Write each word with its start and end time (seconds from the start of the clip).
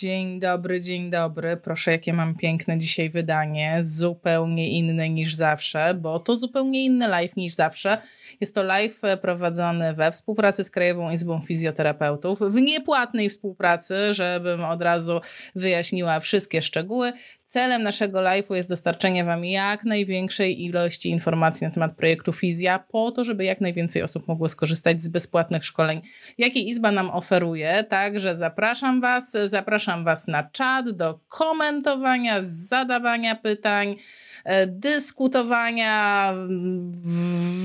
Dzień 0.00 0.40
dobry, 0.40 0.80
dzień 0.80 1.10
dobry. 1.10 1.56
Proszę, 1.56 1.90
jakie 1.90 2.12
mam 2.12 2.34
piękne 2.34 2.78
dzisiaj 2.78 3.10
wydanie. 3.10 3.78
Zupełnie 3.82 4.70
inne 4.70 5.08
niż 5.08 5.34
zawsze, 5.34 5.94
bo 5.94 6.20
to 6.20 6.36
zupełnie 6.36 6.84
inny 6.84 7.08
live 7.08 7.36
niż 7.36 7.52
zawsze. 7.52 7.98
Jest 8.40 8.54
to 8.54 8.62
live 8.62 9.04
e, 9.04 9.16
prowadzony 9.16 9.94
we 9.94 10.12
współpracy 10.12 10.64
z 10.64 10.70
Krajową 10.70 11.10
Izbą 11.10 11.40
Fizjoterapeutów, 11.40 12.38
w 12.40 12.54
niepłatnej 12.54 13.30
współpracy, 13.30 14.14
żebym 14.14 14.64
od 14.64 14.82
razu 14.82 15.20
wyjaśniła 15.54 16.20
wszystkie 16.20 16.62
szczegóły. 16.62 17.12
Celem 17.46 17.82
naszego 17.82 18.18
live'u 18.18 18.54
jest 18.54 18.68
dostarczenie 18.68 19.24
Wam 19.24 19.44
jak 19.44 19.84
największej 19.84 20.64
ilości 20.64 21.10
informacji 21.10 21.66
na 21.66 21.70
temat 21.70 21.96
projektu 21.96 22.32
Fizja, 22.32 22.78
po 22.78 23.10
to, 23.10 23.24
żeby 23.24 23.44
jak 23.44 23.60
najwięcej 23.60 24.02
osób 24.02 24.28
mogło 24.28 24.48
skorzystać 24.48 25.00
z 25.00 25.08
bezpłatnych 25.08 25.64
szkoleń, 25.64 26.00
jakie 26.38 26.60
Izba 26.60 26.92
nam 26.92 27.10
oferuje. 27.10 27.84
Także 27.84 28.36
zapraszam 28.36 29.00
Was, 29.00 29.32
zapraszam 29.46 30.04
Was 30.04 30.26
na 30.26 30.42
czat 30.42 30.90
do 30.90 31.20
komentowania, 31.28 32.38
zadawania 32.40 33.34
pytań, 33.34 33.96
e, 34.44 34.66
dyskutowania, 34.66 36.32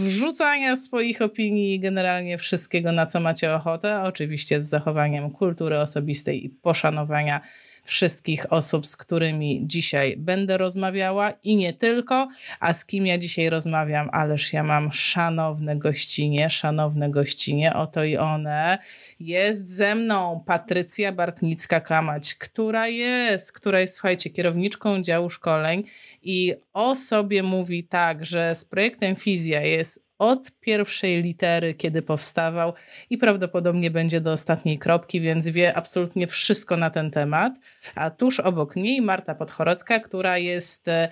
wrzucania 0.03 0.75
swoich 0.75 1.21
opinii 1.21 1.79
generalnie 1.79 2.37
wszystkiego, 2.37 2.91
na 2.91 3.05
co 3.05 3.19
macie 3.19 3.55
ochotę. 3.55 4.01
Oczywiście 4.01 4.61
z 4.61 4.69
zachowaniem 4.69 5.31
kultury 5.31 5.79
osobistej 5.79 6.45
i 6.45 6.49
poszanowania 6.49 7.41
wszystkich 7.83 8.53
osób, 8.53 8.87
z 8.87 8.97
którymi 8.97 9.61
dzisiaj 9.63 10.17
będę 10.17 10.57
rozmawiała 10.57 11.31
i 11.43 11.55
nie 11.55 11.73
tylko, 11.73 12.27
a 12.59 12.73
z 12.73 12.85
kim 12.85 13.05
ja 13.05 13.17
dzisiaj 13.17 13.49
rozmawiam, 13.49 14.09
ależ 14.11 14.53
ja 14.53 14.63
mam 14.63 14.91
szanowne 14.91 15.75
gościnie, 15.75 16.49
szanowne 16.49 17.09
gościnie, 17.09 17.73
oto 17.73 18.03
i 18.03 18.17
one. 18.17 18.77
Jest 19.19 19.69
ze 19.69 19.95
mną 19.95 20.43
Patrycja 20.45 21.11
Bartnicka-Kamać, 21.11 22.35
która 22.35 22.87
jest, 22.87 23.51
która 23.51 23.79
jest, 23.79 23.95
słuchajcie, 23.95 24.29
kierowniczką 24.29 25.01
działu 25.01 25.29
szkoleń 25.29 25.83
i 26.21 26.53
o 26.73 26.95
sobie 26.95 27.43
mówi 27.43 27.83
tak, 27.83 28.25
że 28.25 28.55
z 28.55 28.65
projektem 28.65 29.15
Fizja 29.15 29.61
jest 29.61 30.10
od 30.21 30.51
pierwszej 30.59 31.23
litery, 31.23 31.73
kiedy 31.73 32.01
powstawał 32.01 32.73
i 33.09 33.17
prawdopodobnie 33.17 33.91
będzie 33.91 34.21
do 34.21 34.33
ostatniej 34.33 34.79
kropki, 34.79 35.21
więc 35.21 35.47
wie 35.47 35.77
absolutnie 35.77 36.27
wszystko 36.27 36.77
na 36.77 36.89
ten 36.89 37.11
temat. 37.11 37.53
A 37.95 38.09
tuż 38.09 38.39
obok 38.39 38.75
niej 38.75 39.01
Marta 39.01 39.35
Podchorocka, 39.35 39.99
która 39.99 40.37
jest 40.37 40.87
e, 40.87 41.09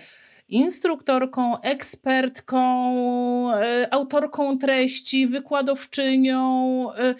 instruktorką, 0.48 1.62
ekspertką, 1.62 2.62
e, 3.56 3.94
autorką 3.94 4.58
treści, 4.58 5.28
wykładowczynią. 5.28 6.42
E, 6.94 7.16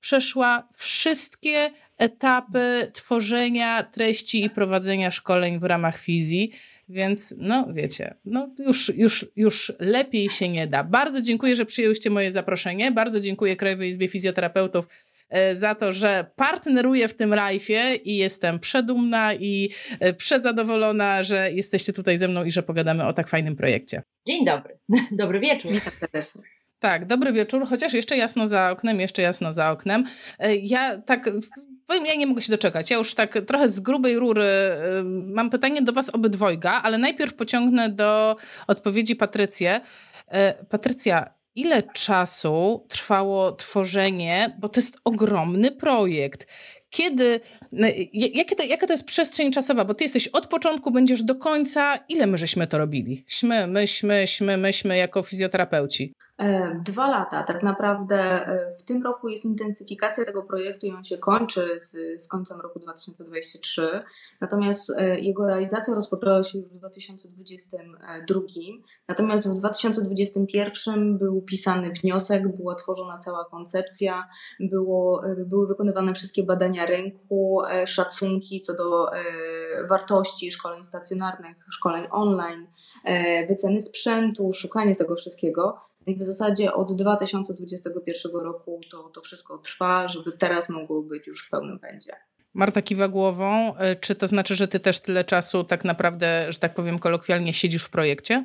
przeszła 0.00 0.68
wszystkie 0.76 1.70
etapy 1.98 2.90
tworzenia 2.92 3.82
treści 3.82 4.44
i 4.44 4.50
prowadzenia 4.50 5.10
szkoleń 5.10 5.58
w 5.58 5.64
ramach 5.64 5.98
fizji. 5.98 6.52
Więc 6.88 7.34
no 7.38 7.68
wiecie, 7.72 8.14
no 8.24 8.48
już, 8.58 8.92
już, 8.96 9.26
już 9.36 9.72
lepiej 9.78 10.30
się 10.30 10.48
nie 10.48 10.66
da. 10.66 10.84
Bardzo 10.84 11.20
dziękuję, 11.20 11.56
że 11.56 11.66
przyjęłyście 11.66 12.10
moje 12.10 12.32
zaproszenie. 12.32 12.92
Bardzo 12.92 13.20
dziękuję 13.20 13.56
Krajowej 13.56 13.88
Izbie 13.88 14.08
Fizjoterapeutów 14.08 14.88
e, 15.28 15.56
za 15.56 15.74
to, 15.74 15.92
że 15.92 16.26
partneruję 16.36 17.08
w 17.08 17.14
tym 17.14 17.32
rajfie 17.34 17.94
i 18.04 18.16
jestem 18.16 18.58
przedumna 18.58 19.34
i 19.34 19.70
e, 20.00 20.14
przezadowolona, 20.14 21.22
że 21.22 21.52
jesteście 21.52 21.92
tutaj 21.92 22.18
ze 22.18 22.28
mną 22.28 22.44
i 22.44 22.50
że 22.50 22.62
pogadamy 22.62 23.04
o 23.04 23.12
tak 23.12 23.28
fajnym 23.28 23.56
projekcie. 23.56 24.02
Dzień 24.26 24.44
dobry, 24.44 24.78
dobry 25.12 25.40
wieczór. 25.40 25.72
Witam 25.72 25.92
serdecznie. 26.00 26.42
Tak, 26.78 27.06
dobry 27.06 27.32
wieczór, 27.32 27.66
chociaż 27.68 27.92
jeszcze 27.92 28.16
jasno 28.16 28.48
za 28.48 28.70
oknem, 28.70 29.00
jeszcze 29.00 29.22
jasno 29.22 29.52
za 29.52 29.70
oknem. 29.70 30.04
E, 30.38 30.56
ja 30.56 30.98
tak 30.98 31.30
Powiem, 31.86 32.06
ja 32.06 32.14
nie 32.14 32.26
mogę 32.26 32.42
się 32.42 32.52
doczekać. 32.52 32.90
Ja 32.90 32.96
już 32.96 33.14
tak 33.14 33.38
trochę 33.46 33.68
z 33.68 33.80
grubej 33.80 34.18
rury 34.18 34.46
mam 35.26 35.50
pytanie 35.50 35.82
do 35.82 35.92
was 35.92 36.10
obydwojga, 36.10 36.72
ale 36.72 36.98
najpierw 36.98 37.34
pociągnę 37.34 37.88
do 37.88 38.36
odpowiedzi 38.66 39.16
Patrycję. 39.16 39.80
E, 40.28 40.64
Patrycja, 40.64 41.34
ile 41.54 41.82
czasu 41.82 42.86
trwało 42.88 43.52
tworzenie, 43.52 44.56
bo 44.60 44.68
to 44.68 44.80
jest 44.80 44.96
ogromny 45.04 45.70
projekt. 45.70 46.46
Kiedy, 46.90 47.40
jakie 48.12 48.56
to, 48.56 48.62
jaka 48.62 48.86
to 48.86 48.92
jest 48.92 49.04
przestrzeń 49.04 49.52
czasowa? 49.52 49.84
Bo 49.84 49.94
ty 49.94 50.04
jesteś 50.04 50.28
od 50.28 50.46
początku, 50.46 50.90
będziesz 50.90 51.22
do 51.22 51.34
końca. 51.34 51.96
Ile 52.08 52.26
my 52.26 52.38
żeśmy 52.38 52.66
to 52.66 52.78
robili? 52.78 53.24
Śmy, 53.26 53.66
myśmy, 53.66 54.08
myśmy, 54.20 54.56
myśmy 54.56 54.96
jako 54.96 55.22
fizjoterapeuci. 55.22 56.12
E, 56.38 56.80
dwa 56.84 57.08
lata. 57.08 57.42
Tak 57.42 57.62
naprawdę 57.62 58.16
e, 58.16 58.76
w 58.78 58.82
tym 58.82 59.02
roku 59.02 59.28
jest 59.28 59.44
intensyfikacja 59.44 60.24
tego 60.24 60.42
projektu 60.42 60.86
i 60.86 60.92
on 60.92 61.04
się 61.04 61.18
kończy 61.18 61.78
z, 61.80 62.22
z 62.22 62.28
końcem 62.28 62.60
roku 62.60 62.78
2023. 62.78 64.02
Natomiast 64.40 64.90
e, 64.90 65.20
jego 65.20 65.46
realizacja 65.46 65.94
rozpoczęła 65.94 66.44
się 66.44 66.58
już 66.58 66.68
w 66.68 66.74
2022. 66.74 68.40
Natomiast 69.08 69.50
w 69.50 69.58
2021 69.58 71.18
był 71.18 71.42
pisany 71.42 71.90
wniosek, 72.02 72.56
była 72.56 72.74
tworzona 72.74 73.18
cała 73.18 73.44
koncepcja, 73.44 74.28
było, 74.60 75.22
były 75.46 75.66
wykonywane 75.66 76.14
wszystkie 76.14 76.42
badania 76.42 76.86
rynku, 76.86 77.62
szacunki 77.86 78.60
co 78.60 78.74
do 78.74 79.06
wartości 79.88 80.52
szkoleń 80.52 80.84
stacjonarnych, 80.84 81.56
szkoleń 81.70 82.06
online, 82.10 82.66
wyceny 83.48 83.80
sprzętu, 83.80 84.52
szukanie 84.52 84.96
tego 84.96 85.16
wszystkiego. 85.16 85.80
I 86.06 86.16
w 86.16 86.22
zasadzie 86.22 86.72
od 86.72 86.96
2021 86.96 88.32
roku 88.32 88.80
to, 88.90 89.02
to 89.02 89.20
wszystko 89.20 89.58
trwa, 89.58 90.08
żeby 90.08 90.32
teraz 90.32 90.68
mogło 90.68 91.02
być 91.02 91.26
już 91.26 91.46
w 91.46 91.50
pełnym 91.50 91.78
pędzie. 91.78 92.12
Marta 92.54 92.82
kiwa 92.82 93.08
głową. 93.08 93.76
E, 93.76 93.96
czy 93.96 94.14
to 94.14 94.28
znaczy, 94.28 94.54
że 94.54 94.68
ty 94.68 94.80
też 94.80 95.00
tyle 95.00 95.24
czasu 95.24 95.64
tak 95.64 95.84
naprawdę, 95.84 96.52
że 96.52 96.58
tak 96.58 96.74
powiem 96.74 96.98
kolokwialnie, 96.98 97.54
siedzisz 97.54 97.84
w 97.84 97.90
projekcie? 97.90 98.44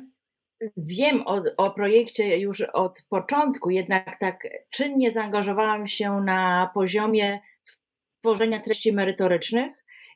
Wiem 0.76 1.22
o, 1.26 1.42
o 1.56 1.70
projekcie 1.70 2.38
już 2.38 2.60
od 2.60 3.02
początku, 3.08 3.70
jednak 3.70 4.18
tak 4.20 4.48
czynnie 4.70 5.12
zaangażowałam 5.12 5.86
się 5.86 6.20
na 6.20 6.70
poziomie 6.74 7.40
tworzenia 8.20 8.60
treści 8.60 8.92
merytorycznych 8.92 9.72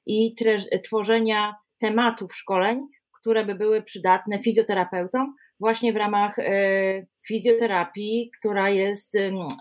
i 0.07 0.35
tre, 0.35 0.57
tworzenia 0.83 1.55
tematów 1.79 2.37
szkoleń, 2.37 2.87
które 3.21 3.45
by 3.45 3.55
były 3.55 3.83
przydatne 3.83 4.43
fizjoterapeutom, 4.43 5.35
właśnie 5.61 5.93
w 5.93 5.97
ramach 5.97 6.39
e, 6.39 7.07
fizjoterapii, 7.27 8.31
która 8.39 8.71
jest 8.71 9.15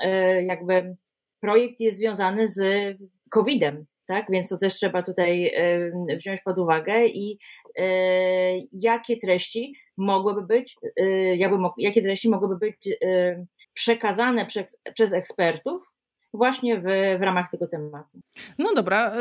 e, 0.03 0.43
jakby, 0.43 0.95
projekt 1.39 1.79
jest 1.79 1.97
związany 1.97 2.49
z 2.49 2.61
COVID-em, 3.29 3.85
tak? 4.07 4.25
Więc 4.29 4.49
to 4.49 4.57
też 4.57 4.73
trzeba 4.73 5.03
tutaj 5.03 5.51
wziąć 6.17 6.41
pod 6.41 6.57
uwagę 6.57 7.05
i 7.05 7.39
e, 7.77 7.85
jakie 8.73 9.17
treści 9.17 9.73
mogłyby 9.97 10.41
być, 10.41 10.75
jakby, 11.35 11.57
jakie 11.77 12.01
treści 12.01 12.29
mogłyby 12.29 12.57
być 12.57 12.89
przekazane 13.73 14.45
przez, 14.45 14.77
przez 14.93 15.13
ekspertów 15.13 15.92
właśnie 16.33 16.79
w, 16.79 16.83
w 17.19 17.21
ramach 17.21 17.51
tego 17.51 17.67
tematu. 17.67 18.19
No 18.59 18.73
dobra, 18.75 19.11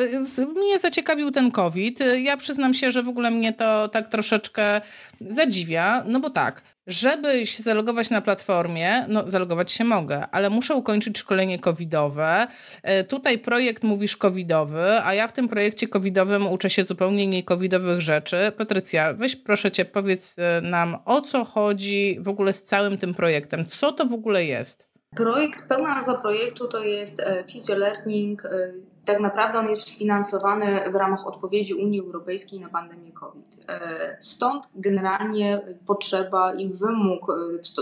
mnie 0.57 0.79
zaciekawił 0.79 1.31
ten 1.31 1.51
COVID. 1.51 1.99
Ja 2.23 2.37
przyznam 2.37 2.75
się, 2.75 2.91
że 2.91 3.03
w 3.03 3.09
ogóle 3.09 3.31
mnie 3.31 3.53
to 3.53 3.89
tak 3.89 4.09
troszeczkę 4.09 4.81
zadziwia, 5.21 6.05
no 6.07 6.21
bo 6.21 6.31
tak, 6.31 6.63
żeby 6.87 7.47
się 7.47 7.63
zalogować 7.63 8.11
na 8.11 8.21
platformie, 8.21 9.05
no 9.09 9.29
zalogować 9.29 9.73
się 9.73 9.85
mogę, 9.85 10.27
ale 10.31 10.51
muszę 10.51 10.75
ukończyć 10.75 11.19
szkolenie 11.19 11.59
covidowe. 11.59 12.47
E, 12.83 13.05
tutaj 13.05 13.39
projekt 13.39 13.85
mówisz 13.85 14.17
covidowy, 14.17 14.85
a 15.05 15.15
ja 15.15 15.29
w 15.29 15.33
tym 15.33 15.49
projekcie 15.49 15.89
covidowym 15.89 16.47
uczę 16.47 16.71
się 16.71 16.85
zupełnie 16.85 17.27
nie 17.27 17.43
covidowych 17.43 18.01
rzeczy. 18.01 18.37
Patrycja, 18.59 19.15
weź 19.15 19.37
proszę 19.37 19.71
cię, 19.71 19.85
powiedz 19.85 20.39
e, 20.39 20.61
nam 20.61 20.97
o 21.05 21.21
co 21.21 21.45
chodzi 21.45 22.19
w 22.21 22.29
ogóle 22.29 22.53
z 22.53 22.63
całym 22.63 22.99
tym 22.99 23.15
projektem. 23.15 23.67
Co 23.67 23.93
to 23.93 24.07
w 24.07 24.13
ogóle 24.13 24.45
jest? 24.45 24.92
Projekt, 25.17 25.69
pełna 25.69 25.95
nazwa 25.95 26.15
projektu 26.15 26.69
to 26.69 26.79
jest 26.79 27.21
e, 27.21 27.45
Physio 27.45 27.75
Learning. 27.75 28.45
E, 28.45 28.73
tak 29.05 29.21
naprawdę 29.21 29.59
on 29.59 29.69
jest 29.69 29.89
finansowany 29.89 30.91
w 30.93 30.95
ramach 30.95 31.27
odpowiedzi 31.27 31.75
Unii 31.75 32.01
Europejskiej 32.01 32.61
na 32.61 32.69
pandemię 32.69 33.13
COVID. 33.13 33.65
E, 33.69 34.17
stąd 34.21 34.69
generalnie 34.75 35.61
potrzeba 35.87 36.55
i 36.55 36.69
wymóg 36.69 37.27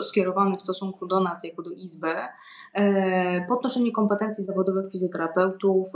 skierowany 0.02 0.56
w 0.56 0.62
stosunku 0.62 1.06
do 1.06 1.20
nas 1.20 1.44
jako 1.44 1.62
do 1.62 1.70
Izby 1.70 2.14
podnoszenie 3.49 3.93
kompetencji 3.93 4.44
zawodowych 4.44 4.93
fizjoterapeutów 4.93 5.87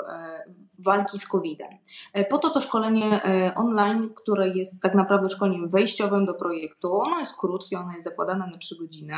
walki 0.84 1.18
z 1.18 1.26
COVID-em. 1.26 1.78
E, 2.12 2.24
po 2.24 2.38
to 2.38 2.50
to 2.50 2.60
szkolenie 2.60 3.24
e, 3.24 3.54
online, 3.54 4.14
które 4.14 4.48
jest 4.48 4.82
tak 4.82 4.94
naprawdę 4.94 5.28
szkoleniem 5.28 5.68
wejściowym 5.68 6.26
do 6.26 6.34
projektu, 6.34 6.94
ono 7.00 7.18
jest 7.18 7.38
krótkie, 7.38 7.78
ono 7.78 7.92
jest 7.92 8.04
zakładane 8.04 8.46
na 8.46 8.58
3 8.58 8.76
godziny. 8.78 9.14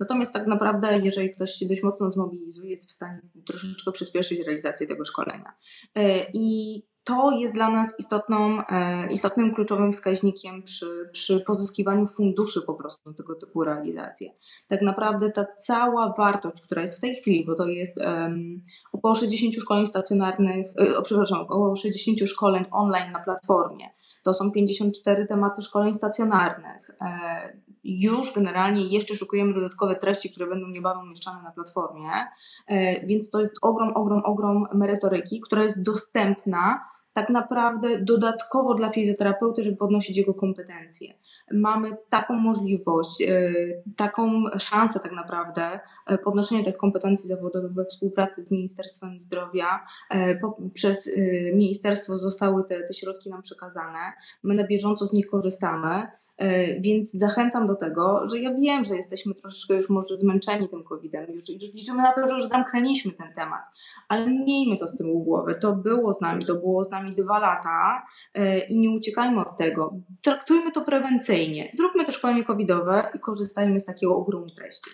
Natomiast 0.00 0.32
tak 0.32 0.46
naprawdę, 0.46 0.98
jeżeli 0.98 1.30
ktoś 1.30 1.50
się 1.50 1.66
dość 1.66 1.82
mocno 1.82 2.10
zmobilizuje, 2.10 2.70
jest 2.70 2.88
w 2.88 2.92
stanie 2.92 3.20
troszeczkę 3.46 3.92
przyspieszyć 3.92 4.40
realizację 4.40 4.86
tego 4.86 5.04
szkolenia. 5.04 5.52
E, 5.94 6.26
I 6.32 6.82
to 7.04 7.30
jest 7.30 7.54
dla 7.54 7.70
nas 7.70 7.94
istotną, 7.98 8.66
e, 8.66 9.12
istotnym 9.12 9.54
kluczowym 9.54 9.92
wskaźnikiem 9.92 10.62
przy, 10.62 11.10
przy 11.12 11.40
pozyskiwaniu 11.40 12.06
funduszy 12.06 12.62
po 12.62 12.74
prostu 12.74 13.10
na 13.10 13.16
tego 13.16 13.34
typu 13.34 13.64
realizacje. 13.64 14.30
Tak 14.68 14.82
naprawdę 14.82 15.30
ta 15.30 15.46
cała 15.60 16.14
wartość, 16.18 16.62
która 16.62 16.82
jest 16.82 16.98
w 16.98 17.00
tej 17.00 17.16
chwili, 17.16 17.44
bo 17.46 17.54
to 17.54 17.66
jest 17.66 18.00
um, 18.00 18.62
około 18.92 19.14
60 19.14 19.54
szkoleń 19.54 19.86
stacjonarnych, 19.86 20.66
e, 20.76 21.02
przepraszam, 21.02 21.40
około 21.40 21.76
60 21.76 22.28
szkoleń 22.28 22.64
online 22.70 23.12
na 23.12 23.20
platformie, 23.20 23.86
to 24.24 24.32
są 24.32 24.50
54 24.50 25.26
tematy 25.26 25.62
szkoleń 25.62 25.94
stacjonarnych. 25.94 26.90
E, 26.90 27.64
już 27.84 28.32
generalnie 28.32 28.86
jeszcze 28.86 29.16
szukujemy 29.16 29.54
dodatkowe 29.54 29.96
treści, 29.96 30.30
które 30.30 30.46
będą 30.46 30.68
niebawem 30.68 31.02
umieszczane 31.02 31.42
na 31.42 31.50
platformie, 31.50 32.10
więc 33.06 33.30
to 33.30 33.40
jest 33.40 33.52
ogrom, 33.62 33.92
ogrom, 33.96 34.22
ogrom 34.24 34.66
merytoryki, 34.74 35.40
która 35.40 35.62
jest 35.62 35.82
dostępna 35.82 36.93
tak 37.14 37.30
naprawdę 37.30 37.98
dodatkowo 37.98 38.74
dla 38.74 38.90
fizjoterapeuty, 38.90 39.62
żeby 39.62 39.76
podnosić 39.76 40.16
jego 40.16 40.34
kompetencje. 40.34 41.14
Mamy 41.52 41.96
taką 42.08 42.34
możliwość, 42.34 43.22
e, 43.22 43.52
taką 43.96 44.44
szansę 44.58 45.00
tak 45.00 45.12
naprawdę 45.12 45.80
podnoszenia 46.24 46.64
tych 46.64 46.76
kompetencji 46.76 47.28
zawodowych 47.28 47.72
we 47.72 47.84
współpracy 47.84 48.42
z 48.42 48.50
Ministerstwem 48.50 49.20
Zdrowia. 49.20 49.86
Przez 50.72 51.10
ministerstwo 51.54 52.14
zostały 52.14 52.64
te, 52.64 52.82
te 52.82 52.94
środki 52.94 53.30
nam 53.30 53.42
przekazane. 53.42 54.12
My 54.42 54.54
na 54.54 54.64
bieżąco 54.64 55.06
z 55.06 55.12
nich 55.12 55.26
korzystamy. 55.26 56.06
E, 56.38 56.80
więc 56.80 57.12
zachęcam 57.12 57.66
do 57.66 57.74
tego, 57.74 58.28
że 58.28 58.38
ja 58.38 58.54
wiem, 58.54 58.84
że 58.84 58.96
jesteśmy 58.96 59.34
troszeczkę 59.34 59.74
już 59.74 59.90
może 59.90 60.16
zmęczeni 60.16 60.68
tym 60.68 60.84
COVID-em, 60.84 61.26
już, 61.32 61.48
już 61.48 61.74
liczymy 61.74 62.02
na 62.02 62.12
to, 62.12 62.28
że 62.28 62.34
już 62.34 62.44
zamknęliśmy 62.44 63.12
ten 63.12 63.34
temat, 63.34 63.62
ale 64.08 64.30
miejmy 64.30 64.76
to 64.76 64.86
z 64.86 64.96
tyłu 64.96 65.24
głowy. 65.24 65.54
To 65.54 65.72
było 65.72 66.12
z 66.12 66.20
nami, 66.20 66.46
to 66.46 66.54
było 66.54 66.84
z 66.84 66.90
nami 66.90 67.14
dwa 67.14 67.38
lata 67.38 68.06
e, 68.34 68.58
i 68.58 68.78
nie 68.78 68.90
uciekajmy 68.90 69.40
od 69.40 69.58
tego. 69.58 69.94
Traktujmy 70.22 70.72
to 70.72 70.80
prewencyjnie. 70.80 71.70
Zróbmy 71.72 72.04
te 72.04 72.12
szkolenie 72.12 72.44
covidowe 72.44 73.10
i 73.14 73.20
korzystajmy 73.20 73.78
z 73.78 73.84
takiego 73.84 74.16
ogromu 74.16 74.50
treści. 74.50 74.90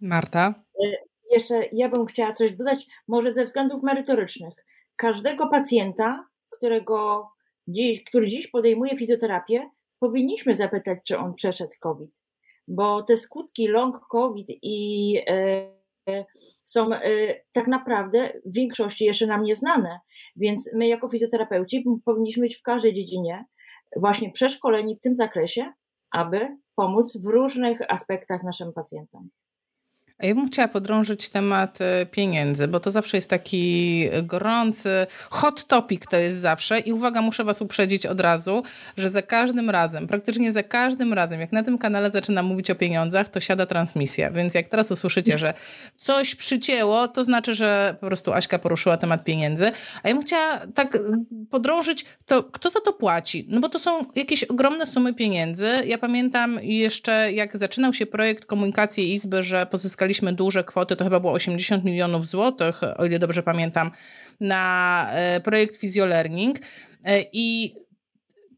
Marta? 0.00 0.54
E, 0.84 0.92
jeszcze 1.30 1.54
ja 1.72 1.88
bym 1.88 2.06
chciała 2.06 2.32
coś 2.32 2.56
dodać, 2.56 2.86
może 3.08 3.32
ze 3.32 3.44
względów 3.44 3.82
merytorycznych. 3.82 4.54
Każdego 4.96 5.46
pacjenta, 5.46 6.26
którego 6.50 7.28
dziś, 7.68 8.04
który 8.04 8.28
dziś 8.28 8.48
podejmuje 8.48 8.96
fizjoterapię, 8.96 9.70
powinniśmy 9.98 10.54
zapytać, 10.54 10.98
czy 11.04 11.18
on 11.18 11.34
przeszedł 11.34 11.72
COVID, 11.80 12.10
bo 12.68 13.02
te 13.02 13.16
skutki 13.16 13.68
long 13.68 14.00
COVID 14.10 14.46
i 14.62 15.18
e, 15.28 15.76
są 16.62 16.92
e, 16.92 17.00
tak 17.52 17.66
naprawdę 17.66 18.32
w 18.46 18.54
większości 18.54 19.04
jeszcze 19.04 19.26
nam 19.26 19.42
nieznane, 19.42 20.00
więc 20.36 20.70
my 20.74 20.88
jako 20.88 21.08
fizjoterapeuci 21.08 21.84
powinniśmy 22.04 22.42
być 22.42 22.56
w 22.56 22.62
każdej 22.62 22.94
dziedzinie 22.94 23.44
właśnie 23.96 24.32
przeszkoleni 24.32 24.96
w 24.96 25.00
tym 25.00 25.14
zakresie, 25.14 25.72
aby 26.10 26.56
pomóc 26.74 27.16
w 27.16 27.26
różnych 27.26 27.90
aspektach 27.90 28.42
naszym 28.42 28.72
pacjentom. 28.72 29.28
Ja 30.22 30.34
bym 30.34 30.48
chciała 30.48 30.68
podrążyć 30.68 31.28
temat 31.28 31.80
e, 31.80 32.06
pieniędzy, 32.06 32.68
bo 32.68 32.80
to 32.80 32.90
zawsze 32.90 33.16
jest 33.16 33.30
taki 33.30 34.04
gorący, 34.22 35.06
hot 35.30 35.64
topic 35.64 36.02
to 36.10 36.16
jest 36.16 36.38
zawsze. 36.38 36.78
I 36.78 36.92
uwaga, 36.92 37.22
muszę 37.22 37.44
Was 37.44 37.62
uprzedzić 37.62 38.06
od 38.06 38.20
razu, 38.20 38.62
że 38.96 39.10
za 39.10 39.22
każdym 39.22 39.70
razem, 39.70 40.06
praktycznie 40.06 40.52
za 40.52 40.62
każdym 40.62 41.12
razem, 41.12 41.40
jak 41.40 41.52
na 41.52 41.62
tym 41.62 41.78
kanale 41.78 42.10
zaczynam 42.10 42.46
mówić 42.46 42.70
o 42.70 42.74
pieniądzach, 42.74 43.28
to 43.28 43.40
siada 43.40 43.66
transmisja. 43.66 44.30
Więc 44.30 44.54
jak 44.54 44.68
teraz 44.68 44.90
usłyszycie, 44.90 45.38
że 45.38 45.54
coś 45.96 46.34
przycięło, 46.34 47.08
to 47.08 47.24
znaczy, 47.24 47.54
że 47.54 47.96
po 48.00 48.06
prostu 48.06 48.32
Aśka 48.32 48.58
poruszyła 48.58 48.96
temat 48.96 49.24
pieniędzy. 49.24 49.70
A 50.02 50.08
ja 50.08 50.14
bym 50.14 50.24
chciała 50.24 50.58
tak 50.74 50.98
podrążyć, 51.50 52.04
to 52.26 52.42
kto 52.42 52.70
za 52.70 52.80
to 52.80 52.92
płaci? 52.92 53.46
No 53.48 53.60
bo 53.60 53.68
to 53.68 53.78
są 53.78 54.04
jakieś 54.14 54.44
ogromne 54.44 54.86
sumy 54.86 55.14
pieniędzy. 55.14 55.68
Ja 55.86 55.98
pamiętam 55.98 56.58
jeszcze, 56.62 57.32
jak 57.32 57.56
zaczynał 57.56 57.92
się 57.92 58.06
projekt 58.06 58.44
komunikacji 58.44 59.14
Izby, 59.14 59.42
że 59.42 59.66
pozyskali 59.66 60.05
uzyskaliśmy 60.06 60.32
duże 60.32 60.64
kwoty, 60.64 60.96
to 60.96 61.04
chyba 61.04 61.20
było 61.20 61.32
80 61.32 61.84
milionów 61.84 62.26
złotych, 62.28 62.80
o 62.96 63.06
ile 63.06 63.18
dobrze 63.18 63.42
pamiętam, 63.42 63.90
na 64.40 65.06
e, 65.12 65.40
projekt 65.40 65.76
Physiolearning. 65.76 66.58
E, 67.04 67.24
I 67.32 67.74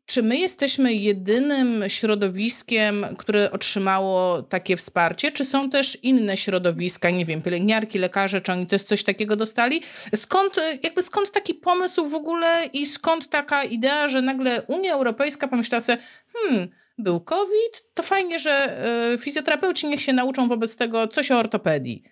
czy 0.06 0.22
my 0.22 0.36
jesteśmy 0.36 0.94
jedynym 0.94 1.84
środowiskiem, 1.88 3.06
które 3.18 3.50
otrzymało 3.50 4.42
takie 4.42 4.76
wsparcie, 4.76 5.32
czy 5.32 5.44
są 5.44 5.70
też 5.70 5.98
inne 6.02 6.36
środowiska, 6.36 7.10
nie 7.10 7.24
wiem, 7.24 7.42
pielęgniarki, 7.42 7.98
lekarze, 7.98 8.40
czy 8.40 8.52
oni 8.52 8.66
też 8.66 8.82
coś 8.82 9.04
takiego 9.04 9.36
dostali? 9.36 9.82
Skąd, 10.14 10.56
jakby 10.82 11.02
skąd 11.02 11.30
taki 11.32 11.54
pomysł 11.54 12.08
w 12.08 12.14
ogóle 12.14 12.48
i 12.72 12.86
skąd 12.86 13.28
taka 13.28 13.64
idea, 13.64 14.08
że 14.08 14.22
nagle 14.22 14.62
Unia 14.62 14.94
Europejska 14.94 15.48
pomyślała 15.48 15.80
sobie, 15.80 15.98
hmm, 16.32 16.68
był 16.98 17.20
COVID, 17.20 17.84
to 17.94 18.02
fajnie, 18.02 18.38
że 18.38 18.50
e, 18.50 19.18
fizjoterapeuci 19.18 19.88
niech 19.88 20.02
się 20.02 20.12
nauczą 20.12 20.48
wobec 20.48 20.76
tego 20.76 21.08
coś 21.08 21.30
o 21.30 21.38
ortopedii. 21.38 22.04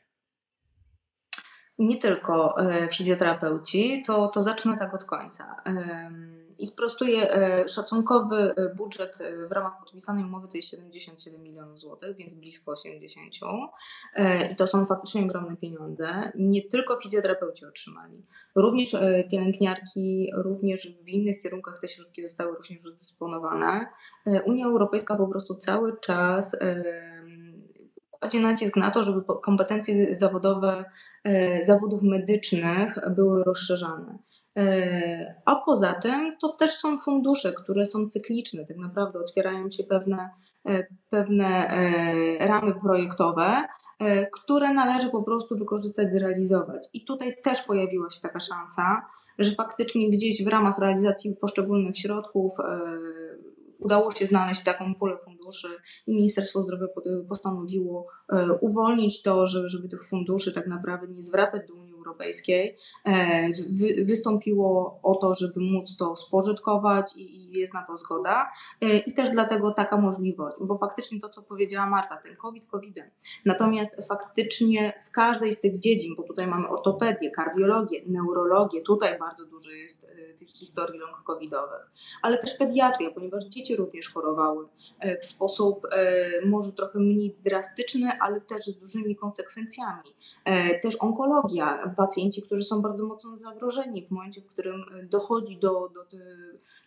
Nie 1.78 1.96
tylko 1.96 2.54
e, 2.60 2.88
fizjoterapeuci, 2.88 4.02
to, 4.06 4.28
to 4.28 4.42
zacznę 4.42 4.76
tak 4.78 4.94
od 4.94 5.04
końca 5.04 5.62
i 6.58 6.66
sprostuję, 6.66 7.32
e, 7.32 7.68
szacunkowy 7.68 8.36
e, 8.36 8.74
budżet 8.74 9.20
e, 9.20 9.48
w 9.48 9.52
ramach 9.52 9.72
podpisanej 9.80 10.24
umowy 10.24 10.48
to 10.48 10.56
jest 10.56 10.68
77 10.68 11.42
milionów 11.42 11.80
złotych, 11.80 12.16
więc 12.16 12.34
blisko 12.34 12.72
80. 12.72 13.34
I 14.52 14.56
to 14.56 14.66
są 14.66 14.86
faktycznie 14.86 15.22
ogromne 15.22 15.56
pieniądze. 15.56 16.32
Nie 16.34 16.62
tylko 16.62 17.00
fizjoterapeuci 17.00 17.66
otrzymali, 17.66 18.26
również 18.54 18.96
pielęgniarki, 19.30 20.30
również 20.34 20.88
w 21.04 21.08
innych 21.08 21.40
kierunkach 21.40 21.78
te 21.80 21.88
środki 21.88 22.22
zostały 22.22 22.56
również 22.56 22.82
dysponowane. 22.82 23.86
Unia 24.44 24.66
Europejska 24.66 25.16
po 25.16 25.28
prostu 25.28 25.54
cały 25.54 26.00
czas 26.00 26.56
kładzie 28.10 28.40
nacisk 28.40 28.76
na 28.76 28.90
to, 28.90 29.02
żeby 29.02 29.22
kompetencje 29.42 30.16
zawodowe 30.16 30.84
zawodów 31.64 32.02
medycznych 32.02 32.98
były 33.10 33.44
rozszerzane. 33.44 34.18
E, 34.56 35.34
a 35.44 35.56
poza 35.56 35.94
tym 35.94 36.36
to 36.40 36.48
też 36.48 36.70
są 36.70 36.98
fundusze, 36.98 37.52
które 37.52 37.84
są 37.84 38.08
cykliczne, 38.08 38.66
tak 38.66 38.76
naprawdę 38.76 39.18
otwierają 39.18 39.70
się 39.70 39.84
pewne, 39.84 40.30
e, 40.68 40.86
pewne 41.10 41.68
e, 41.68 42.46
ramy 42.46 42.74
projektowe, 42.74 43.62
które 44.32 44.74
należy 44.74 45.10
po 45.10 45.22
prostu 45.22 45.56
wykorzystać, 45.56 46.08
zrealizować. 46.12 46.88
I 46.92 47.04
tutaj 47.04 47.36
też 47.42 47.62
pojawiła 47.62 48.10
się 48.10 48.20
taka 48.20 48.40
szansa, 48.40 49.02
że 49.38 49.50
faktycznie 49.50 50.10
gdzieś 50.10 50.44
w 50.44 50.48
ramach 50.48 50.78
realizacji 50.78 51.36
poszczególnych 51.40 51.98
środków 51.98 52.52
udało 53.78 54.10
się 54.10 54.26
znaleźć 54.26 54.64
taką 54.64 54.94
pulę 54.94 55.16
funduszy 55.24 55.68
i 56.06 56.14
Ministerstwo 56.14 56.60
Zdrowia 56.62 56.86
postanowiło 57.28 58.06
uwolnić 58.60 59.22
to, 59.22 59.46
żeby, 59.46 59.68
żeby 59.68 59.88
tych 59.88 60.04
funduszy 60.04 60.52
tak 60.52 60.66
naprawdę 60.66 61.08
nie 61.08 61.22
zwracać 61.22 61.68
do 61.68 61.74
Unii 61.74 61.85
Europejskiej 62.06 62.76
e, 63.04 63.48
wystąpiło 64.04 65.00
o 65.02 65.14
to, 65.14 65.34
żeby 65.34 65.60
móc 65.60 65.96
to 65.96 66.16
spożytkować 66.16 67.12
i 67.16 67.52
jest 67.52 67.74
na 67.74 67.82
to 67.82 67.96
zgoda. 67.96 68.50
E, 68.80 68.98
I 68.98 69.14
też 69.14 69.30
dlatego 69.30 69.70
taka 69.70 69.96
możliwość, 69.96 70.56
bo 70.60 70.78
faktycznie 70.78 71.20
to, 71.20 71.28
co 71.28 71.42
powiedziała 71.42 71.86
Marta, 71.86 72.16
ten 72.16 72.36
COVID 72.36 72.66
COVIDem. 72.66 73.10
Natomiast 73.44 73.90
faktycznie 74.08 74.92
w 75.08 75.10
każdej 75.10 75.52
z 75.52 75.60
tych 75.60 75.78
dziedzin, 75.78 76.14
bo 76.16 76.22
tutaj 76.22 76.46
mamy 76.46 76.68
ortopedię, 76.68 77.30
kardiologię, 77.30 78.02
neurologię, 78.06 78.82
tutaj 78.82 79.18
bardzo 79.18 79.46
dużo 79.46 79.70
jest 79.70 80.04
e, 80.04 80.34
tych 80.34 80.48
historii 80.48 81.00
long 81.00 81.22
covidowych, 81.24 81.90
ale 82.22 82.38
też 82.38 82.54
pediatria, 82.54 83.10
ponieważ 83.10 83.44
dzieci 83.44 83.76
również 83.76 84.12
chorowały 84.12 84.66
w 85.22 85.26
sposób 85.26 85.86
może 86.46 86.72
trochę 86.72 86.98
mniej 86.98 87.36
drastyczny, 87.44 88.10
ale 88.20 88.40
też 88.40 88.64
z 88.64 88.78
dużymi 88.78 89.16
konsekwencjami. 89.16 90.02
Też 90.82 90.96
onkologia, 90.96 91.94
pacjenci, 91.96 92.42
którzy 92.42 92.64
są 92.64 92.82
bardzo 92.82 93.06
mocno 93.06 93.36
zagrożeni 93.36 94.06
w 94.06 94.10
momencie, 94.10 94.40
w 94.40 94.46
którym 94.46 94.74
e, 94.74 95.02
dochodzi 95.02 95.58
do, 95.58 95.70
do, 95.70 96.04
do 96.04 96.24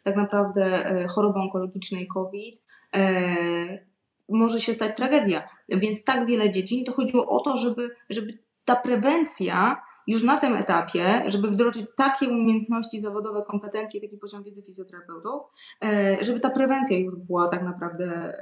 tak 0.03 0.15
naprawdę 0.15 0.63
e, 0.63 1.07
choroby 1.07 1.39
onkologicznej 1.39 2.07
COVID, 2.07 2.61
e, 2.95 3.89
może 4.29 4.59
się 4.59 4.73
stać 4.73 4.97
tragedia. 4.97 5.49
Więc 5.69 6.03
tak 6.03 6.27
wiele 6.27 6.51
dziedzin 6.51 6.85
to 6.85 6.93
chodziło 6.93 7.27
o 7.27 7.43
to, 7.43 7.57
żeby, 7.57 7.89
żeby 8.09 8.37
ta 8.65 8.75
prewencja 8.75 9.81
już 10.07 10.23
na 10.23 10.37
tym 10.37 10.55
etapie, 10.55 11.23
żeby 11.27 11.47
wdrożyć 11.47 11.85
takie 11.97 12.29
umiejętności 12.29 12.99
zawodowe, 12.99 13.43
kompetencje, 13.47 14.01
taki 14.01 14.17
poziom 14.17 14.43
wiedzy 14.43 14.63
fizjoterapeutów, 14.63 15.41
żeby 16.21 16.39
ta 16.39 16.49
prewencja 16.49 16.97
już 16.97 17.15
była 17.15 17.47
tak 17.47 17.63
naprawdę 17.63 18.33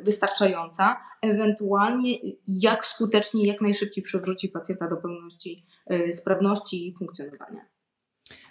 wystarczająca, 0.00 1.00
ewentualnie 1.22 2.14
jak 2.46 2.86
skutecznie, 2.86 3.46
jak 3.46 3.60
najszybciej 3.60 4.04
przywróci 4.04 4.48
pacjenta 4.48 4.88
do 4.88 4.96
pełności 4.96 5.66
e, 5.86 6.12
sprawności 6.12 6.88
i 6.88 6.94
funkcjonowania. 6.98 7.66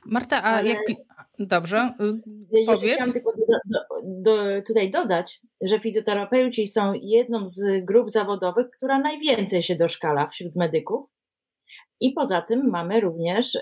Marta, 0.06 0.44
a 0.44 0.62
jak. 0.62 0.80
Dobrze, 1.40 1.94
y, 2.56 2.66
powiedz. 2.66 2.94
Chciałam 2.94 3.14
tylko 3.14 3.32
do, 3.32 3.46
do, 3.66 3.80
do, 4.04 4.62
tutaj 4.68 4.92
dodać, 4.92 5.42
że 5.62 5.80
fizjoterapeuci 5.80 6.68
są 6.68 6.94
jedną 7.02 7.48
z 7.48 7.86
grup 7.86 8.12
zawodowych, 8.12 8.70
która 8.70 9.00
najwięcej 9.00 9.64
się 9.64 9.76
doszkala 9.76 10.28
wśród 10.28 10.56
medyków. 10.56 11.10
I 12.00 12.12
poza 12.12 12.42
tym 12.42 12.70
mamy 12.70 13.02
również 13.02 13.56
y, 13.56 13.62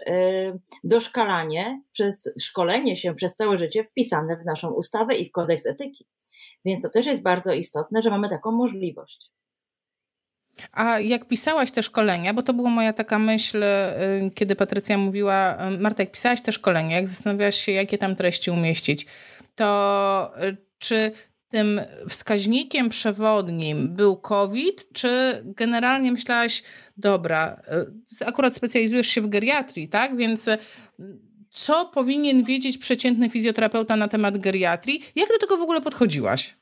doszkalanie, 0.83 1.81
przez 1.91 2.33
szkolenie 2.41 2.97
się 2.97 3.15
przez 3.15 3.35
całe 3.35 3.57
życie 3.57 3.83
wpisane 3.83 4.37
w 4.37 4.45
naszą 4.45 4.71
ustawę 4.71 5.15
i 5.15 5.29
w 5.29 5.31
kodeks 5.31 5.65
etyki. 5.65 6.07
Więc 6.65 6.81
to 6.83 6.89
też 6.89 7.05
jest 7.05 7.21
bardzo 7.21 7.53
istotne, 7.53 8.01
że 8.01 8.09
mamy 8.09 8.29
taką 8.29 8.51
możliwość. 8.51 9.31
A 10.71 10.99
jak 10.99 11.27
pisałaś 11.27 11.71
te 11.71 11.83
szkolenia, 11.83 12.33
bo 12.33 12.43
to 12.43 12.53
była 12.53 12.69
moja 12.69 12.93
taka 12.93 13.19
myśl, 13.19 13.63
y, 13.63 14.31
kiedy 14.35 14.55
Patrycja 14.55 14.97
mówiła, 14.97 15.67
y, 15.73 15.79
Marta, 15.79 16.03
jak 16.03 16.11
pisałaś 16.11 16.41
te 16.41 16.51
szkolenia, 16.51 16.95
jak 16.95 17.07
zastanawiałaś 17.07 17.55
się, 17.55 17.71
jakie 17.71 17.97
tam 17.97 18.15
treści 18.15 18.51
umieścić, 18.51 19.05
to 19.55 20.31
czy 20.77 21.11
tym 21.49 21.81
wskaźnikiem 22.09 22.89
przewodnim 22.89 23.95
był 23.95 24.17
COVID, 24.17 24.93
czy 24.93 25.41
generalnie 25.43 26.11
myślałaś, 26.11 26.63
dobra, 26.97 27.61
akurat 28.25 28.55
specjalizujesz 28.55 29.07
się 29.07 29.21
w 29.21 29.29
geriatrii, 29.29 29.89
tak? 29.89 30.17
Więc 30.17 30.49
co 31.55 31.85
powinien 31.85 32.43
wiedzieć 32.43 32.77
przeciętny 32.77 33.29
fizjoterapeuta 33.29 33.95
na 33.95 34.07
temat 34.07 34.37
geriatrii? 34.37 35.03
Jak 35.15 35.29
do 35.29 35.37
tego 35.37 35.57
w 35.57 35.61
ogóle 35.61 35.81
podchodziłaś? 35.81 36.57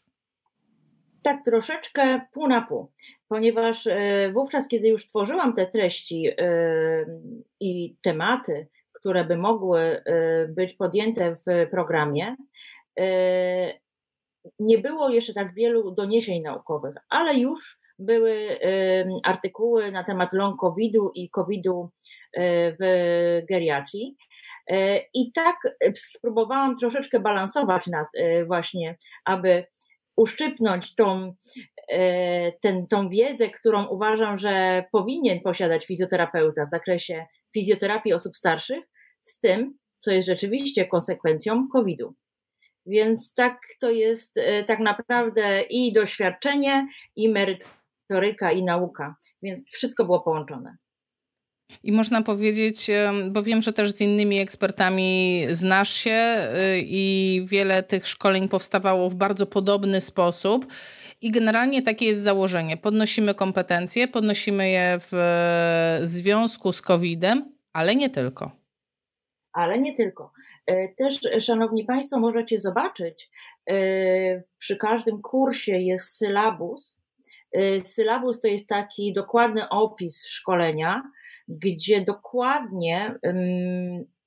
Tak, 1.24 1.44
troszeczkę 1.46 2.22
pół 2.34 2.48
na 2.48 2.62
pół, 2.62 2.92
ponieważ 3.28 3.88
e, 3.88 4.32
wówczas, 4.34 4.68
kiedy 4.68 4.88
już 4.88 5.08
tworzyłam 5.08 5.54
te 5.54 5.68
treści 5.68 6.28
e, 6.38 6.46
i 7.60 7.96
tematy, 8.02 8.68
które 8.94 9.26
by 9.26 9.38
mogły 9.38 9.80
e, 9.80 10.48
być 10.48 10.74
podjęte 10.74 11.36
w 11.36 11.70
programie, 11.72 12.36
nie 14.60 14.78
było 14.78 15.10
jeszcze 15.10 15.34
tak 15.34 15.54
wielu 15.54 15.92
doniesień 15.92 16.42
naukowych, 16.42 16.96
ale 17.10 17.34
już 17.34 17.80
były 18.00 18.60
artykuły 19.24 19.92
na 19.92 20.04
temat 20.04 20.34
long 20.34 20.60
COVID-u 20.60 21.12
i 21.16 21.30
COVID-u 21.30 21.90
w 22.80 22.84
geriatrii. 23.50 24.18
I 25.14 25.32
tak 25.32 25.56
spróbowałam 25.96 26.76
troszeczkę 26.76 27.20
balansować 27.20 27.88
nad 27.88 28.08
właśnie, 28.48 28.96
aby 29.26 29.66
uszczypnąć 30.16 30.96
tą, 30.96 31.34
ten, 32.62 32.88
tą 32.88 33.10
wiedzę, 33.10 33.50
którą 33.50 33.88
uważam, 33.88 34.38
że 34.38 34.84
powinien 34.92 35.42
posiadać 35.42 35.86
fizjoterapeuta 35.86 36.66
w 36.66 36.70
zakresie 36.70 37.26
fizjoterapii 37.54 38.14
osób 38.14 38.36
starszych, 38.36 38.84
z 39.24 39.40
tym, 39.40 39.78
co 40.00 40.12
jest 40.12 40.28
rzeczywiście 40.28 40.86
konsekwencją 40.86 41.68
COVID-u. 41.72 42.14
Więc 42.86 43.34
tak 43.34 43.62
to 43.80 43.92
jest 43.92 44.38
e, 44.38 44.64
tak 44.64 44.80
naprawdę 44.80 45.62
i 45.62 45.94
doświadczenie, 45.94 46.88
i 47.16 47.30
merytoryka, 47.30 48.52
i 48.52 48.64
nauka. 48.64 49.16
Więc 49.44 49.70
wszystko 49.72 50.06
było 50.06 50.20
połączone. 50.20 50.78
I 51.84 51.92
można 51.92 52.22
powiedzieć, 52.22 52.92
bo 53.30 53.44
wiem, 53.44 53.62
że 53.62 53.74
też 53.74 53.92
z 53.92 54.02
innymi 54.02 54.40
ekspertami 54.40 55.44
znasz 55.50 55.90
się 55.90 56.12
y, 56.12 56.82
i 56.86 57.42
wiele 57.46 57.84
tych 57.84 58.08
szkoleń 58.08 58.50
powstawało 58.50 59.10
w 59.10 59.16
bardzo 59.16 59.46
podobny 59.46 60.02
sposób. 60.02 60.66
I 61.22 61.32
generalnie 61.32 61.82
takie 61.82 62.06
jest 62.06 62.22
założenie. 62.22 62.78
Podnosimy 62.78 63.36
kompetencje, 63.36 64.08
podnosimy 64.08 64.70
je 64.70 64.98
w 65.12 66.00
związku 66.04 66.72
z 66.74 66.82
COVID-em, 66.82 67.54
ale 67.74 67.96
nie 67.96 68.10
tylko. 68.10 68.52
Ale 69.54 69.80
nie 69.80 69.94
tylko. 69.94 70.32
E, 70.66 70.88
też, 70.88 71.20
Szanowni 71.40 71.86
Państwo, 71.86 72.20
możecie 72.20 72.60
zobaczyć, 72.60 73.30
e, 73.70 73.76
przy 74.58 74.78
każdym 74.78 75.22
kursie 75.22 75.72
jest 75.72 76.18
sylabus. 76.18 77.02
E, 77.52 77.80
sylabus 77.80 78.40
to 78.40 78.48
jest 78.48 78.68
taki 78.68 79.14
dokładny 79.14 79.70
opis 79.70 80.26
szkolenia, 80.26 81.04
gdzie 81.48 82.02
dokładnie 82.02 83.16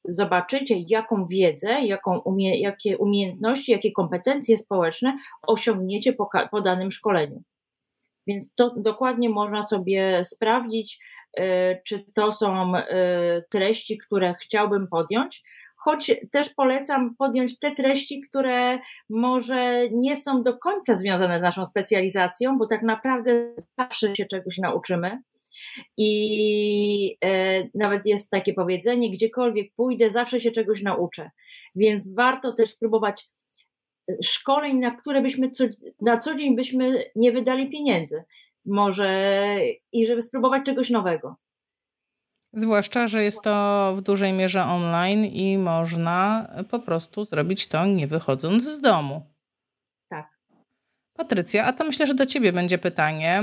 zobaczycie, 0.04 0.74
jaką 0.88 1.26
wiedzę, 1.26 1.80
jaką 1.86 2.18
umie, 2.18 2.60
jakie 2.60 2.98
umiejętności, 2.98 3.72
jakie 3.72 3.92
kompetencje 3.92 4.58
społeczne 4.58 5.16
osiągniecie 5.46 6.12
po, 6.12 6.28
po 6.50 6.60
danym 6.60 6.90
szkoleniu. 6.90 7.42
Więc 8.26 8.54
to 8.54 8.74
dokładnie 8.76 9.28
można 9.28 9.62
sobie 9.62 10.24
sprawdzić, 10.24 10.98
czy 11.86 12.04
to 12.14 12.32
są 12.32 12.72
treści, 13.50 13.98
które 13.98 14.34
chciałbym 14.34 14.88
podjąć, 14.88 15.42
choć 15.76 16.12
też 16.32 16.50
polecam 16.50 17.14
podjąć 17.18 17.58
te 17.58 17.70
treści, 17.70 18.20
które 18.20 18.78
może 19.10 19.90
nie 19.90 20.16
są 20.16 20.42
do 20.42 20.58
końca 20.58 20.96
związane 20.96 21.38
z 21.38 21.42
naszą 21.42 21.66
specjalizacją, 21.66 22.58
bo 22.58 22.66
tak 22.66 22.82
naprawdę 22.82 23.54
zawsze 23.78 24.16
się 24.16 24.26
czegoś 24.26 24.58
nauczymy. 24.58 25.22
I 25.96 27.16
e, 27.24 27.62
nawet 27.74 28.06
jest 28.06 28.30
takie 28.30 28.54
powiedzenie: 28.54 29.10
gdziekolwiek 29.10 29.72
pójdę, 29.76 30.10
zawsze 30.10 30.40
się 30.40 30.50
czegoś 30.50 30.82
nauczę. 30.82 31.30
Więc 31.74 32.14
warto 32.14 32.52
też 32.52 32.70
spróbować 32.70 33.26
szkoleń, 34.22 34.78
na 34.78 34.90
które 34.90 35.22
byśmy 35.22 35.50
co, 35.50 35.64
na 36.00 36.18
co 36.18 36.34
dzień 36.34 36.56
byśmy 36.56 37.04
nie 37.16 37.32
wydali 37.32 37.70
pieniędzy. 37.70 38.24
Może 38.64 39.58
i 39.92 40.06
żeby 40.06 40.22
spróbować 40.22 40.62
czegoś 40.64 40.90
nowego. 40.90 41.36
Zwłaszcza, 42.52 43.06
że 43.06 43.24
jest 43.24 43.42
to 43.42 43.94
w 43.96 44.00
dużej 44.00 44.32
mierze 44.32 44.64
online 44.64 45.24
i 45.24 45.58
można 45.58 46.48
po 46.70 46.78
prostu 46.78 47.24
zrobić 47.24 47.66
to 47.66 47.86
nie 47.86 48.06
wychodząc 48.06 48.64
z 48.64 48.80
domu. 48.80 49.35
Patrycja, 51.16 51.64
a 51.64 51.72
to 51.72 51.84
myślę, 51.84 52.06
że 52.06 52.14
do 52.14 52.26
Ciebie 52.26 52.52
będzie 52.52 52.78
pytanie, 52.78 53.42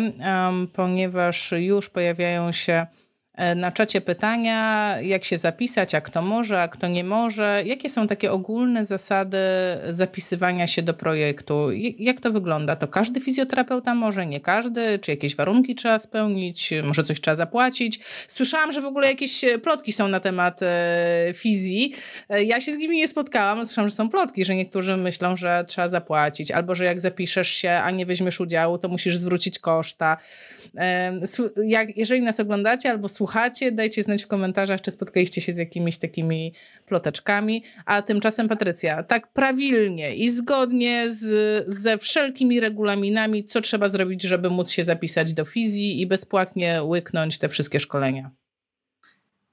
ponieważ 0.73 1.51
już 1.51 1.89
pojawiają 1.89 2.51
się 2.51 2.87
na 3.55 3.71
czacie 3.71 4.01
pytania, 4.01 4.95
jak 5.01 5.23
się 5.23 5.37
zapisać, 5.37 5.95
a 5.95 6.01
kto 6.01 6.21
może, 6.21 6.61
a 6.61 6.67
kto 6.67 6.87
nie 6.87 7.03
może. 7.03 7.63
Jakie 7.65 7.89
są 7.89 8.07
takie 8.07 8.31
ogólne 8.31 8.85
zasady 8.85 9.37
zapisywania 9.89 10.67
się 10.67 10.81
do 10.81 10.93
projektu? 10.93 11.71
Jak 11.99 12.19
to 12.19 12.31
wygląda? 12.31 12.75
To 12.75 12.87
każdy 12.87 13.21
fizjoterapeuta 13.21 13.95
może, 13.95 14.25
nie 14.25 14.39
każdy? 14.39 14.99
Czy 14.99 15.11
jakieś 15.11 15.35
warunki 15.35 15.75
trzeba 15.75 15.99
spełnić? 15.99 16.73
Może 16.83 17.03
coś 17.03 17.21
trzeba 17.21 17.35
zapłacić? 17.35 17.99
Słyszałam, 18.27 18.71
że 18.71 18.81
w 18.81 18.85
ogóle 18.85 19.07
jakieś 19.07 19.45
plotki 19.63 19.91
są 19.91 20.07
na 20.07 20.19
temat 20.19 20.59
e, 20.63 21.31
fizji. 21.33 21.93
E, 22.29 22.43
ja 22.43 22.61
się 22.61 22.73
z 22.73 22.77
nimi 22.77 22.97
nie 22.97 23.07
spotkałam. 23.07 23.65
Słyszałam, 23.65 23.89
że 23.89 23.95
są 23.95 24.09
plotki, 24.09 24.45
że 24.45 24.55
niektórzy 24.55 24.97
myślą, 24.97 25.35
że 25.35 25.63
trzeba 25.67 25.89
zapłacić, 25.89 26.51
albo 26.51 26.75
że 26.75 26.85
jak 26.85 27.01
zapiszesz 27.01 27.49
się, 27.49 27.71
a 27.71 27.91
nie 27.91 28.05
weźmiesz 28.05 28.39
udziału, 28.39 28.77
to 28.77 28.87
musisz 28.87 29.17
zwrócić 29.17 29.59
koszta. 29.59 30.17
Jak, 31.65 31.97
jeżeli 31.97 32.21
nas 32.21 32.39
oglądacie 32.39 32.89
albo 32.89 33.07
słuchacie, 33.07 33.22
słuchacie, 33.23 33.71
dajcie 33.71 34.03
znać 34.03 34.23
w 34.23 34.27
komentarzach, 34.27 34.81
czy 34.81 34.91
spotkaliście 34.91 35.41
się 35.41 35.53
z 35.53 35.57
jakimiś 35.57 35.97
takimi 35.97 36.53
ploteczkami. 36.85 37.63
A 37.85 38.01
tymczasem 38.01 38.47
Patrycja, 38.47 39.03
tak 39.03 39.33
prawilnie 39.33 40.15
i 40.15 40.29
zgodnie 40.29 41.09
z, 41.09 41.23
ze 41.67 41.97
wszelkimi 41.97 42.59
regulaminami, 42.59 43.43
co 43.43 43.61
trzeba 43.61 43.89
zrobić, 43.89 44.23
żeby 44.23 44.49
móc 44.49 44.69
się 44.71 44.83
zapisać 44.83 45.33
do 45.33 45.45
fizji 45.45 46.01
i 46.01 46.07
bezpłatnie 46.07 46.83
łyknąć 46.83 47.37
te 47.37 47.49
wszystkie 47.49 47.79
szkolenia? 47.79 48.31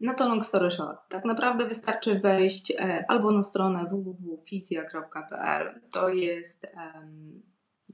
No 0.00 0.14
to 0.14 0.28
long 0.28 0.44
story 0.44 0.70
short. 0.70 1.00
Tak 1.08 1.24
naprawdę 1.24 1.66
wystarczy 1.66 2.18
wejść 2.18 2.70
e, 2.70 3.04
albo 3.08 3.32
na 3.32 3.42
stronę 3.42 3.84
www.fizja.pl. 3.90 5.80
To 5.92 6.08
jest 6.08 6.66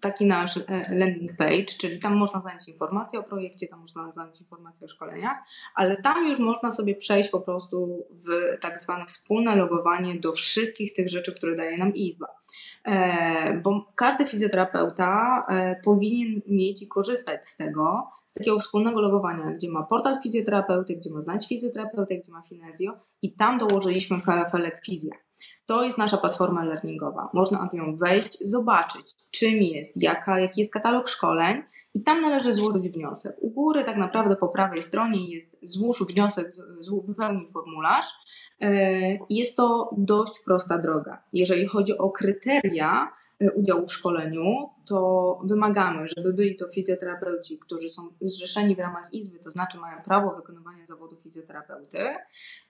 taki 0.01 0.27
nasz 0.27 0.57
e, 0.57 0.63
landing 0.91 1.37
page, 1.37 1.65
czyli 1.65 1.99
tam 1.99 2.17
można 2.17 2.41
znaleźć 2.41 2.69
informacje 2.69 3.19
o 3.19 3.23
projekcie, 3.23 3.69
tam 3.69 3.81
można 3.81 4.13
znaleźć 4.13 4.41
informacje 4.41 4.85
o 4.85 4.89
szkoleniach, 4.89 5.37
ale 5.75 6.03
tam 6.03 6.27
już 6.27 6.39
można 6.39 6.71
sobie 6.71 6.95
przejść 6.95 7.29
po 7.29 7.41
prostu 7.41 8.07
w 8.11 8.59
tak 8.61 8.83
zwane 8.83 9.07
wspólne 9.07 9.57
logowanie 9.57 10.21
do 10.21 10.33
wszystkich 10.33 10.93
tych 10.93 11.09
rzeczy, 11.09 11.33
które 11.33 11.57
daje 11.57 11.79
nam 11.79 11.95
Izba. 11.95 12.27
E, 12.85 13.61
bo 13.63 13.93
każdy 13.95 14.27
fizjoterapeuta 14.27 15.45
e, 15.49 15.81
powinien 15.85 16.41
mieć 16.47 16.83
i 16.83 16.89
korzystać 16.89 17.47
z 17.47 17.57
tego, 17.57 18.11
takiego 18.39 18.59
wspólnego 18.59 19.01
logowania, 19.01 19.47
gdzie 19.47 19.71
ma 19.71 19.83
portal 19.83 20.23
fizjoterapeuty, 20.23 20.97
gdzie 20.97 21.11
ma 21.11 21.21
znać 21.21 21.49
fizjoterapeutę, 21.49 22.17
gdzie 22.17 22.33
ma 22.33 22.43
finezjo 22.43 22.93
i 23.23 23.33
tam 23.33 23.59
dołożyliśmy 23.59 24.21
KFL 24.21 24.71
Fizja. 24.85 25.15
To 25.67 25.85
jest 25.85 25.99
nasza 25.99 26.17
platforma 26.17 26.65
learningowa. 26.65 27.31
Można 27.33 27.69
w 27.69 27.75
nią 27.75 27.97
wejść, 27.97 28.39
zobaczyć, 28.41 29.15
czym 29.31 29.55
jest, 29.55 30.03
jaka, 30.03 30.41
jaki 30.41 30.61
jest 30.61 30.73
katalog 30.73 31.09
szkoleń 31.09 31.63
i 31.95 32.03
tam 32.03 32.21
należy 32.21 32.53
złożyć 32.53 32.89
wniosek. 32.89 33.37
U 33.41 33.51
góry, 33.51 33.85
tak 33.85 33.97
naprawdę 33.97 34.37
po 34.37 34.49
prawej 34.49 34.83
stronie 34.83 35.35
jest 35.35 35.57
złóż 35.63 36.05
wniosek, 36.09 36.51
wypełnij 37.07 37.53
formularz. 37.53 38.07
E, 38.61 38.71
jest 39.31 39.57
to 39.57 39.91
dość 39.99 40.41
prosta 40.45 40.79
droga. 40.79 41.23
Jeżeli 41.33 41.67
chodzi 41.67 41.99
o 41.99 42.11
kryteria, 42.11 43.13
udziału 43.57 43.87
w 43.87 43.93
szkoleniu, 43.93 44.71
to 44.87 45.41
wymagamy, 45.45 46.07
żeby 46.17 46.33
byli 46.33 46.57
to 46.57 46.69
fizjoterapeuci, 46.69 47.59
którzy 47.59 47.89
są 47.89 48.03
zrzeszeni 48.21 48.77
w 48.77 48.79
ramach 48.79 49.09
izby, 49.13 49.39
to 49.39 49.51
znaczy 49.51 49.79
mają 49.79 50.03
prawo 50.03 50.37
wykonywania 50.37 50.87
zawodu 50.87 51.17
fizjoterapeuty 51.17 51.99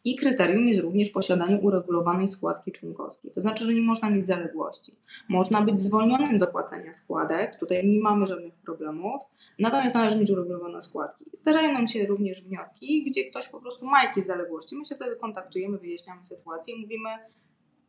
i 0.05 0.17
kryterium 0.17 0.69
jest 0.69 0.81
również 0.81 1.11
posiadanie 1.11 1.59
uregulowanej 1.61 2.29
składki 2.29 2.73
członkowskiej. 2.73 3.31
To 3.31 3.41
znaczy, 3.41 3.65
że 3.65 3.75
nie 3.75 3.83
można 3.83 4.11
mieć 4.11 4.27
zaległości. 4.27 4.93
Można 5.29 5.63
być 5.63 5.81
zwolnionym 5.81 6.39
z 6.39 6.43
opłacania 6.43 6.93
składek, 6.93 7.57
tutaj 7.57 7.89
nie 7.89 8.01
mamy 8.01 8.27
żadnych 8.27 8.55
problemów, 8.55 9.23
natomiast 9.59 9.95
należy 9.95 10.19
mieć 10.19 10.31
uregulowane 10.31 10.81
składki. 10.81 11.25
Zdarzają 11.35 11.73
nam 11.73 11.87
się 11.87 12.07
również 12.07 12.43
wnioski, 12.43 13.05
gdzie 13.05 13.31
ktoś 13.31 13.49
po 13.49 13.61
prostu 13.61 13.87
ma 13.87 14.05
jakieś 14.05 14.25
zaległości. 14.25 14.77
My 14.77 14.85
się 14.85 14.95
wtedy 14.95 15.17
kontaktujemy, 15.17 15.79
wyjaśniamy 15.79 16.25
sytuację 16.25 16.75
i 16.75 16.81
mówimy, 16.81 17.09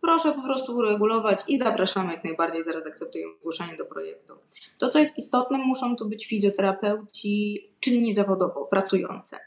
proszę 0.02 0.34
po 0.34 0.42
prostu 0.42 0.76
uregulować 0.76 1.44
i 1.48 1.60
zapraszamy 1.60 2.14
jak 2.14 2.24
najbardziej, 2.24 2.64
zaraz 2.64 2.86
akceptujemy 2.86 3.34
zgłoszenie 3.40 3.76
do 3.76 3.86
projektu. 3.86 4.34
To, 4.78 4.90
co 4.90 5.00
jest 5.00 5.18
istotne, 5.18 5.58
muszą 5.58 5.96
to 5.96 6.06
być 6.06 6.28
fizjoterapeuci 6.28 7.64
czynni 7.80 8.14
zawodowo, 8.14 8.66
pracujące. 8.66 9.40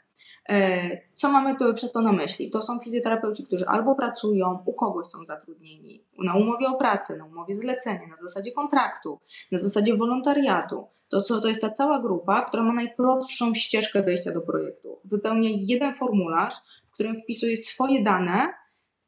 Co 1.15 1.31
mamy 1.31 1.55
tu 1.55 1.73
przez 1.73 1.91
to 1.91 2.01
na 2.01 2.11
myśli? 2.11 2.49
To 2.49 2.61
są 2.61 2.79
fizjoterapeuci, 2.79 3.43
którzy 3.43 3.65
albo 3.67 3.95
pracują, 3.95 4.63
u 4.65 4.73
kogoś 4.73 5.07
są 5.07 5.25
zatrudnieni, 5.25 6.03
na 6.17 6.35
umowie 6.35 6.67
o 6.67 6.77
pracę, 6.77 7.17
na 7.17 7.25
umowie 7.25 7.53
zlecenia, 7.53 8.07
na 8.07 8.17
zasadzie 8.17 8.51
kontraktu, 8.51 9.19
na 9.51 9.57
zasadzie 9.57 9.97
wolontariatu. 9.97 10.87
To, 11.09 11.21
co, 11.21 11.41
to 11.41 11.47
jest 11.47 11.61
ta 11.61 11.69
cała 11.69 11.99
grupa, 11.99 12.41
która 12.41 12.63
ma 12.63 12.73
najprostszą 12.73 13.53
ścieżkę 13.53 14.03
wejścia 14.03 14.31
do 14.31 14.41
projektu. 14.41 14.99
Wypełnia 15.05 15.49
jeden 15.53 15.95
formularz, 15.95 16.55
w 16.89 16.93
którym 16.93 17.21
wpisuje 17.21 17.57
swoje 17.57 18.03
dane, 18.03 18.53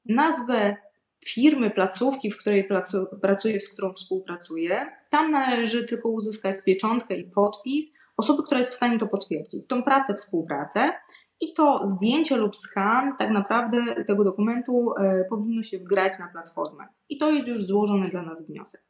nazwę 0.05 0.77
firmy, 1.27 1.71
placówki, 1.71 2.31
w 2.31 2.37
której 2.37 2.67
pracuje, 3.21 3.59
z 3.59 3.73
którą 3.73 3.93
współpracuje, 3.93 4.85
tam 5.09 5.31
należy 5.31 5.83
tylko 5.83 6.09
uzyskać 6.09 6.55
pieczątkę 6.65 7.15
i 7.15 7.31
podpis 7.31 7.91
osoby, 8.17 8.43
która 8.43 8.57
jest 8.57 8.71
w 8.71 8.75
stanie 8.75 8.99
to 8.99 9.07
potwierdzić. 9.07 9.67
Tą 9.67 9.83
pracę, 9.83 10.13
współpracę 10.13 10.91
i 11.39 11.53
to 11.53 11.79
zdjęcie 11.83 12.37
lub 12.37 12.55
skan 12.55 13.15
tak 13.17 13.29
naprawdę 13.29 14.03
tego 14.07 14.23
dokumentu 14.23 14.93
e, 14.99 15.25
powinno 15.29 15.63
się 15.63 15.77
wgrać 15.79 16.19
na 16.19 16.27
platformę. 16.27 16.87
I 17.09 17.17
to 17.17 17.31
jest 17.31 17.47
już 17.47 17.65
złożony 17.65 18.09
dla 18.09 18.21
nas 18.21 18.47
wniosek. 18.47 18.83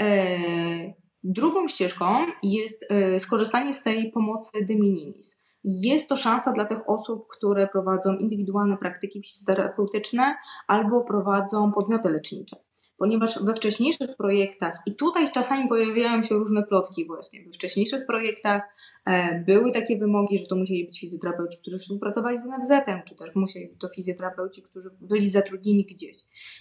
E, 0.00 0.38
drugą 1.22 1.68
ścieżką 1.68 2.26
jest 2.42 2.84
e, 2.90 3.18
skorzystanie 3.18 3.72
z 3.72 3.82
tej 3.82 4.12
pomocy 4.12 4.66
de 4.66 4.74
minimis. 4.74 5.41
Jest 5.64 6.08
to 6.08 6.16
szansa 6.16 6.52
dla 6.52 6.64
tych 6.64 6.90
osób, 6.90 7.28
które 7.28 7.68
prowadzą 7.68 8.16
indywidualne 8.16 8.76
praktyki 8.76 9.22
fizjoterapeutyczne 9.22 10.34
albo 10.68 11.00
prowadzą 11.00 11.72
podmioty 11.72 12.08
lecznicze. 12.08 12.56
Ponieważ 13.02 13.44
we 13.44 13.54
wcześniejszych 13.54 14.16
projektach, 14.16 14.82
i 14.86 14.96
tutaj 14.96 15.30
czasami 15.32 15.68
pojawiają 15.68 16.22
się 16.22 16.34
różne 16.34 16.62
plotki, 16.62 17.06
właśnie, 17.06 17.44
we 17.44 17.52
wcześniejszych 17.52 18.06
projektach 18.06 18.62
e, 19.06 19.40
były 19.46 19.72
takie 19.72 19.98
wymogi, 19.98 20.38
że 20.38 20.46
to 20.46 20.56
musieli 20.56 20.86
być 20.86 21.00
fizjoterapeuci, 21.00 21.58
którzy 21.58 21.78
współpracowali 21.78 22.38
z 22.38 22.44
NFZ-em, 22.44 23.02
czy 23.08 23.16
też 23.16 23.34
musieli 23.34 23.68
być 23.68 23.80
to 23.80 23.88
fizjoterapeuci, 23.88 24.62
którzy 24.62 24.90
byli 25.00 25.30
zatrudnieni 25.30 25.84
gdzieś. 25.84 26.16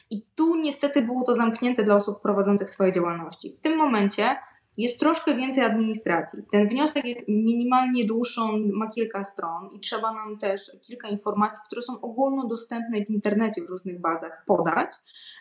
I 0.10 0.26
tu 0.36 0.56
niestety 0.56 1.02
było 1.02 1.24
to 1.24 1.34
zamknięte 1.34 1.84
dla 1.84 1.96
osób 1.96 2.22
prowadzących 2.22 2.70
swoje 2.70 2.92
działalności. 2.92 3.56
W 3.60 3.62
tym 3.62 3.78
momencie 3.78 4.36
jest 4.78 5.00
troszkę 5.00 5.36
więcej 5.36 5.64
administracji. 5.64 6.40
Ten 6.52 6.68
wniosek 6.68 7.06
jest 7.06 7.20
minimalnie 7.28 8.06
dłuższy, 8.06 8.42
ma 8.74 8.90
kilka 8.90 9.24
stron 9.24 9.70
i 9.76 9.80
trzeba 9.80 10.14
nam 10.14 10.38
też 10.38 10.72
kilka 10.82 11.10
informacji, 11.10 11.64
które 11.66 11.82
są 11.82 12.02
ogólnodostępne 12.02 13.06
w 13.06 13.10
internecie 13.10 13.62
w 13.62 13.70
różnych 13.70 14.02
bazach 14.02 14.44
podać. 14.48 14.92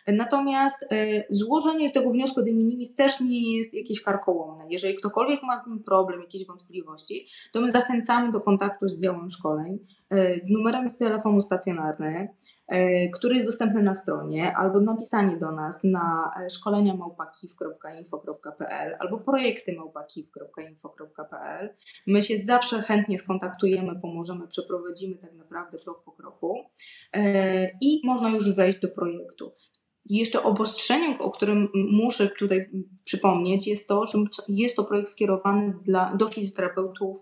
Natomiast 0.07 0.83
e, 0.83 1.23
złożenie 1.29 1.91
tego 1.91 2.11
wniosku 2.11 2.41
de 2.41 2.51
minimis 2.51 2.95
też 2.95 3.19
nie 3.19 3.57
jest 3.57 3.73
jakieś 3.73 4.01
karkołomne. 4.01 4.65
Jeżeli 4.69 4.95
ktokolwiek 4.95 5.43
ma 5.43 5.63
z 5.63 5.67
nim 5.67 5.83
problem, 5.83 6.21
jakieś 6.21 6.47
wątpliwości, 6.47 7.27
to 7.51 7.61
my 7.61 7.71
zachęcamy 7.71 8.31
do 8.31 8.41
kontaktu 8.41 8.87
z 8.87 8.97
działem 8.97 9.29
szkoleń 9.29 9.79
z 10.11 10.49
numerem 10.49 10.89
z 10.89 10.97
telefonu 10.97 11.41
stacjonarny. 11.41 12.29
E, 12.71 13.09
który 13.09 13.33
jest 13.33 13.47
dostępny 13.47 13.83
na 13.83 13.95
stronie, 13.95 14.57
albo 14.57 14.79
napisanie 14.79 15.37
do 15.37 15.51
nas 15.51 15.83
na 15.83 16.31
e, 16.45 16.49
szkolenia 16.49 16.95
małpakiw.info.pl 16.95 18.95
albo 18.99 19.17
projekty 19.17 19.73
małpakiw.info.pl. 19.73 21.75
My 22.07 22.21
się 22.21 22.41
zawsze 22.41 22.81
chętnie 22.81 23.17
skontaktujemy, 23.17 23.99
pomożemy, 24.01 24.47
przeprowadzimy 24.47 25.15
tak 25.15 25.33
naprawdę 25.33 25.79
krok 25.79 26.03
po 26.03 26.11
kroku 26.11 26.59
e, 27.13 27.69
i 27.81 28.01
można 28.03 28.29
już 28.29 28.55
wejść 28.55 28.79
do 28.79 28.87
projektu. 28.87 29.51
Jeszcze 30.05 30.43
obostrzeniem, 30.43 31.21
o 31.21 31.31
którym 31.31 31.69
muszę 31.73 32.29
tutaj 32.39 32.69
przypomnieć, 33.03 33.67
jest 33.67 33.87
to, 33.87 34.05
że 34.05 34.17
jest 34.47 34.75
to 34.75 34.83
projekt 34.83 35.09
skierowany 35.09 35.73
dla, 35.83 36.15
do 36.15 36.27
fizjoterapeutów 36.27 37.17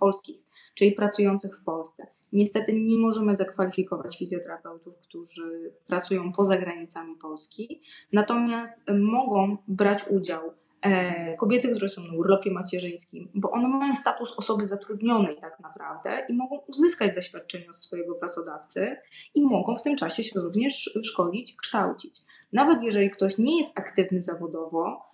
polskich, 0.00 0.49
czyli 0.74 0.92
pracujących 0.92 1.56
w 1.56 1.64
Polsce. 1.64 2.06
Niestety 2.32 2.72
nie 2.72 2.96
możemy 2.98 3.36
zakwalifikować 3.36 4.18
fizjoterapeutów, 4.18 4.98
którzy 4.98 5.72
pracują 5.86 6.32
poza 6.32 6.58
granicami 6.58 7.16
Polski, 7.16 7.80
natomiast 8.12 8.80
mogą 9.00 9.56
brać 9.68 10.04
udział 10.08 10.40
e, 10.82 11.36
kobiety, 11.36 11.68
które 11.68 11.88
są 11.88 12.02
na 12.02 12.14
urlopie 12.14 12.50
macierzyńskim, 12.50 13.28
bo 13.34 13.50
one 13.50 13.68
mają 13.68 13.94
status 13.94 14.32
osoby 14.36 14.66
zatrudnionej 14.66 15.36
tak 15.40 15.60
naprawdę 15.60 16.26
i 16.28 16.32
mogą 16.32 16.58
uzyskać 16.58 17.14
zaświadczenie 17.14 17.68
od 17.68 17.76
swojego 17.76 18.14
pracodawcy 18.14 18.96
i 19.34 19.42
mogą 19.42 19.76
w 19.76 19.82
tym 19.82 19.96
czasie 19.96 20.24
się 20.24 20.40
również 20.40 20.98
szkolić, 21.02 21.56
kształcić. 21.56 22.20
Nawet 22.52 22.82
jeżeli 22.82 23.10
ktoś 23.10 23.38
nie 23.38 23.56
jest 23.56 23.78
aktywny 23.78 24.22
zawodowo, 24.22 25.09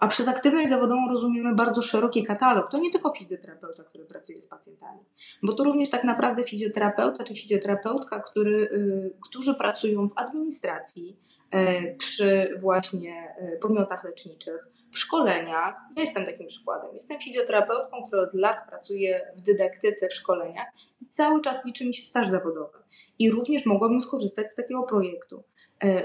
a 0.00 0.08
przez 0.08 0.28
aktywność 0.28 0.68
zawodową 0.68 1.08
rozumiemy 1.08 1.54
bardzo 1.54 1.82
szeroki 1.82 2.24
katalog. 2.24 2.70
To 2.70 2.78
nie 2.78 2.90
tylko 2.90 3.14
fizjoterapeuta, 3.14 3.84
który 3.84 4.04
pracuje 4.04 4.40
z 4.40 4.46
pacjentami, 4.46 5.00
bo 5.42 5.52
to 5.52 5.64
również 5.64 5.90
tak 5.90 6.04
naprawdę 6.04 6.44
fizjoterapeuta 6.44 7.24
czy 7.24 7.34
fizjoterapeutka, 7.34 8.20
który, 8.20 8.70
y, 8.72 9.12
którzy 9.20 9.54
pracują 9.54 10.08
w 10.08 10.18
administracji, 10.18 11.16
e, 11.50 11.94
przy 11.94 12.58
właśnie 12.60 13.34
e, 13.38 13.56
podmiotach 13.56 14.04
leczniczych, 14.04 14.71
w 14.92 14.98
szkoleniach. 14.98 15.74
Ja 15.96 16.00
jestem 16.00 16.26
takim 16.26 16.46
przykładem. 16.46 16.90
Jestem 16.92 17.20
fizjoterapeutką, 17.20 18.06
która 18.06 18.22
od 18.22 18.34
lat 18.34 18.68
pracuje 18.68 19.32
w 19.36 19.40
dydaktyce, 19.40 20.08
w 20.08 20.14
szkoleniach 20.14 20.66
i 21.00 21.06
cały 21.06 21.40
czas 21.40 21.64
liczy 21.64 21.86
mi 21.86 21.94
się 21.94 22.04
staż 22.04 22.30
zawodowy. 22.30 22.78
I 23.18 23.30
również 23.30 23.66
mogłabym 23.66 24.00
skorzystać 24.00 24.52
z 24.52 24.54
takiego 24.54 24.82
projektu. 24.82 25.44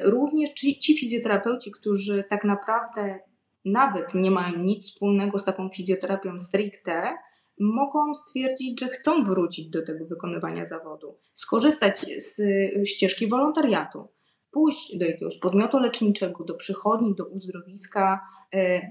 Również 0.04 0.50
ci, 0.50 0.80
ci 0.80 0.98
fizjoterapeuci, 0.98 1.72
którzy 1.72 2.24
tak 2.30 2.44
naprawdę 2.44 3.20
nawet 3.66 4.14
nie 4.14 4.32
mają 4.32 4.58
nic 4.58 4.86
wspólnego 4.86 5.38
z 5.38 5.44
taką 5.44 5.70
fizjoterapią 5.70 6.40
stricte, 6.40 7.18
mogą 7.60 8.14
stwierdzić, 8.14 8.80
że 8.80 8.88
chcą 8.88 9.24
wrócić 9.24 9.70
do 9.70 9.86
tego 9.86 10.06
wykonywania 10.06 10.66
zawodu, 10.66 11.18
skorzystać 11.34 12.06
z 12.18 12.42
ścieżki 12.90 13.28
wolontariatu, 13.28 14.08
pójść 14.52 14.98
do 14.98 15.06
jakiegoś 15.06 15.40
podmiotu 15.40 15.80
leczniczego, 15.80 16.44
do 16.44 16.54
przychodni, 16.54 17.16
do 17.16 17.26
uzdrowiska, 17.26 18.14
e, 18.14 18.37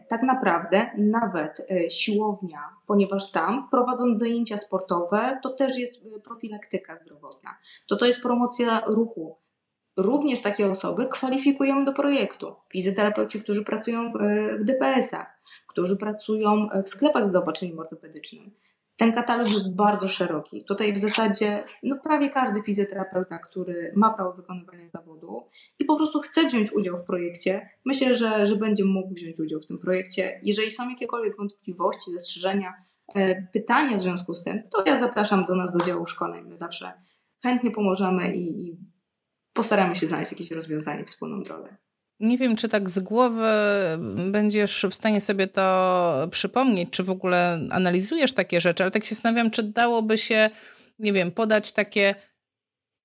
tak 0.09 0.23
naprawdę 0.23 0.91
nawet 0.99 1.67
e, 1.71 1.91
siłownia, 1.91 2.61
ponieważ 2.87 3.31
tam 3.31 3.69
prowadząc 3.71 4.19
zajęcia 4.19 4.59
sportowe, 4.59 5.39
to 5.43 5.51
też 5.51 5.79
jest 5.79 6.03
e, 6.17 6.21
profilaktyka 6.21 6.99
zdrowotna, 6.99 7.59
to 7.89 7.97
to 7.97 8.07
jest 8.07 8.23
promocja 8.23 8.83
ruchu 8.87 9.37
również 9.97 10.41
takie 10.41 10.71
osoby 10.71 11.07
kwalifikujemy 11.07 11.85
do 11.85 11.93
projektu. 11.93 12.55
Fizjoterapeuci, 12.73 13.43
którzy 13.43 13.65
pracują 13.65 14.13
w 14.13 14.65
DPS-ach, 14.65 15.43
którzy 15.67 15.97
pracują 15.97 16.69
w 16.85 16.89
sklepach 16.89 17.29
z 17.29 17.33
zaopatrzeniem 17.33 17.79
ortopedycznym. 17.79 18.51
Ten 18.97 19.13
katalog 19.13 19.49
jest 19.51 19.75
bardzo 19.75 20.09
szeroki. 20.09 20.65
Tutaj 20.65 20.93
w 20.93 20.99
zasadzie 20.99 21.65
no 21.83 21.97
prawie 22.03 22.31
każdy 22.31 22.63
fizjoterapeuta, 22.63 23.39
który 23.39 23.93
ma 23.97 24.15
prawo 24.15 24.33
wykonywania 24.33 24.89
zawodu 24.89 25.49
i 25.79 25.85
po 25.85 25.97
prostu 25.97 26.21
chce 26.21 26.47
wziąć 26.47 26.73
udział 26.73 26.99
w 26.99 27.05
projekcie, 27.05 27.71
myślę, 27.85 28.15
że, 28.15 28.47
że 28.47 28.57
będzie 28.57 28.85
mógł 28.85 29.15
wziąć 29.15 29.41
udział 29.41 29.61
w 29.61 29.67
tym 29.67 29.79
projekcie. 29.79 30.41
Jeżeli 30.43 30.71
są 30.71 30.89
jakiekolwiek 30.89 31.37
wątpliwości, 31.37 32.11
zastrzeżenia, 32.11 32.75
e, 33.15 33.43
pytania 33.53 33.97
w 33.97 34.01
związku 34.01 34.35
z 34.35 34.43
tym, 34.43 34.63
to 34.77 34.85
ja 34.87 34.99
zapraszam 34.99 35.45
do 35.45 35.55
nas 35.55 35.73
do 35.73 35.85
działu 35.85 36.07
szkoleń. 36.07 36.45
My 36.49 36.57
zawsze 36.57 36.93
chętnie 37.43 37.71
pomożemy 37.71 38.37
i, 38.37 38.67
i 38.67 38.77
postaramy 39.53 39.95
się 39.95 40.07
znaleźć 40.07 40.33
jakieś 40.33 40.51
rozwiązanie, 40.51 41.05
wspólną 41.05 41.43
drogę. 41.43 41.77
Nie 42.21 42.39
wiem, 42.39 42.57
czy 42.57 42.69
tak 42.69 42.91
z 42.91 42.99
głowy 42.99 43.49
będziesz 44.31 44.87
w 44.91 44.95
stanie 44.95 45.21
sobie 45.21 45.47
to 45.47 46.29
przypomnieć, 46.31 46.91
czy 46.91 47.05
w 47.05 47.11
ogóle 47.11 47.61
analizujesz 47.71 48.33
takie 48.33 48.61
rzeczy, 48.61 48.83
ale 48.83 48.91
tak 48.91 49.05
się 49.05 49.15
zastanawiam, 49.15 49.51
czy 49.51 49.63
dałoby 49.63 50.19
się, 50.19 50.51
nie 50.99 51.13
wiem, 51.13 51.31
podać 51.31 51.73
takie 51.73 52.15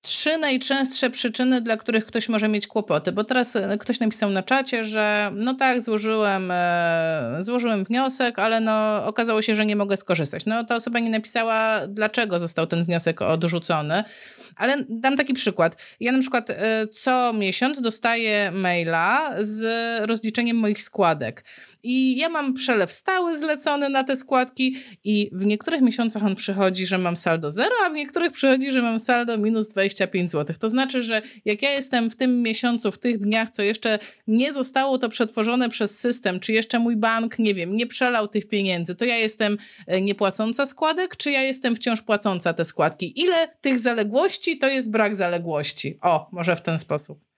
trzy 0.02 0.38
najczęstsze 0.38 1.10
przyczyny, 1.10 1.60
dla 1.60 1.76
których 1.76 2.06
ktoś 2.06 2.28
może 2.28 2.48
mieć 2.48 2.66
kłopoty. 2.66 3.12
Bo 3.12 3.24
teraz 3.24 3.56
e, 3.56 3.78
ktoś 3.78 4.00
napisał 4.00 4.30
na 4.30 4.42
czacie, 4.42 4.84
że 4.84 5.30
no 5.34 5.54
tak, 5.54 5.80
złożyłem, 5.80 6.50
e, 6.50 7.36
złożyłem 7.40 7.84
wniosek, 7.84 8.38
ale 8.38 8.60
no 8.60 9.04
okazało 9.06 9.42
się, 9.42 9.54
że 9.54 9.66
nie 9.66 9.76
mogę 9.76 9.96
skorzystać. 9.96 10.46
No 10.46 10.64
ta 10.64 10.76
osoba 10.76 10.98
nie 10.98 11.10
napisała, 11.10 11.86
dlaczego 11.88 12.38
został 12.38 12.66
ten 12.66 12.84
wniosek 12.84 13.22
odrzucony. 13.22 14.04
Ale 14.56 14.84
dam 14.88 15.16
taki 15.16 15.34
przykład. 15.34 15.82
Ja 16.00 16.12
na 16.12 16.18
przykład 16.20 16.50
e, 16.50 16.86
co 16.86 17.32
miesiąc 17.32 17.80
dostaję 17.80 18.50
maila 18.50 19.32
z 19.38 19.64
rozliczeniem 20.08 20.56
moich 20.56 20.82
składek. 20.82 21.44
I 21.82 22.16
ja 22.16 22.28
mam 22.28 22.54
przelew 22.54 22.92
stały 22.92 23.38
zlecony 23.38 23.88
na 23.88 24.04
te 24.04 24.16
składki 24.16 24.76
i 25.04 25.30
w 25.32 25.46
niektórych 25.46 25.80
miesiącach 25.80 26.24
on 26.24 26.36
przychodzi, 26.36 26.86
że 26.86 26.98
mam 26.98 27.16
saldo 27.16 27.50
0, 27.50 27.70
a 27.86 27.90
w 27.90 27.94
niektórych 27.94 28.32
przychodzi, 28.32 28.72
że 28.72 28.82
mam 28.82 28.98
saldo 28.98 29.38
minus 29.38 29.68
25 29.68 30.30
zł. 30.30 30.56
To 30.60 30.68
znaczy, 30.68 31.02
że 31.02 31.22
jak 31.44 31.62
ja 31.62 31.70
jestem 31.70 32.10
w 32.10 32.16
tym 32.16 32.42
miesiącu, 32.42 32.92
w 32.92 32.98
tych 32.98 33.18
dniach, 33.18 33.50
co 33.50 33.62
jeszcze 33.62 33.98
nie 34.26 34.52
zostało 34.52 34.98
to 34.98 35.08
przetworzone 35.08 35.68
przez 35.68 35.98
system, 35.98 36.40
czy 36.40 36.52
jeszcze 36.52 36.78
mój 36.78 36.96
bank, 36.96 37.38
nie 37.38 37.54
wiem, 37.54 37.76
nie 37.76 37.86
przelał 37.86 38.28
tych 38.28 38.48
pieniędzy, 38.48 38.94
to 38.94 39.04
ja 39.04 39.16
jestem 39.16 39.56
e, 39.86 40.00
niepłacąca 40.00 40.66
składek, 40.66 41.16
czy 41.16 41.30
ja 41.30 41.42
jestem 41.42 41.76
wciąż 41.76 42.02
płacąca 42.02 42.52
te 42.52 42.64
składki? 42.64 43.20
Ile 43.20 43.48
tych 43.60 43.78
zaległości 43.78 44.58
to 44.58 44.68
jest 44.68 44.90
brak 44.90 45.14
zaległości? 45.14 45.98
O, 46.02 46.28
może 46.32 46.56
w 46.56 46.62
ten 46.62 46.78
sposób 46.78 47.31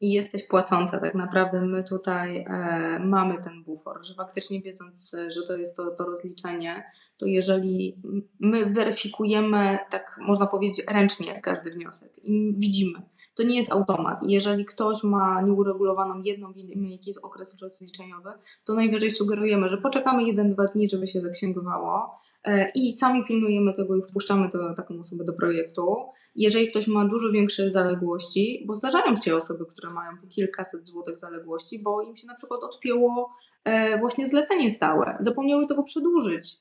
i 0.00 0.12
jesteś 0.12 0.42
płacąca. 0.42 1.00
Tak 1.00 1.14
naprawdę 1.14 1.60
my 1.60 1.84
tutaj 1.84 2.38
e, 2.38 2.98
mamy 2.98 3.42
ten 3.42 3.64
bufor, 3.64 4.06
że 4.06 4.14
faktycznie 4.14 4.62
wiedząc, 4.62 5.16
że 5.28 5.42
to 5.42 5.56
jest 5.56 5.76
to, 5.76 5.90
to 5.90 6.04
rozliczenie, 6.04 6.84
to 7.16 7.26
jeżeli 7.26 7.96
my 8.40 8.66
weryfikujemy, 8.66 9.78
tak 9.90 10.16
można 10.20 10.46
powiedzieć, 10.46 10.86
ręcznie 10.88 11.40
każdy 11.40 11.70
wniosek 11.70 12.12
i 12.24 12.54
widzimy, 12.58 13.02
to 13.40 13.46
nie 13.46 13.56
jest 13.56 13.72
automat. 13.72 14.18
Jeżeli 14.22 14.64
ktoś 14.64 15.04
ma 15.04 15.42
nieuregulowaną 15.42 16.22
jedną, 16.24 16.52
wiemy 16.52 16.90
jaki 16.90 17.10
jest 17.10 17.24
okres 17.24 17.56
rozliczeniowy, 17.62 18.30
to 18.64 18.74
najwyżej 18.74 19.10
sugerujemy, 19.10 19.68
że 19.68 19.78
poczekamy 19.78 20.24
jeden-dwa 20.24 20.64
dni, 20.64 20.88
żeby 20.88 21.06
się 21.06 21.20
zaksięgowało 21.20 22.20
e, 22.44 22.70
i 22.74 22.92
sami 22.92 23.24
pilnujemy 23.28 23.74
tego 23.74 23.96
i 23.96 24.02
wpuszczamy 24.02 24.50
to, 24.50 24.74
taką 24.74 24.98
osobę 24.98 25.24
do 25.24 25.32
projektu. 25.32 25.96
Jeżeli 26.36 26.70
ktoś 26.70 26.88
ma 26.88 27.04
dużo 27.04 27.32
większe 27.32 27.70
zaległości, 27.70 28.64
bo 28.66 28.74
zdarzają 28.74 29.16
się 29.16 29.36
osoby, 29.36 29.64
które 29.66 29.90
mają 29.90 30.18
po 30.20 30.26
kilkaset 30.26 30.88
złotych 30.88 31.18
zaległości, 31.18 31.82
bo 31.82 32.02
im 32.02 32.16
się 32.16 32.26
na 32.26 32.34
przykład 32.34 32.62
odpięło 32.62 33.34
e, 33.64 33.98
właśnie 33.98 34.28
zlecenie 34.28 34.70
stałe, 34.70 35.16
zapomniały 35.20 35.66
tego 35.66 35.82
przedłużyć 35.82 36.56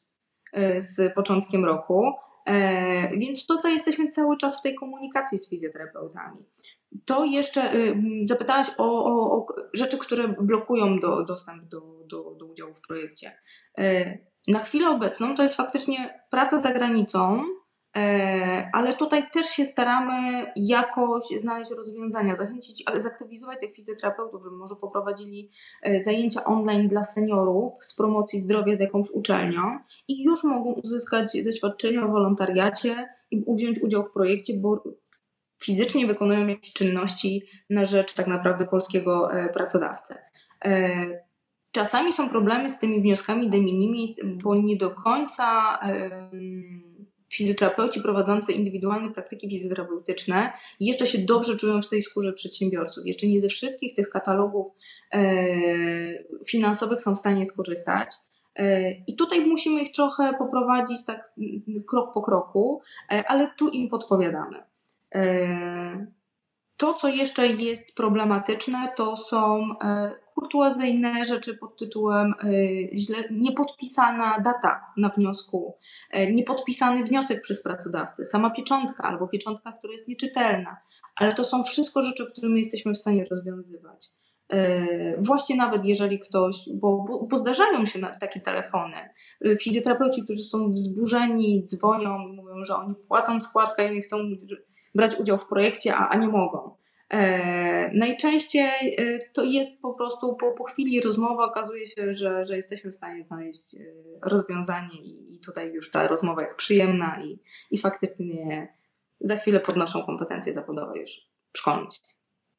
e, 0.53 0.81
z 0.81 1.13
początkiem 1.13 1.65
roku, 1.65 2.03
więc 3.17 3.45
tutaj 3.45 3.73
jesteśmy 3.73 4.09
cały 4.09 4.37
czas 4.37 4.59
w 4.59 4.61
tej 4.61 4.75
komunikacji 4.75 5.37
z 5.37 5.49
fizjoterapeutami. 5.49 6.45
To 7.05 7.25
jeszcze 7.25 7.73
zapytałaś 8.23 8.67
o, 8.77 9.05
o, 9.05 9.37
o 9.37 9.45
rzeczy, 9.73 9.97
które 9.97 10.27
blokują 10.27 10.99
do, 10.99 11.23
dostęp 11.23 11.63
do, 11.63 11.81
do, 12.05 12.35
do 12.39 12.45
udziału 12.45 12.73
w 12.73 12.81
projekcie. 12.81 13.39
Na 14.47 14.59
chwilę 14.59 14.89
obecną 14.89 15.35
to 15.35 15.43
jest 15.43 15.55
faktycznie 15.55 16.23
praca 16.29 16.59
za 16.61 16.73
granicą, 16.73 17.43
E, 17.43 17.68
ale 18.73 18.95
tutaj 18.95 19.29
też 19.29 19.45
się 19.47 19.65
staramy 19.65 20.45
jakoś 20.55 21.23
znaleźć 21.37 21.71
rozwiązania, 21.71 22.35
zachęcić, 22.35 22.83
zaktywizować 22.97 23.59
tych 23.59 23.75
fizjoterapeutów, 23.75 24.43
żeby 24.43 24.55
może 24.55 24.75
poprowadzili 24.75 25.51
e, 25.83 25.99
zajęcia 25.99 26.43
online 26.43 26.87
dla 26.87 27.03
seniorów 27.03 27.71
z 27.81 27.95
promocji 27.95 28.39
zdrowia 28.39 28.77
z 28.77 28.79
jakąś 28.79 29.09
uczelnią 29.09 29.79
i 30.07 30.23
już 30.23 30.43
mogą 30.43 30.73
uzyskać 30.73 31.31
zaświadczenie 31.41 32.03
o 32.03 32.07
wolontariacie 32.07 33.09
i 33.31 33.43
wziąć 33.55 33.83
udział 33.83 34.03
w 34.03 34.11
projekcie, 34.11 34.53
bo 34.57 34.83
fizycznie 35.63 36.07
wykonują 36.07 36.47
jakieś 36.47 36.73
czynności 36.73 37.43
na 37.69 37.85
rzecz 37.85 38.13
tak 38.13 38.27
naprawdę 38.27 38.65
polskiego 38.65 39.33
e, 39.33 39.49
pracodawcy. 39.49 40.15
Czasami 41.71 42.13
są 42.13 42.29
problemy 42.29 42.69
z 42.69 42.79
tymi 42.79 43.01
wnioskami 43.01 43.49
de 43.49 43.59
minimis, 43.59 44.11
bo 44.23 44.55
nie 44.55 44.77
do 44.77 44.91
końca 44.91 45.79
fizjoterapeuci 47.29 48.01
prowadzący 48.01 48.53
indywidualne 48.53 49.11
praktyki 49.11 49.49
fizjoterapeutyczne 49.49 50.53
jeszcze 50.79 51.07
się 51.07 51.17
dobrze 51.17 51.57
czują 51.57 51.81
w 51.81 51.87
tej 51.87 52.01
skórze 52.01 52.33
przedsiębiorców. 52.33 53.05
Jeszcze 53.05 53.27
nie 53.27 53.41
ze 53.41 53.47
wszystkich 53.47 53.95
tych 53.95 54.09
katalogów 54.09 54.67
e, 55.11 55.23
finansowych 56.47 57.01
są 57.01 57.15
w 57.15 57.19
stanie 57.19 57.45
skorzystać. 57.45 58.15
E, 58.55 58.91
I 58.91 59.15
tutaj 59.15 59.45
musimy 59.45 59.81
ich 59.81 59.91
trochę 59.91 60.33
poprowadzić 60.37 61.05
tak 61.05 61.33
krok 61.87 62.13
po 62.13 62.21
kroku, 62.21 62.81
e, 63.11 63.23
ale 63.27 63.51
tu 63.57 63.67
im 63.67 63.89
podpowiadamy. 63.89 64.63
To, 66.77 66.93
co 66.93 67.07
jeszcze 67.07 67.47
jest 67.47 67.95
problematyczne, 67.95 68.93
to 68.95 69.15
są 69.15 69.69
kurtuazyjne 70.39 71.25
rzeczy 71.25 71.57
pod 71.57 71.77
tytułem 71.77 72.33
y, 72.43 72.89
źle, 72.93 73.17
niepodpisana 73.31 74.39
data 74.39 74.85
na 74.97 75.09
wniosku, 75.09 75.75
y, 76.17 76.33
niepodpisany 76.33 77.03
wniosek 77.03 77.41
przez 77.41 77.63
pracodawcę, 77.63 78.25
sama 78.25 78.49
pieczątka 78.49 79.03
albo 79.03 79.27
pieczątka, 79.27 79.71
która 79.71 79.93
jest 79.93 80.07
nieczytelna, 80.07 80.77
ale 81.15 81.33
to 81.33 81.43
są 81.43 81.63
wszystko 81.63 82.01
rzeczy, 82.01 82.31
które 82.31 82.49
my 82.49 82.57
jesteśmy 82.57 82.93
w 82.93 82.97
stanie 82.97 83.25
rozwiązywać. 83.25 84.07
Y, 84.53 85.15
właśnie 85.19 85.55
nawet 85.55 85.85
jeżeli 85.85 86.19
ktoś, 86.19 86.69
bo, 86.73 87.05
bo, 87.07 87.23
bo 87.23 87.37
zdarzają 87.37 87.85
się 87.85 87.99
takie 88.19 88.39
telefony, 88.39 88.97
fizjoterapeuci, 89.61 90.23
którzy 90.23 90.43
są 90.43 90.71
wzburzeni, 90.71 91.63
dzwonią, 91.63 92.17
mówią, 92.17 92.65
że 92.65 92.75
oni 92.75 92.95
płacą 93.07 93.41
składkę 93.41 93.91
i 93.91 93.95
nie 93.95 94.01
chcą 94.01 94.17
brać 94.95 95.15
udziału 95.19 95.39
w 95.39 95.47
projekcie, 95.47 95.95
a, 95.95 96.09
a 96.09 96.17
nie 96.17 96.27
mogą. 96.27 96.78
E, 97.09 97.91
najczęściej 97.93 98.95
e, 98.97 99.19
to 99.33 99.43
jest 99.43 99.81
po 99.81 99.93
prostu 99.93 100.35
po, 100.35 100.51
po 100.51 100.63
chwili 100.63 101.01
rozmowy 101.01 101.43
okazuje 101.43 101.87
się, 101.87 102.13
że, 102.13 102.45
że 102.45 102.55
jesteśmy 102.55 102.91
w 102.91 102.95
stanie 102.95 103.23
znaleźć 103.23 103.75
e, 103.75 103.79
rozwiązanie 104.21 105.01
i, 105.01 105.35
i 105.35 105.39
tutaj 105.39 105.73
już 105.73 105.91
ta 105.91 106.07
rozmowa 106.07 106.41
jest 106.41 106.55
przyjemna 106.55 107.21
i, 107.23 107.39
i 107.71 107.77
faktycznie 107.77 108.67
za 109.21 109.35
chwilę 109.35 109.59
podnoszą 109.59 110.05
kompetencje 110.05 110.53
zawodowe 110.53 110.99
już 110.99 111.11
szkolić. 111.57 111.99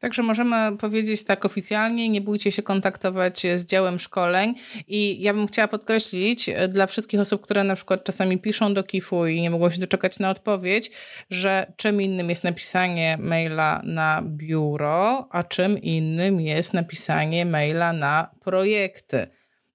Także 0.01 0.23
możemy 0.23 0.77
powiedzieć 0.77 1.25
tak 1.25 1.45
oficjalnie, 1.45 2.09
nie 2.09 2.21
bójcie 2.21 2.53
się 2.53 2.63
kontaktować 2.63 3.47
z 3.55 3.65
działem 3.65 3.99
szkoleń 3.99 4.55
i 4.89 5.23
ja 5.23 5.35
bym 5.35 5.47
chciała 5.47 5.69
podkreślić 5.69 6.49
e, 6.49 6.69
dla 6.69 6.87
wszystkich 6.87 7.21
osób, 7.21 7.43
które 7.43 7.65
na 7.65 7.75
przykład 7.75 8.05
czasami 8.05 8.39
piszą 8.39 8.75
do 8.75 8.83
KIF-u 8.83 9.27
i 9.27 9.41
nie 9.41 9.51
mogą 9.51 9.71
się 9.71 9.81
doczekać 9.81 10.19
na 10.19 10.31
odpowiedź, 10.31 10.91
że 11.31 11.73
czym 11.77 12.03
innym 12.03 12.29
jest 12.29 12.45
napisanie 12.45 13.19
maila 13.21 13.83
na 13.85 14.23
biuro, 14.23 15.29
a 15.31 15.43
czym 15.43 15.79
innym 15.79 16.41
jest 16.41 16.75
napisanie 16.75 17.47
maila 17.47 17.93
na 17.93 18.31
projekty. 18.41 19.27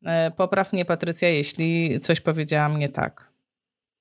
E, 0.06 0.32
popraw 0.32 0.74
mnie 0.74 0.86
Patrycja, 0.86 1.30
jeśli 1.30 2.00
coś 2.00 2.22
powiedziałam 2.22 2.80
nie 2.80 2.90
tak. 2.90 3.32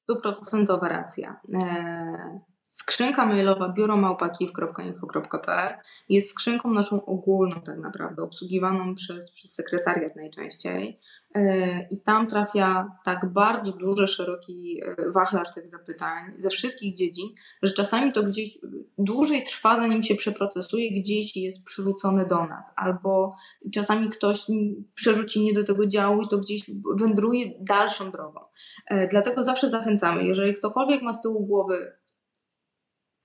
Stuprocentowa 0.02 0.88
racja. 0.88 1.40
E, 1.54 2.53
Skrzynka 2.74 3.26
mailowa 3.26 3.68
biuromałpakiw.info.pl 3.68 5.74
jest 6.08 6.30
skrzynką 6.30 6.70
naszą 6.70 7.04
ogólną 7.04 7.60
tak 7.60 7.78
naprawdę, 7.78 8.22
obsługiwaną 8.22 8.94
przez, 8.94 9.30
przez 9.30 9.54
sekretariat 9.54 10.16
najczęściej 10.16 11.00
e, 11.34 11.88
i 11.88 12.00
tam 12.00 12.26
trafia 12.26 12.86
tak 13.04 13.32
bardzo 13.32 13.72
duży, 13.72 14.08
szeroki 14.08 14.80
e, 14.84 14.96
wachlarz 15.10 15.52
tych 15.54 15.70
zapytań 15.70 16.32
ze 16.38 16.50
wszystkich 16.50 16.94
dziedzin, 16.94 17.28
że 17.62 17.72
czasami 17.72 18.12
to 18.12 18.22
gdzieś 18.22 18.58
dłużej 18.98 19.42
trwa, 19.42 19.76
zanim 19.76 20.02
się 20.02 20.14
przeprocesuje, 20.14 21.00
gdzieś 21.00 21.36
jest 21.36 21.64
przerzucony 21.64 22.26
do 22.26 22.46
nas, 22.46 22.64
albo 22.76 23.36
czasami 23.74 24.10
ktoś 24.10 24.46
przerzuci 24.94 25.44
nie 25.44 25.52
do 25.52 25.64
tego 25.64 25.86
działu 25.86 26.22
i 26.22 26.28
to 26.28 26.38
gdzieś 26.38 26.70
wędruje 26.96 27.50
dalszą 27.60 28.10
drogą. 28.10 28.40
E, 28.86 29.08
dlatego 29.08 29.42
zawsze 29.42 29.70
zachęcamy, 29.70 30.24
jeżeli 30.24 30.54
ktokolwiek 30.54 31.02
ma 31.02 31.12
z 31.12 31.22
tyłu 31.22 31.46
głowy 31.46 31.92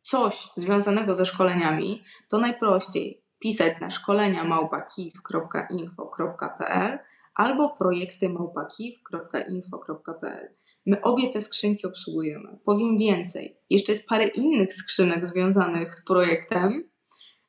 coś 0.10 0.48
związanego 0.56 1.14
ze 1.14 1.26
szkoleniami, 1.26 2.04
to 2.30 2.38
najprościej 2.38 3.24
pisać 3.40 3.74
na 3.82 3.90
szkolenia 3.90 4.44
małpakiw.info.pl 4.44 7.00
albo 7.36 7.70
projekty 7.70 8.30
małpakiw.info.pl. 8.30 10.56
My 10.86 11.02
obie 11.02 11.30
te 11.30 11.42
skrzynki 11.42 11.88
obsługujemy. 11.88 12.60
Powiem 12.66 12.98
więcej, 12.98 13.58
jeszcze 13.70 13.92
jest 13.92 14.08
parę 14.08 14.28
innych 14.28 14.74
skrzynek 14.74 15.26
związanych 15.26 15.96
z 15.96 16.04
projektem, 16.04 16.90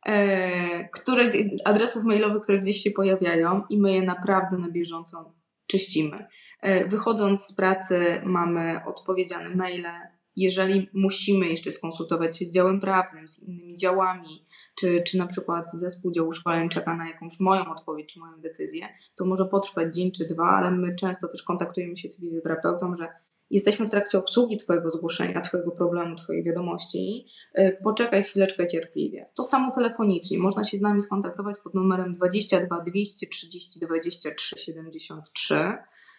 e, 0.06 0.88
które, 0.88 1.32
adresów 1.64 2.04
mailowych, 2.04 2.42
które 2.42 2.58
gdzieś 2.58 2.82
się 2.82 2.90
pojawiają 2.90 3.62
i 3.70 3.80
my 3.80 3.92
je 3.92 4.02
naprawdę 4.02 4.58
na 4.58 4.70
bieżąco 4.70 5.34
czyścimy. 5.66 6.26
E, 6.60 6.88
wychodząc 6.88 7.44
z 7.44 7.54
pracy 7.54 8.22
mamy 8.24 8.80
odpowiedziane 8.86 9.48
maile, 9.48 10.19
jeżeli 10.36 10.90
musimy 10.94 11.48
jeszcze 11.48 11.70
skonsultować 11.70 12.38
się 12.38 12.44
z 12.44 12.54
działem 12.54 12.80
prawnym, 12.80 13.28
z 13.28 13.38
innymi 13.42 13.76
działami, 13.76 14.46
czy, 14.78 15.02
czy 15.06 15.18
na 15.18 15.26
przykład 15.26 15.64
zespół 15.74 16.12
działu 16.12 16.32
szkoleń 16.32 16.68
czeka 16.68 16.96
na 16.96 17.08
jakąś 17.08 17.40
moją 17.40 17.70
odpowiedź, 17.70 18.12
czy 18.12 18.20
moją 18.20 18.40
decyzję, 18.40 18.88
to 19.16 19.24
może 19.24 19.44
potrwać 19.44 19.94
dzień 19.94 20.12
czy 20.12 20.24
dwa, 20.24 20.50
ale 20.50 20.70
my 20.70 20.94
często 20.94 21.28
też 21.28 21.42
kontaktujemy 21.42 21.96
się 21.96 22.08
z 22.08 22.20
fizjoterapeutą, 22.20 22.96
że 22.96 23.08
jesteśmy 23.50 23.86
w 23.86 23.90
trakcie 23.90 24.18
obsługi 24.18 24.56
Twojego 24.56 24.90
zgłoszenia, 24.90 25.40
Twojego 25.40 25.70
problemu, 25.70 26.16
Twojej 26.16 26.44
wiadomości, 26.44 27.26
y, 27.58 27.76
poczekaj 27.84 28.24
chwileczkę 28.24 28.66
cierpliwie. 28.66 29.30
To 29.34 29.42
samo 29.42 29.74
telefonicznie. 29.74 30.38
Można 30.38 30.64
się 30.64 30.76
z 30.76 30.80
nami 30.80 31.02
skontaktować 31.02 31.56
pod 31.64 31.74
numerem 31.74 32.14
22 32.14 32.80
230 32.80 33.80
23 33.80 34.58
73. 34.58 35.54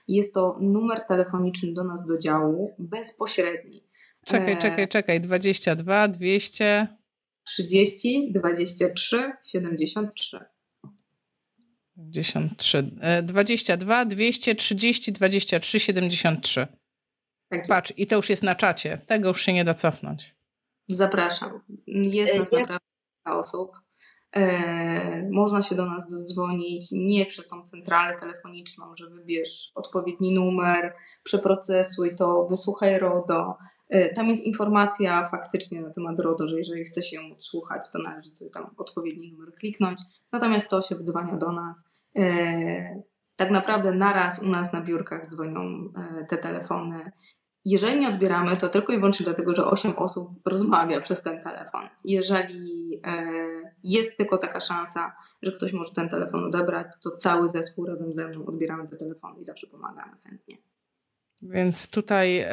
Jest 0.07 0.33
to 0.33 0.57
numer 0.61 1.01
telefoniczny 1.07 1.73
do 1.73 1.83
nas 1.83 2.05
do 2.05 2.17
działu, 2.17 2.75
bezpośredni. 2.79 3.90
Czekaj, 4.25 4.57
czekaj, 4.57 4.87
czekaj. 4.87 5.21
22 5.21 6.07
200 6.07 6.87
30 7.43 8.31
23 8.33 9.31
73. 9.43 10.39
53. 11.95 12.91
22 13.23 14.05
230 14.05 15.11
23 15.11 15.79
73. 15.79 16.67
Tak 17.49 17.67
Patrz, 17.67 17.93
i 17.97 18.07
to 18.07 18.15
już 18.15 18.29
jest 18.29 18.43
na 18.43 18.55
czacie. 18.55 18.97
Tego 19.07 19.27
już 19.27 19.41
się 19.41 19.53
nie 19.53 19.63
da 19.63 19.73
cofnąć. 19.73 20.35
Zapraszam. 20.89 21.61
Jest 21.87 22.35
nas 22.35 22.51
naprawdę 22.51 22.85
osób. 23.25 23.71
E, 24.31 25.29
można 25.31 25.61
się 25.61 25.75
do 25.75 25.85
nas 25.85 26.05
zadzwonić 26.07 26.87
nie 26.91 27.25
przez 27.25 27.47
tą 27.47 27.63
centralę 27.63 28.19
telefoniczną, 28.19 28.95
że 28.95 29.09
wybierz 29.09 29.71
odpowiedni 29.75 30.33
numer, 30.33 30.93
przeprocesuj 31.23 32.15
to, 32.15 32.47
wysłuchaj 32.49 32.99
RODO. 32.99 33.57
E, 33.91 34.13
tam 34.13 34.29
jest 34.29 34.43
informacja 34.43 35.29
faktycznie 35.29 35.81
na 35.81 35.89
temat 35.89 36.19
RODO, 36.19 36.47
że 36.47 36.57
jeżeli 36.57 36.83
chce 36.83 37.01
się 37.01 37.15
ją 37.15 37.35
słuchać, 37.39 37.91
to 37.91 37.99
należy 37.99 38.29
sobie 38.29 38.51
tam 38.51 38.69
odpowiedni 38.77 39.31
numer 39.31 39.53
kliknąć. 39.53 39.99
Natomiast 40.31 40.69
to 40.69 40.81
się 40.81 40.95
wdzwania 40.95 41.37
do 41.37 41.51
nas. 41.51 41.89
E, 42.15 43.01
tak 43.35 43.51
naprawdę 43.51 43.91
naraz 43.91 44.41
u 44.41 44.47
nas 44.47 44.73
na 44.73 44.81
biurkach 44.81 45.29
dzwonią 45.29 45.61
e, 45.61 46.25
te 46.25 46.37
telefony. 46.37 47.11
Jeżeli 47.65 47.99
nie 47.99 48.07
odbieramy, 48.09 48.57
to 48.57 48.69
tylko 48.69 48.93
i 48.93 48.95
wyłącznie 48.95 49.23
dlatego, 49.23 49.55
że 49.55 49.65
8 49.65 49.97
osób 49.97 50.29
rozmawia 50.45 51.01
przez 51.01 51.21
ten 51.21 51.43
telefon. 51.43 51.89
Jeżeli 52.03 53.01
jest 53.83 54.17
tylko 54.17 54.37
taka 54.37 54.59
szansa, 54.59 55.15
że 55.41 55.51
ktoś 55.51 55.73
może 55.73 55.93
ten 55.93 56.09
telefon 56.09 56.43
odebrać, 56.43 56.87
to 57.03 57.11
cały 57.11 57.49
zespół 57.49 57.85
razem 57.85 58.13
ze 58.13 58.27
mną 58.27 58.45
odbieramy 58.45 58.87
te 58.87 58.97
telefony 58.97 59.41
i 59.41 59.45
zawsze 59.45 59.67
pomagamy 59.67 60.11
chętnie. 60.23 60.57
Więc 61.41 61.89
tutaj 61.89 62.45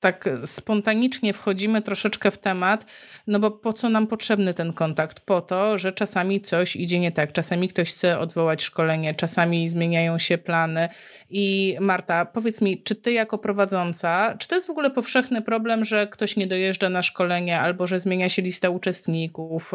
tak 0.00 0.28
spontanicznie 0.44 1.32
wchodzimy 1.32 1.82
troszeczkę 1.82 2.30
w 2.30 2.38
temat, 2.38 2.86
no 3.26 3.40
bo 3.40 3.50
po 3.50 3.72
co 3.72 3.88
nam 3.88 4.06
potrzebny 4.06 4.54
ten 4.54 4.72
kontakt? 4.72 5.20
Po 5.20 5.40
to, 5.40 5.78
że 5.78 5.92
czasami 5.92 6.40
coś 6.40 6.76
idzie 6.76 7.00
nie 7.00 7.12
tak, 7.12 7.32
czasami 7.32 7.68
ktoś 7.68 7.92
chce 7.92 8.18
odwołać 8.18 8.62
szkolenie, 8.62 9.14
czasami 9.14 9.68
zmieniają 9.68 10.18
się 10.18 10.38
plany. 10.38 10.88
I 11.30 11.76
Marta, 11.80 12.24
powiedz 12.24 12.62
mi, 12.62 12.82
czy 12.82 12.94
ty 12.94 13.12
jako 13.12 13.38
prowadząca, 13.38 14.36
czy 14.38 14.48
to 14.48 14.54
jest 14.54 14.66
w 14.66 14.70
ogóle 14.70 14.90
powszechny 14.90 15.42
problem, 15.42 15.84
że 15.84 16.06
ktoś 16.06 16.36
nie 16.36 16.46
dojeżdża 16.46 16.88
na 16.88 17.02
szkolenie 17.02 17.60
albo 17.60 17.86
że 17.86 18.00
zmienia 18.00 18.28
się 18.28 18.42
lista 18.42 18.70
uczestników? 18.70 19.72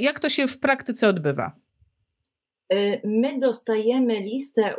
Jak 0.00 0.18
to 0.18 0.28
się 0.28 0.48
w 0.48 0.58
praktyce 0.58 1.08
odbywa? 1.08 1.52
Y, 2.72 3.00
my 3.04 3.38
dostajemy 3.38 4.20
listę 4.20 4.74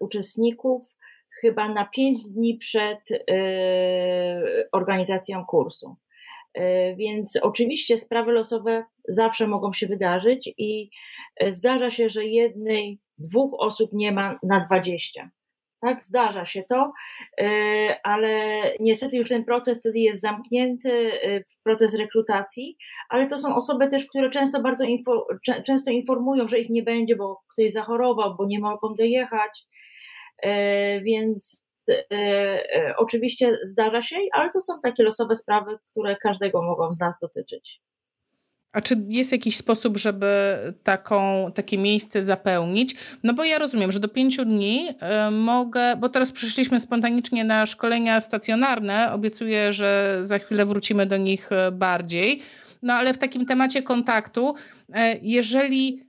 uczestników 0.00 0.93
chyba 1.44 1.68
na 1.68 1.84
pięć 1.84 2.24
dni 2.24 2.58
przed 2.58 3.10
y, 3.10 3.16
organizacją 4.72 5.44
kursu. 5.44 5.96
Y, 6.58 6.94
więc 6.96 7.38
oczywiście 7.42 7.98
sprawy 7.98 8.32
losowe 8.32 8.84
zawsze 9.08 9.46
mogą 9.46 9.72
się 9.72 9.86
wydarzyć 9.86 10.54
i 10.58 10.90
y, 11.42 11.52
zdarza 11.52 11.90
się, 11.90 12.08
że 12.08 12.24
jednej, 12.24 12.98
dwóch 13.18 13.54
osób 13.58 13.90
nie 13.92 14.12
ma 14.12 14.38
na 14.42 14.60
dwadzieścia. 14.60 15.30
Tak, 15.80 16.06
zdarza 16.06 16.46
się 16.46 16.62
to, 16.62 16.92
ale 18.02 18.60
niestety 18.80 19.16
już 19.16 19.28
ten 19.28 19.44
proces 19.44 19.80
wtedy 19.80 19.98
jest 19.98 20.20
zamknięty, 20.20 21.12
proces 21.62 21.94
rekrutacji, 21.94 22.76
ale 23.08 23.26
to 23.26 23.40
są 23.40 23.56
osoby 23.56 23.88
też, 23.88 24.06
które 24.06 24.30
często 24.30 24.62
bardzo 24.62 24.84
info, 24.84 25.26
często 25.66 25.90
informują, 25.90 26.48
że 26.48 26.58
ich 26.58 26.70
nie 26.70 26.82
będzie, 26.82 27.16
bo 27.16 27.40
ktoś 27.52 27.72
zachorował, 27.72 28.36
bo 28.36 28.46
nie 28.46 28.60
mogą 28.60 28.94
dojechać, 28.94 29.66
więc 31.02 31.64
e, 31.90 32.04
e, 32.10 32.94
oczywiście 32.96 33.58
zdarza 33.62 34.02
się, 34.02 34.16
ale 34.32 34.50
to 34.50 34.60
są 34.60 34.80
takie 34.82 35.02
losowe 35.02 35.36
sprawy, 35.36 35.78
które 35.90 36.16
każdego 36.16 36.62
mogą 36.62 36.92
z 36.92 37.00
nas 37.00 37.18
dotyczyć. 37.22 37.80
A 38.72 38.80
czy 38.80 39.04
jest 39.08 39.32
jakiś 39.32 39.56
sposób, 39.56 39.96
żeby 39.96 40.26
taką, 40.82 41.52
takie 41.54 41.78
miejsce 41.78 42.22
zapełnić? 42.22 42.94
No 43.22 43.34
bo 43.34 43.44
ja 43.44 43.58
rozumiem, 43.58 43.92
że 43.92 44.00
do 44.00 44.08
pięciu 44.08 44.44
dni 44.44 44.88
mogę, 45.30 45.96
bo 45.96 46.08
teraz 46.08 46.32
przyszliśmy 46.32 46.80
spontanicznie 46.80 47.44
na 47.44 47.66
szkolenia 47.66 48.20
stacjonarne. 48.20 49.12
Obiecuję, 49.12 49.72
że 49.72 50.18
za 50.22 50.38
chwilę 50.38 50.66
wrócimy 50.66 51.06
do 51.06 51.16
nich 51.16 51.50
bardziej. 51.72 52.42
No 52.82 52.92
ale 52.92 53.14
w 53.14 53.18
takim 53.18 53.46
temacie 53.46 53.82
kontaktu, 53.82 54.54
jeżeli 55.22 56.04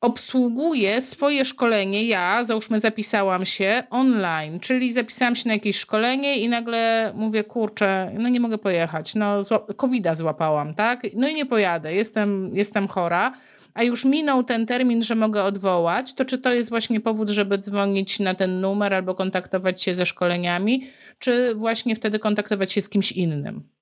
obsługuję 0.00 1.02
swoje 1.02 1.44
szkolenie, 1.44 2.04
ja 2.04 2.44
załóżmy 2.44 2.80
zapisałam 2.80 3.46
się 3.46 3.82
online, 3.90 4.60
czyli 4.60 4.92
zapisałam 4.92 5.36
się 5.36 5.48
na 5.48 5.54
jakieś 5.54 5.78
szkolenie 5.78 6.36
i 6.36 6.48
nagle 6.48 7.12
mówię, 7.14 7.44
kurczę, 7.44 8.12
no 8.18 8.28
nie 8.28 8.40
mogę 8.40 8.58
pojechać, 8.58 9.14
no 9.14 9.42
covid 9.76 10.06
złapałam, 10.14 10.74
tak? 10.74 11.02
No 11.14 11.28
i 11.28 11.34
nie 11.34 11.46
pojadę, 11.46 11.94
jestem, 11.94 12.50
jestem 12.54 12.88
chora, 12.88 13.32
a 13.74 13.82
już 13.82 14.04
minął 14.04 14.44
ten 14.44 14.66
termin, 14.66 15.02
że 15.02 15.14
mogę 15.14 15.42
odwołać, 15.42 16.14
to 16.14 16.24
czy 16.24 16.38
to 16.38 16.52
jest 16.52 16.70
właśnie 16.70 17.00
powód, 17.00 17.28
żeby 17.28 17.58
dzwonić 17.58 18.18
na 18.18 18.34
ten 18.34 18.60
numer 18.60 18.94
albo 18.94 19.14
kontaktować 19.14 19.82
się 19.82 19.94
ze 19.94 20.06
szkoleniami, 20.06 20.86
czy 21.18 21.54
właśnie 21.54 21.96
wtedy 21.96 22.18
kontaktować 22.18 22.72
się 22.72 22.82
z 22.82 22.88
kimś 22.88 23.12
innym? 23.12 23.79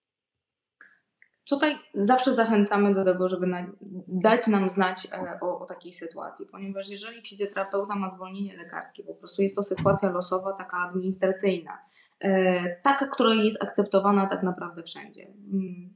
Tutaj 1.49 1.75
zawsze 1.95 2.35
zachęcamy 2.35 2.95
do 2.95 3.05
tego, 3.05 3.29
żeby 3.29 3.47
na, 3.47 3.67
dać 4.09 4.47
nam 4.47 4.69
znać 4.69 5.09
e, 5.13 5.39
o, 5.41 5.59
o, 5.59 5.67
takiej 5.67 5.93
sytuacji, 5.93 6.47
ponieważ 6.47 6.89
jeżeli 6.89 7.23
fizjoterapeuta 7.23 7.95
ma 7.95 8.11
zwolnienie 8.11 8.57
lekarskie, 8.57 9.05
po 9.05 9.15
prostu 9.15 9.43
jest 9.43 9.57
to 9.57 9.63
sytuacja 9.63 10.11
losowa, 10.11 10.53
taka 10.53 10.77
administracyjna, 10.77 11.79
e, 12.21 12.77
taka, 12.83 13.07
która 13.07 13.35
jest 13.35 13.63
akceptowana 13.63 14.27
tak 14.27 14.43
naprawdę 14.43 14.83
wszędzie. 14.83 15.27
Mm, 15.53 15.95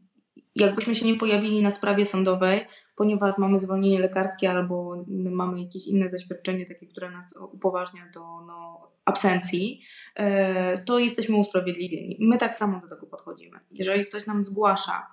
jakbyśmy 0.56 0.94
się 0.94 1.06
nie 1.06 1.16
pojawili 1.16 1.62
na 1.62 1.70
sprawie 1.70 2.06
sądowej, 2.06 2.60
ponieważ 2.96 3.38
mamy 3.38 3.58
zwolnienie 3.58 4.00
lekarskie 4.00 4.50
albo 4.50 5.04
mamy 5.08 5.62
jakieś 5.62 5.86
inne 5.86 6.10
zaświadczenie, 6.10 6.66
takie, 6.66 6.86
które 6.86 7.10
nas 7.10 7.34
upoważnia 7.52 8.02
do 8.14 8.20
no, 8.20 8.88
absencji, 9.04 9.80
e, 10.14 10.78
to 10.78 10.98
jesteśmy 10.98 11.36
usprawiedliwieni. 11.36 12.16
My 12.20 12.38
tak 12.38 12.54
samo 12.54 12.80
do 12.80 12.88
tego 12.88 13.06
podchodzimy. 13.06 13.60
Jeżeli 13.70 14.04
ktoś 14.04 14.26
nam 14.26 14.44
zgłasza, 14.44 15.06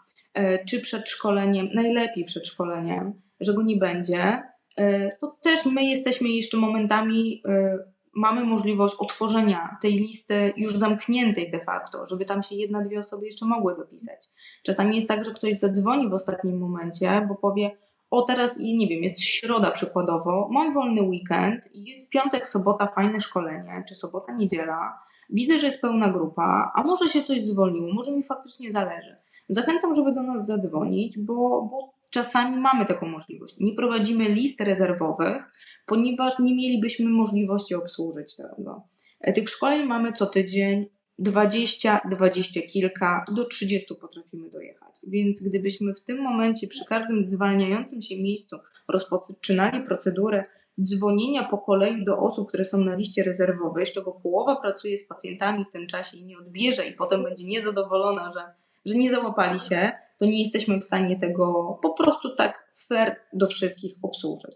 czy 0.67 0.81
przed 0.81 1.09
szkoleniem, 1.09 1.69
najlepiej 1.73 2.25
przed 2.25 2.47
szkoleniem, 2.47 3.21
że 3.39 3.53
go 3.53 3.61
nie 3.61 3.75
będzie, 3.75 4.43
e, 4.75 5.15
to 5.15 5.37
też 5.41 5.65
my 5.65 5.83
jesteśmy 5.83 6.29
jeszcze 6.29 6.57
momentami, 6.57 7.41
e, 7.47 7.77
mamy 8.13 8.43
możliwość 8.43 8.95
otworzenia 8.99 9.77
tej 9.81 9.93
listy 9.93 10.53
już 10.57 10.75
zamkniętej 10.75 11.51
de 11.51 11.59
facto, 11.59 12.05
żeby 12.05 12.25
tam 12.25 12.43
się 12.43 12.55
jedna, 12.55 12.81
dwie 12.81 12.99
osoby 12.99 13.25
jeszcze 13.25 13.45
mogły 13.45 13.75
dopisać. 13.75 14.27
Czasami 14.63 14.95
jest 14.95 15.07
tak, 15.07 15.23
że 15.23 15.33
ktoś 15.33 15.59
zadzwoni 15.59 16.09
w 16.09 16.13
ostatnim 16.13 16.57
momencie, 16.57 17.25
bo 17.27 17.35
powie, 17.35 17.77
o 18.11 18.21
teraz, 18.21 18.57
nie 18.57 18.87
wiem, 18.87 19.03
jest 19.03 19.21
środa 19.21 19.71
przykładowo, 19.71 20.49
mam 20.51 20.73
wolny 20.73 21.01
weekend 21.01 21.75
i 21.75 21.83
jest 21.83 22.09
piątek, 22.09 22.47
sobota, 22.47 22.87
fajne 22.87 23.21
szkolenie, 23.21 23.83
czy 23.87 23.95
sobota, 23.95 24.33
niedziela, 24.33 24.99
widzę, 25.29 25.59
że 25.59 25.65
jest 25.65 25.81
pełna 25.81 26.09
grupa, 26.09 26.71
a 26.75 26.83
może 26.83 27.07
się 27.07 27.23
coś 27.23 27.43
zwolniło, 27.43 27.93
może 27.93 28.11
mi 28.11 28.23
faktycznie 28.23 28.71
zależy. 28.71 29.15
Zachęcam, 29.49 29.95
żeby 29.95 30.13
do 30.13 30.23
nas 30.23 30.45
zadzwonić, 30.45 31.17
bo, 31.17 31.33
bo 31.71 31.93
czasami 32.09 32.57
mamy 32.61 32.85
taką 32.85 33.07
możliwość. 33.07 33.55
Nie 33.59 33.73
prowadzimy 33.73 34.29
list 34.29 34.61
rezerwowych, 34.61 35.43
ponieważ 35.85 36.39
nie 36.39 36.55
mielibyśmy 36.55 37.09
możliwości 37.09 37.75
obsłużyć 37.75 38.35
tego. 38.35 38.83
E, 39.21 39.33
tych 39.33 39.49
szkoleń 39.49 39.87
mamy 39.87 40.13
co 40.13 40.25
tydzień 40.25 40.85
20, 41.19 42.01
20 42.09 42.61
kilka, 42.61 43.25
do 43.35 43.45
30 43.45 43.95
potrafimy 43.95 44.49
dojechać. 44.49 44.95
Więc 45.07 45.41
gdybyśmy 45.41 45.93
w 45.93 46.03
tym 46.03 46.21
momencie 46.21 46.67
przy 46.67 46.85
każdym 46.85 47.29
zwalniającym 47.29 48.01
się 48.01 48.21
miejscu 48.21 48.57
rozpoczynali 48.87 49.83
procedurę 49.83 50.43
dzwonienia 50.83 51.43
po 51.43 51.57
kolei 51.57 52.05
do 52.05 52.17
osób, 52.17 52.47
które 52.47 52.63
są 52.63 52.77
na 52.77 52.95
liście 52.95 53.23
rezerwowej, 53.23 53.85
z 53.85 53.91
czego 53.91 54.11
połowa 54.11 54.55
pracuje 54.55 54.97
z 54.97 55.07
pacjentami 55.07 55.65
w 55.69 55.71
tym 55.71 55.87
czasie 55.87 56.17
i 56.17 56.25
nie 56.25 56.37
odbierze 56.37 56.87
i 56.87 56.93
potem 56.93 57.23
będzie 57.23 57.47
niezadowolona, 57.47 58.31
że 58.31 58.58
że 58.85 58.97
nie 58.97 59.11
załapali 59.11 59.59
się, 59.59 59.91
to 60.19 60.25
nie 60.25 60.39
jesteśmy 60.39 60.77
w 60.77 60.83
stanie 60.83 61.19
tego 61.19 61.77
po 61.81 61.93
prostu 61.93 62.35
tak 62.35 62.71
fair 62.87 63.15
do 63.33 63.47
wszystkich 63.47 63.93
obsłużyć. 64.01 64.55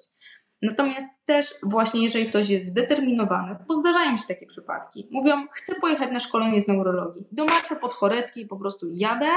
Natomiast 0.61 1.07
też 1.25 1.55
właśnie 1.63 2.03
jeżeli 2.03 2.25
ktoś 2.25 2.49
jest 2.49 2.65
zdeterminowany, 2.65 3.55
bo 3.67 3.75
zdarzają 3.75 4.17
się 4.17 4.27
takie 4.27 4.45
przypadki, 4.45 5.07
mówią, 5.11 5.47
chcę 5.51 5.75
pojechać 5.75 6.11
na 6.11 6.19
szkolenie 6.19 6.61
z 6.61 6.67
neurologii, 6.67 7.27
do 7.31 7.45
Marty 7.45 7.75
Podchoreckiej 7.75 8.47
po 8.47 8.57
prostu 8.57 8.87
jadę, 8.91 9.31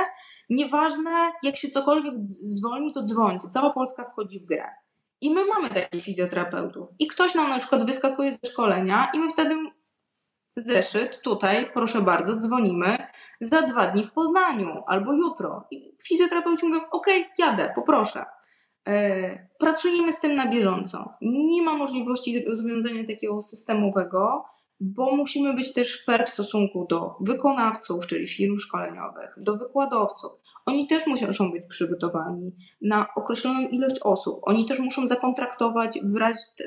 nieważne 0.51 1.33
jak 1.43 1.57
się 1.57 1.69
cokolwiek 1.69 2.15
zwolni, 2.29 2.93
to 2.93 3.05
dzwońcie, 3.05 3.49
cała 3.49 3.71
Polska 3.71 4.05
wchodzi 4.05 4.41
w 4.41 4.45
grę. 4.45 4.65
I 5.21 5.31
my 5.31 5.45
mamy 5.47 5.71
takich 5.71 6.05
fizjoterapeutów. 6.05 6.89
I 6.99 7.07
ktoś 7.07 7.35
nam 7.35 7.49
na 7.49 7.59
przykład 7.59 7.87
wyskakuje 7.87 8.33
ze 8.33 8.51
szkolenia 8.51 9.11
i 9.15 9.19
my 9.19 9.31
wtedy 9.31 9.57
zeszyt, 10.57 11.21
tutaj, 11.23 11.71
proszę 11.75 12.03
bardzo, 12.03 12.37
dzwonimy 12.37 12.97
za 13.41 13.63
dwa 13.63 13.87
dni 13.87 14.05
w 14.05 14.13
Poznaniu 14.13 14.83
albo 14.87 15.13
jutro. 15.13 15.65
I 15.71 15.97
fizjoterapeuci 16.09 16.67
mówią, 16.67 16.81
ok, 16.91 17.07
jadę, 17.39 17.73
poproszę. 17.75 18.25
E, 18.89 19.49
pracujemy 19.59 20.13
z 20.13 20.21
tym 20.21 20.35
na 20.35 20.47
bieżąco. 20.47 21.15
Nie 21.21 21.63
ma 21.63 21.75
możliwości 21.75 22.45
rozwiązania 22.45 23.07
takiego 23.07 23.41
systemowego, 23.41 24.45
bo 24.81 25.17
musimy 25.17 25.55
być 25.55 25.73
też 25.73 26.05
fair 26.05 26.27
w 26.27 26.31
stosunku 26.31 26.87
do 26.91 27.17
wykonawców, 27.21 28.07
czyli 28.07 28.29
firm 28.29 28.59
szkoleniowych, 28.59 29.35
do 29.37 29.57
wykładowców. 29.57 30.33
Oni 30.67 30.87
też 30.87 31.07
muszą 31.07 31.53
być 31.53 31.67
przygotowani 31.67 32.53
na 32.83 33.07
określoną 33.17 33.69
ilość 33.69 34.01
osób. 34.03 34.41
Oni 34.43 34.67
też 34.67 34.79
muszą 34.79 35.07
zakontraktować 35.07 35.99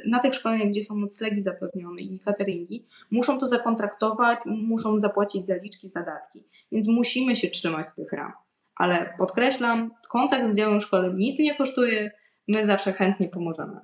na 0.06 0.20
tych 0.20 0.36
szkoleniach, 0.36 0.68
gdzie 0.68 0.82
są 0.82 0.96
noclegi 0.96 1.42
zapewnione 1.42 2.02
i 2.02 2.20
cateringi, 2.20 2.86
muszą 3.12 3.40
to 3.40 3.46
zakontraktować, 3.46 4.40
muszą 4.46 5.00
zapłacić 5.00 5.48
zaliczki, 5.48 5.90
zadatki. 5.90 6.44
Więc 6.72 6.88
musimy 6.88 7.36
się 7.36 7.48
trzymać 7.48 7.86
tych 7.96 8.12
ram. 8.12 8.32
Ale 8.76 9.14
podkreślam, 9.18 9.92
kontakt 10.10 10.52
z 10.52 10.58
działem 10.58 10.80
szkoleń 10.80 11.16
nic 11.16 11.40
nie 11.40 11.56
kosztuje, 11.56 12.12
my 12.48 12.66
zawsze 12.66 12.94
chętnie 12.94 13.30
pomożemy. 13.30 13.80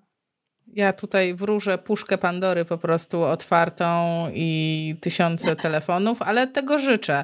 Ja 0.73 0.93
tutaj 0.93 1.33
wróżę 1.33 1.77
puszkę 1.77 2.17
Pandory 2.17 2.65
po 2.65 2.77
prostu 2.77 3.21
otwartą 3.21 4.27
i 4.33 4.95
tysiące 5.01 5.55
telefonów, 5.55 6.21
ale 6.21 6.47
tego 6.47 6.79
życzę. 6.79 7.23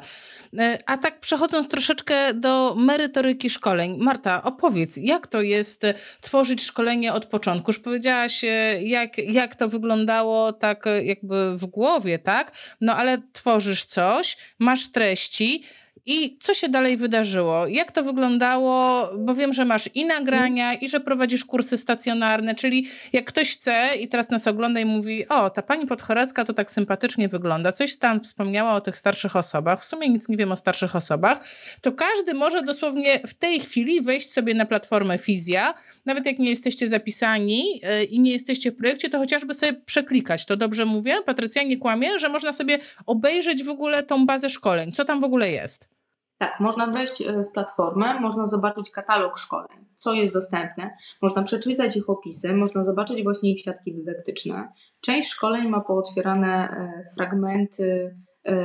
E, 0.59 0.77
a 0.85 0.97
tak 0.97 1.19
przechodząc 1.19 1.67
troszeczkę 1.67 2.33
do 2.33 2.75
merytoryki 2.77 3.49
szkoleń. 3.49 3.97
Marta, 3.99 4.43
opowiedz, 4.43 4.97
jak 4.97 5.27
to 5.27 5.41
jest 5.41 5.85
tworzyć 6.21 6.63
szkolenie 6.63 7.13
od 7.13 7.25
początku? 7.25 7.71
Już 7.71 7.79
powiedziałaś, 7.79 8.43
e, 8.43 8.47
jak, 8.83 9.17
jak 9.17 9.55
to 9.55 9.69
wyglądało 9.69 10.53
tak 10.53 10.85
jakby 11.03 11.57
w 11.57 11.65
głowie, 11.65 12.19
tak? 12.19 12.51
No 12.81 12.95
ale 12.95 13.17
tworzysz 13.33 13.85
coś, 13.85 14.37
masz 14.59 14.91
treści, 14.91 15.63
i 16.05 16.37
co 16.41 16.53
się 16.53 16.69
dalej 16.69 16.97
wydarzyło? 16.97 17.67
Jak 17.67 17.91
to 17.91 18.03
wyglądało? 18.03 19.09
Bo 19.17 19.35
wiem, 19.35 19.53
że 19.53 19.65
masz 19.65 19.89
i 19.95 20.05
nagrania, 20.05 20.73
i 20.73 20.89
że 20.89 20.99
prowadzisz 20.99 21.45
kursy 21.45 21.77
stacjonarne, 21.77 22.55
czyli 22.55 22.87
jak 23.13 23.25
ktoś 23.25 23.53
chce 23.53 23.87
i 23.99 24.07
teraz 24.07 24.29
nas 24.29 24.47
ogląda 24.47 24.79
i 24.79 24.85
mówi, 24.85 25.27
o, 25.27 25.49
ta 25.49 25.61
pani 25.61 25.87
Podchorecka 25.87 26.43
to 26.45 26.53
tak 26.53 26.71
sympatycznie 26.71 27.27
wygląda, 27.27 27.71
coś 27.71 27.97
tam 27.97 28.23
wspomniała 28.23 28.73
o 28.73 28.81
tych 28.81 28.97
starszych 28.97 29.35
osobach, 29.35 29.81
w 29.81 29.85
sumie 29.85 30.09
nic 30.09 30.29
nie 30.29 30.37
wiem 30.37 30.51
o 30.51 30.55
starszych 30.55 30.95
osobach, 30.95 31.45
to 31.81 31.91
każdy 31.91 32.33
może 32.33 32.63
dosłownie 32.63 33.19
w 33.27 33.33
tej 33.33 33.59
chwili 33.59 34.01
wejść 34.01 34.31
sobie 34.31 34.53
na 34.53 34.65
platformę 34.65 35.17
Fizja, 35.17 35.73
nawet 36.05 36.25
jak 36.25 36.39
nie 36.39 36.49
jesteście 36.49 36.87
zapisani 36.87 37.79
yy, 37.83 38.03
i 38.03 38.19
nie 38.19 38.31
jesteście 38.31 38.71
w 38.71 38.75
projekcie, 38.75 39.09
to 39.09 39.17
chociażby 39.17 39.53
sobie 39.53 39.73
przeklikać. 39.73 40.45
To 40.45 40.57
dobrze 40.57 40.85
mówię? 40.85 41.17
Patrycja 41.25 41.63
nie 41.63 41.77
kłamie, 41.77 42.19
że 42.19 42.29
można 42.29 42.53
sobie 42.53 42.79
obejrzeć 43.05 43.63
w 43.63 43.69
ogóle 43.69 44.03
tą 44.03 44.25
bazę 44.25 44.49
szkoleń. 44.49 44.91
Co 44.91 45.05
tam 45.05 45.21
w 45.21 45.23
ogóle 45.23 45.51
jest? 45.51 46.00
Tak, 46.41 46.59
można 46.59 46.87
wejść 46.87 47.21
e, 47.21 47.43
w 47.43 47.51
platformę, 47.51 48.19
można 48.19 48.45
zobaczyć 48.45 48.91
katalog 48.91 49.37
szkoleń, 49.37 49.85
co 49.97 50.13
jest 50.13 50.33
dostępne, 50.33 50.95
można 51.21 51.43
przeczytać 51.43 51.97
ich 51.97 52.09
opisy, 52.09 52.53
można 52.53 52.83
zobaczyć 52.83 53.23
właśnie 53.23 53.51
ich 53.51 53.61
siatki 53.61 53.93
dydaktyczne. 53.93 54.71
Część 55.01 55.29
szkoleń 55.29 55.69
ma 55.69 55.81
pootwierane 55.81 56.69
e, 56.69 57.05
fragmenty 57.15 58.15
e, 58.43 58.55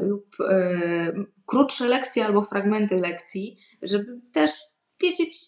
lub 0.00 0.36
krótsze 1.46 1.86
lekcje 1.86 2.26
albo 2.26 2.42
fragmenty 2.42 2.96
lekcji, 2.96 3.56
żeby 3.82 4.20
też 4.32 4.50
wiedzieć, 5.02 5.38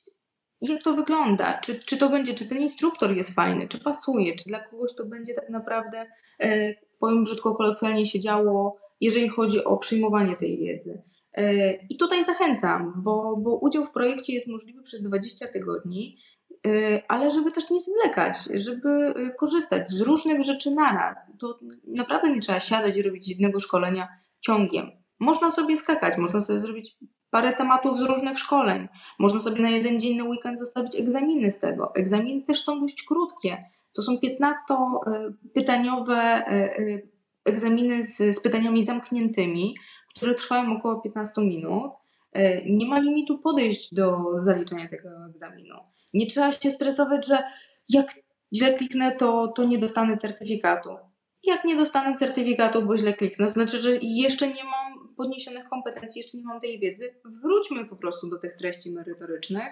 jak 0.61 0.83
to 0.83 0.95
wygląda, 0.95 1.59
czy, 1.59 1.81
czy 1.81 1.97
to 1.97 2.09
będzie, 2.11 2.35
czy 2.35 2.49
ten 2.49 2.59
instruktor 2.59 3.13
jest 3.13 3.35
fajny, 3.35 3.69
czy 3.69 3.81
pasuje, 3.81 4.37
czy 4.37 4.45
dla 4.45 4.61
kogoś 4.61 4.95
to 4.95 5.05
będzie 5.05 5.35
tak 5.35 5.51
naprawdę, 5.51 6.07
powiem 6.99 7.25
brzydko 7.25 7.55
kolokwialnie, 7.55 8.07
się 8.07 8.21
działo, 8.21 8.77
jeżeli 9.01 9.29
chodzi 9.29 9.65
o 9.65 9.77
przyjmowanie 9.77 10.37
tej 10.37 10.59
wiedzy. 10.59 11.03
E, 11.35 11.73
I 11.73 11.97
tutaj 11.97 12.25
zachęcam, 12.25 12.93
bo, 12.97 13.37
bo 13.37 13.57
udział 13.57 13.85
w 13.85 13.93
projekcie 13.93 14.33
jest 14.33 14.47
możliwy 14.47 14.83
przez 14.83 15.03
20 15.03 15.49
tygodni, 15.49 16.17
e, 16.67 17.03
ale 17.09 17.31
żeby 17.31 17.53
też 17.53 17.71
nie 17.71 17.81
zwlekać, 17.81 18.37
żeby 18.55 18.89
e, 18.89 19.31
korzystać 19.31 19.91
z 19.91 20.01
różnych 20.01 20.43
rzeczy 20.43 20.71
naraz. 20.71 21.19
To 21.39 21.59
naprawdę 21.87 22.31
nie 22.31 22.41
trzeba 22.41 22.61
siadać 22.61 22.97
i 22.97 23.03
robić 23.03 23.29
jednego 23.29 23.61
szkolenia 23.61 24.09
ciągiem. 24.41 24.91
Można 25.21 25.51
sobie 25.51 25.77
skakać, 25.77 26.19
można 26.19 26.41
sobie 26.41 26.61
zrobić 26.61 26.97
parę 27.31 27.53
tematów 27.53 27.99
z 27.99 28.03
różnych 28.03 28.39
szkoleń. 28.39 28.89
Można 29.19 29.41
sobie 29.41 29.63
na 29.63 29.71
jeden 29.71 29.99
dzień 29.99 30.17
na 30.17 30.25
weekend 30.25 30.59
zostawić 30.59 31.01
egzaminy 31.01 31.51
z 31.51 31.59
tego. 31.59 31.93
Egzaminy 31.95 32.43
też 32.43 32.65
są 32.65 32.81
dość 32.81 33.03
krótkie. 33.03 33.65
To 33.93 34.03
są 34.03 34.17
15-pytaniowe 34.17 36.43
egzaminy 37.45 38.07
z, 38.07 38.37
z 38.37 38.41
pytaniami 38.41 38.85
zamkniętymi, 38.85 39.75
które 40.17 40.35
trwają 40.35 40.77
około 40.77 41.01
15 41.01 41.41
minut. 41.41 41.93
E, 42.33 42.71
nie 42.71 42.87
ma 42.87 42.99
limitu 42.99 43.39
podejść 43.39 43.95
do 43.95 44.25
zaliczenia 44.41 44.89
tego 44.89 45.09
egzaminu. 45.31 45.75
Nie 46.15 46.27
trzeba 46.27 46.53
się 46.53 46.71
stresować, 46.71 47.27
że 47.27 47.43
jak 47.89 48.15
źle 48.55 48.75
kliknę, 48.75 49.17
to, 49.17 49.49
to 49.49 49.65
nie 49.65 49.79
dostanę 49.79 50.17
certyfikatu. 50.17 50.97
Jak 51.43 51.65
nie 51.65 51.77
dostanę 51.77 52.17
certyfikatu, 52.17 52.83
bo 52.83 52.97
źle 52.97 53.13
kliknę, 53.13 53.47
to 53.47 53.53
znaczy, 53.53 53.79
że 53.79 53.91
jeszcze 54.03 54.49
nie 54.49 54.65
mam 54.65 55.15
podniesionych 55.17 55.69
kompetencji, 55.69 56.19
jeszcze 56.19 56.39
nie 56.39 56.45
mam 56.45 56.61
tej 56.61 56.79
wiedzy. 56.79 57.15
Wróćmy 57.25 57.85
po 57.85 57.97
prostu 57.97 58.29
do 58.29 58.39
tych 58.39 58.57
treści 58.57 58.93
merytorycznych 58.93 59.69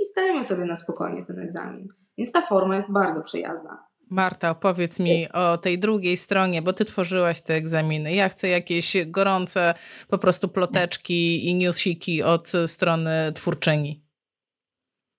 i 0.00 0.04
stajemy 0.04 0.44
sobie 0.44 0.64
na 0.64 0.76
spokojnie 0.76 1.24
ten 1.24 1.38
egzamin. 1.38 1.88
Więc 2.18 2.32
ta 2.32 2.40
forma 2.40 2.76
jest 2.76 2.90
bardzo 2.90 3.22
przyjazna. 3.22 3.85
Marta, 4.10 4.50
opowiedz 4.50 5.00
mi 5.00 5.28
o 5.32 5.58
tej 5.58 5.78
drugiej 5.78 6.16
stronie, 6.16 6.62
bo 6.62 6.72
ty 6.72 6.84
tworzyłaś 6.84 7.40
te 7.40 7.54
egzaminy. 7.54 8.14
Ja 8.14 8.28
chcę 8.28 8.48
jakieś 8.48 8.96
gorące 9.06 9.74
po 10.08 10.18
prostu 10.18 10.48
ploteczki 10.48 11.48
i 11.48 11.54
newsiki 11.54 12.22
od 12.22 12.48
strony 12.66 13.32
twórczyni. 13.34 14.02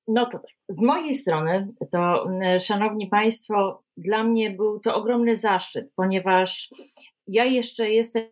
No 0.08 0.26
to 0.26 0.40
tak. 0.40 0.52
z 0.70 0.82
mojej 0.82 1.16
strony, 1.16 1.68
to 1.92 2.28
szanowni 2.60 3.08
Państwo, 3.08 3.84
dla 3.98 4.24
mnie 4.24 4.52
był 4.52 4.80
to 4.80 4.96
ogromny 4.96 5.38
zaszczyt, 5.38 5.92
ponieważ 5.96 6.70
ja 7.28 7.46
jeszcze 7.46 7.90
jestem 7.90 8.24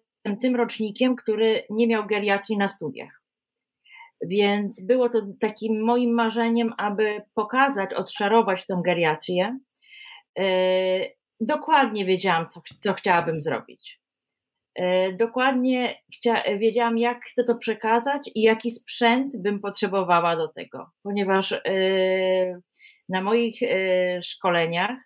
tym 0.41 0.56
rocznikiem, 0.56 1.15
który 1.15 1.63
nie 1.70 1.88
miał 1.88 2.06
geriatrii 2.06 2.58
na 2.58 2.70
studiach. 2.70 3.22
Więc 4.22 4.82
było 4.82 5.10
to 5.10 5.22
takim 5.39 5.84
moim 5.84 6.13
marzeniem, 6.13 6.74
aby 6.78 7.22
pokazać, 7.34 7.94
odczarować 7.94 8.65
tę 8.65 8.82
geriatrię 8.86 9.60
E, 9.60 9.75
dokładnie 11.39 12.06
wiedziałam, 12.06 12.50
co, 12.50 12.62
co 12.80 12.93
chciałabym 12.93 13.41
zrobić. 13.41 14.00
E, 14.76 15.13
dokładnie 15.13 16.02
wiedziałam, 16.58 16.98
jak 16.98 17.26
chcę 17.26 17.43
to 17.43 17.56
przekazać 17.56 18.30
i 18.36 18.41
jaki 18.41 18.71
sprzęt 18.71 19.41
bym 19.41 19.60
potrzebowała 19.60 20.36
do 20.36 20.48
tego, 20.48 20.89
ponieważ 21.04 21.52
e, 21.52 21.62
na 23.10 23.21
moich 23.21 23.60
szkoleniach 24.21 24.98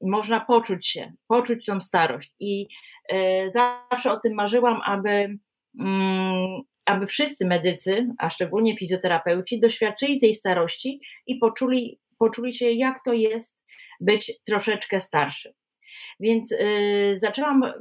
można 0.00 0.40
poczuć 0.40 0.88
się, 0.88 1.12
poczuć 1.28 1.66
tą 1.66 1.80
starość. 1.80 2.32
I 2.40 2.66
zawsze 3.50 4.12
o 4.12 4.20
tym 4.20 4.34
marzyłam, 4.34 4.80
aby, 4.84 5.38
mm, 5.80 6.60
aby 6.86 7.06
wszyscy 7.06 7.46
medycy, 7.46 8.06
a 8.18 8.30
szczególnie 8.30 8.76
fizjoterapeuci, 8.76 9.60
doświadczyli 9.60 10.20
tej 10.20 10.34
starości 10.34 11.00
i 11.26 11.36
poczuli, 11.36 12.00
poczuli 12.18 12.54
się, 12.54 12.70
jak 12.70 13.04
to 13.04 13.12
jest 13.12 13.65
być 14.00 14.32
troszeczkę 14.46 15.00
starszy. 15.00 15.54
Więc 16.20 16.52
y, 16.52 17.14
zaczęłam 17.16 17.64
y, 17.64 17.72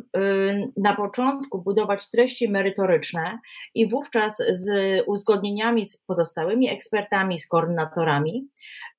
na 0.78 0.96
początku 0.96 1.62
budować 1.62 2.10
treści 2.10 2.50
merytoryczne 2.50 3.40
i 3.76 3.90
wówczas 3.90 4.38
z 4.52 4.68
uzgodnieniami 5.08 5.86
z 5.86 5.98
pozostałymi 5.98 6.70
ekspertami, 6.70 7.40
z 7.40 7.48
koordynatorami 7.48 8.48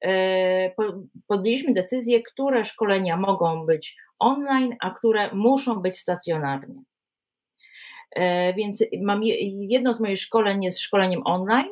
y, 0.05 0.09
podjęliśmy 1.26 1.74
decyzję, 1.74 2.22
które 2.22 2.64
szkolenia 2.64 3.16
mogą 3.16 3.66
być 3.66 3.96
online, 4.18 4.76
a 4.81 4.90
które 4.90 5.35
muszą 5.35 5.74
być 5.74 5.98
stacjonarnie. 5.98 6.83
Więc 8.57 8.85
mam 9.02 9.20
jedno 9.61 9.94
z 9.94 10.00
moich 10.00 10.18
szkoleń 10.18 10.64
jest 10.64 10.81
szkoleniem 10.81 11.22
online, 11.24 11.68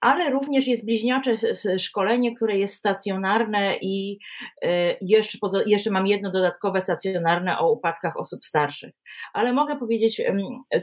ale 0.00 0.30
również 0.30 0.66
jest 0.66 0.84
bliźniacze 0.84 1.34
szkolenie, 1.78 2.36
które 2.36 2.58
jest 2.58 2.74
stacjonarne 2.74 3.76
i 3.76 4.18
e, 4.62 4.96
jeszcze, 5.00 5.38
jeszcze 5.66 5.90
mam 5.90 6.06
jedno 6.06 6.30
dodatkowe 6.30 6.80
stacjonarne 6.80 7.58
o 7.58 7.72
upadkach 7.72 8.16
osób 8.16 8.44
starszych. 8.44 8.94
Ale 9.32 9.52
mogę 9.52 9.76
powiedzieć 9.76 10.22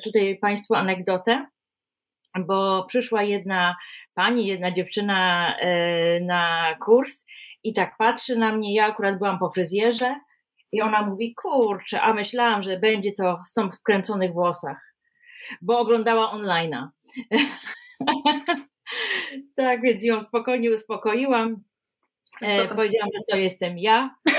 tutaj 0.04 0.38
Państwu 0.42 0.74
anegdotę, 0.74 1.46
bo 2.40 2.86
przyszła 2.86 3.24
jedna 3.24 3.76
pani, 4.14 4.48
jedna 4.48 4.72
dziewczyna 4.72 5.50
e, 5.58 6.20
na 6.20 6.76
kurs 6.86 7.26
i 7.64 7.74
tak 7.74 7.98
patrzy 7.98 8.36
na 8.36 8.52
mnie, 8.56 8.76
ja 8.76 8.86
akurat 8.86 9.18
byłam 9.18 9.40
po 9.40 9.50
fryzjerze 9.50 10.16
i 10.72 10.82
ona 10.82 11.02
mówi, 11.02 11.36
kurczę, 11.36 12.02
a 12.02 12.14
myślałam, 12.14 12.64
że 12.64 12.80
będzie 12.80 13.12
to 13.12 13.42
z 13.46 13.54
tą 13.54 13.72
w 13.72 13.82
kręconych 13.84 14.34
włosach, 14.34 14.96
bo 15.62 15.80
oglądała 15.80 16.34
online'a. 16.36 16.88
tak, 19.56 19.82
więc 19.82 20.04
ją 20.04 20.22
spokojnie 20.22 20.72
uspokoiłam. 20.72 21.64
E, 22.42 22.68
powiedziałam, 22.68 23.10
że 23.14 23.24
to 23.30 23.38
jestem 23.38 23.78
ja. 23.78 24.16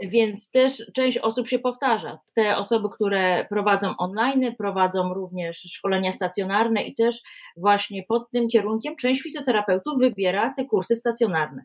więc 0.00 0.50
też 0.50 0.90
część 0.94 1.18
osób 1.18 1.48
się 1.48 1.58
powtarza. 1.58 2.18
Te 2.34 2.56
osoby, 2.56 2.88
które 2.94 3.46
prowadzą 3.48 3.96
online, 3.96 4.54
prowadzą 4.58 5.14
również 5.14 5.58
szkolenia 5.58 6.12
stacjonarne 6.12 6.82
i 6.82 6.94
też 6.94 7.22
właśnie 7.56 8.02
pod 8.02 8.30
tym 8.30 8.48
kierunkiem 8.48 8.96
część 8.96 9.22
fizjoterapeutów 9.22 9.98
wybiera 9.98 10.54
te 10.56 10.64
kursy 10.64 10.96
stacjonarne. 10.96 11.64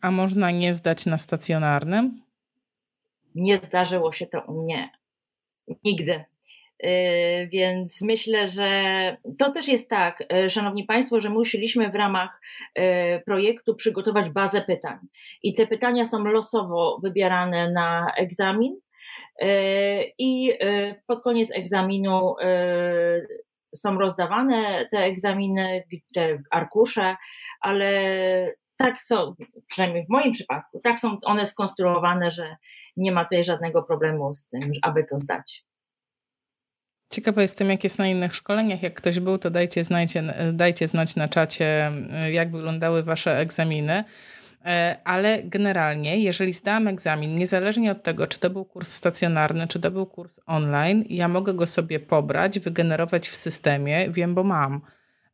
A 0.00 0.10
można 0.10 0.50
nie 0.50 0.74
zdać 0.74 1.06
na 1.06 1.18
stacjonarnym? 1.18 2.22
Nie 3.34 3.56
zdarzyło 3.56 4.12
się 4.12 4.26
to 4.26 4.40
u 4.40 4.62
mnie 4.62 4.90
nigdy. 5.84 6.24
Y, 6.84 7.48
więc 7.52 8.02
myślę, 8.02 8.50
że 8.50 8.70
to 9.38 9.52
też 9.52 9.68
jest 9.68 9.90
tak, 9.90 10.24
y, 10.32 10.50
Szanowni 10.50 10.84
Państwo, 10.84 11.20
że 11.20 11.30
musieliśmy 11.30 11.90
w 11.90 11.94
ramach 11.94 12.40
y, 12.78 12.82
projektu 13.24 13.74
przygotować 13.74 14.30
bazę 14.30 14.62
pytań. 14.62 14.98
I 15.42 15.54
te 15.54 15.66
pytania 15.66 16.04
są 16.04 16.24
losowo 16.24 16.98
wybierane 17.02 17.72
na 17.72 18.12
egzamin. 18.16 18.80
I 20.18 20.52
pod 21.06 21.22
koniec 21.22 21.50
egzaminu 21.54 22.34
są 23.76 23.98
rozdawane 23.98 24.88
te 24.90 24.98
egzaminy, 24.98 25.84
te 26.14 26.38
arkusze, 26.50 27.16
ale 27.60 27.90
tak 28.76 29.00
są, 29.00 29.34
przynajmniej 29.66 30.06
w 30.06 30.08
moim 30.08 30.32
przypadku, 30.32 30.80
tak 30.84 31.00
są 31.00 31.18
one 31.24 31.46
skonstruowane, 31.46 32.30
że 32.30 32.56
nie 32.96 33.12
ma 33.12 33.24
tutaj 33.24 33.44
żadnego 33.44 33.82
problemu 33.82 34.34
z 34.34 34.46
tym, 34.46 34.72
aby 34.82 35.04
to 35.04 35.18
zdać. 35.18 35.64
Ciekawa 37.10 37.42
jestem, 37.42 37.70
jak 37.70 37.84
jest 37.84 37.98
na 37.98 38.06
innych 38.06 38.34
szkoleniach. 38.34 38.82
Jak 38.82 38.94
ktoś 38.94 39.20
był, 39.20 39.38
to 39.38 39.50
dajcie, 39.50 39.84
znajcie, 39.84 40.22
dajcie 40.52 40.88
znać 40.88 41.16
na 41.16 41.28
czacie, 41.28 41.92
jak 42.32 42.52
wyglądały 42.52 43.02
wasze 43.02 43.38
egzaminy. 43.38 44.04
E, 44.66 44.96
ale 45.04 45.42
generalnie, 45.42 46.18
jeżeli 46.18 46.52
zdałam 46.52 46.88
egzamin, 46.88 47.38
niezależnie 47.38 47.92
od 47.92 48.02
tego, 48.02 48.26
czy 48.26 48.38
to 48.38 48.50
był 48.50 48.64
kurs 48.64 48.92
stacjonarny, 48.92 49.68
czy 49.68 49.80
to 49.80 49.90
był 49.90 50.06
kurs 50.06 50.40
online, 50.46 51.04
ja 51.08 51.28
mogę 51.28 51.54
go 51.54 51.66
sobie 51.66 52.00
pobrać, 52.00 52.58
wygenerować 52.58 53.28
w 53.28 53.36
systemie, 53.36 54.10
wiem, 54.10 54.34
bo 54.34 54.44
mam. 54.44 54.80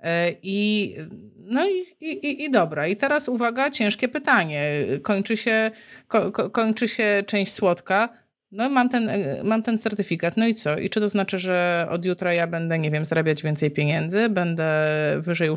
E, 0.01 0.33
I, 0.43 0.95
no 1.37 1.69
i, 1.69 1.97
i, 2.01 2.45
i 2.45 2.51
dobra. 2.51 2.87
I 2.87 2.97
teraz 2.97 3.29
uwaga, 3.29 3.71
ciężkie 3.71 4.09
pytanie. 4.09 4.71
Kończy 5.03 5.37
się, 5.37 5.71
ko, 6.09 6.33
kończy 6.33 6.89
się 6.89 7.23
część 7.27 7.53
słodka. 7.53 8.09
No 8.53 8.69
mam 8.69 8.89
ten, 8.89 9.09
e, 9.09 9.45
mam 9.45 9.63
ten 9.63 9.79
certyfikat, 9.79 10.37
no 10.37 10.47
i 10.47 10.55
co? 10.55 10.79
I 10.79 10.91
czy 10.91 11.01
to 11.01 11.09
znaczy, 11.09 11.39
że 11.39 11.87
od 11.91 12.05
jutra 12.05 12.33
ja 12.33 12.47
będę, 12.47 12.79
nie 12.79 12.91
wiem, 12.91 13.05
zarabiać 13.05 13.43
więcej 13.43 13.71
pieniędzy, 13.71 14.29
będę 14.29 14.71
wyżej 15.19 15.51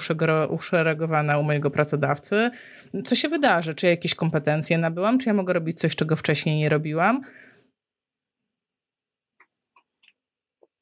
uszeregowana 0.49 1.37
u 1.37 1.43
mojego 1.43 1.71
pracodawcy? 1.71 2.49
Co 3.03 3.15
się 3.15 3.29
wydarzy? 3.29 3.73
Czy 3.73 3.85
ja 3.85 3.89
jakieś 3.89 4.15
kompetencje 4.15 4.77
nabyłam? 4.77 5.19
Czy 5.19 5.29
ja 5.29 5.33
mogę 5.33 5.53
robić 5.53 5.79
coś, 5.79 5.95
czego 5.95 6.15
wcześniej 6.15 6.57
nie 6.57 6.69
robiłam? 6.69 7.21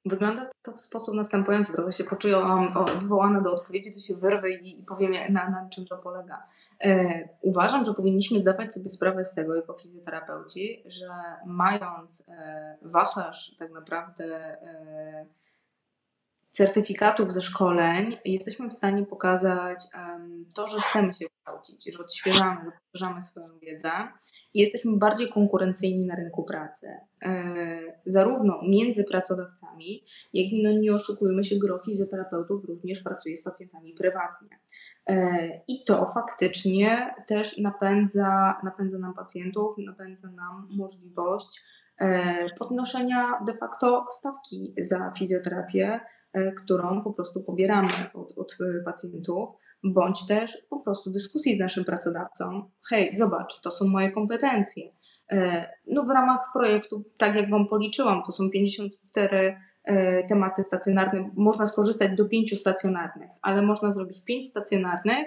Wygląda 0.06 0.50
to 0.62 0.72
w 0.72 0.80
sposób 0.80 1.16
następujący. 1.16 1.74
Trochę 1.74 1.92
się 1.92 2.04
poczułam 2.04 2.86
wywołana 3.00 3.42
do 3.42 3.54
odpowiedzi, 3.54 3.94
to 3.94 4.00
się 4.00 4.16
wyrwę 4.16 4.52
i, 4.52 4.80
i 4.80 4.84
powiem, 4.84 5.34
na, 5.34 5.50
na 5.50 5.70
czym 5.70 5.86
to 5.86 5.98
polega. 5.98 6.44
E, 6.84 7.30
uważam, 7.42 7.84
że 7.84 7.94
powinniśmy 7.94 8.40
zdawać 8.40 8.74
sobie 8.74 8.90
sprawę 8.90 9.26
z 9.26 9.34
tego 9.34 9.56
jako 9.56 9.74
fizjoterapeuci, 9.74 10.84
że 10.86 11.08
mając 11.46 12.30
e, 12.30 12.78
wachlarz 12.82 13.56
tak 13.60 13.72
naprawdę 13.72 14.26
e, 14.62 15.26
certyfikatów 16.54 17.32
ze 17.32 17.42
szkoleń 17.42 18.18
jesteśmy 18.26 18.68
w 18.68 18.74
stanie 18.74 19.06
pokazać 19.06 19.84
to, 20.56 20.68
że 20.68 20.80
chcemy 20.80 21.14
się 21.14 21.26
kształcić, 21.30 21.94
że 21.94 22.00
odświeżamy, 22.00 22.72
że 22.94 23.22
swoją 23.22 23.60
wiedzę 23.60 23.92
i 24.54 24.60
jesteśmy 24.60 24.98
bardziej 24.98 25.30
konkurencyjni 25.30 26.06
na 26.06 26.16
rynku 26.16 26.44
pracy. 26.44 26.88
E, 27.22 27.80
zarówno 28.06 28.60
między 28.68 29.04
pracodawcami, 29.04 30.04
jak 30.34 30.52
i, 30.52 30.64
no 30.64 30.72
nie 30.72 30.94
oszukujmy 30.94 31.44
się, 31.44 31.56
gro 31.56 31.80
fizjoterapeutów 31.86 32.66
również 32.66 33.02
pracuje 33.02 33.38
z 33.38 33.44
pacjentami 33.44 33.94
prywatnie. 33.94 34.60
E, 35.08 35.48
I 35.68 35.84
to 35.84 36.06
faktycznie 36.06 37.16
też 37.28 37.58
napędza, 37.58 38.60
napędza 38.64 38.98
nam 38.98 39.14
pacjentów, 39.14 39.76
napędza 39.78 40.32
nam 40.32 40.68
możliwość 40.72 41.64
e, 41.98 42.46
podnoszenia 42.60 43.40
de 43.46 43.54
facto 43.54 44.06
stawki 44.12 44.74
za 44.78 45.14
fizjoterapię, 45.18 46.00
którą 46.58 47.04
po 47.04 47.14
prostu 47.14 47.44
pobieramy 47.44 47.94
od, 48.14 48.38
od 48.38 48.58
pacjentów, 48.86 49.50
bądź 49.84 50.28
też 50.28 50.58
po 50.70 50.80
prostu 50.80 51.12
dyskusji 51.12 51.56
z 51.56 51.60
naszym 51.60 51.86
pracodawcą. 51.86 52.72
Hej, 52.90 53.14
zobacz, 53.14 53.62
to 53.62 53.72
są 53.72 53.88
moje 53.88 54.12
kompetencje. 54.12 54.84
E, 55.32 55.70
no 55.88 56.04
w 56.04 56.10
ramach 56.10 56.40
projektu, 56.54 57.04
tak 57.18 57.36
jak 57.36 57.50
Wam 57.50 57.68
policzyłam, 57.68 58.24
to 58.26 58.32
są 58.32 58.50
54 58.50 59.58
e, 59.84 60.28
tematy 60.28 60.64
stacjonarne. 60.64 61.30
Można 61.36 61.66
skorzystać 61.66 62.16
do 62.16 62.26
pięciu 62.26 62.56
stacjonarnych, 62.56 63.30
ale 63.42 63.62
można 63.62 63.92
zrobić 63.92 64.24
pięć 64.26 64.48
stacjonarnych, 64.48 65.26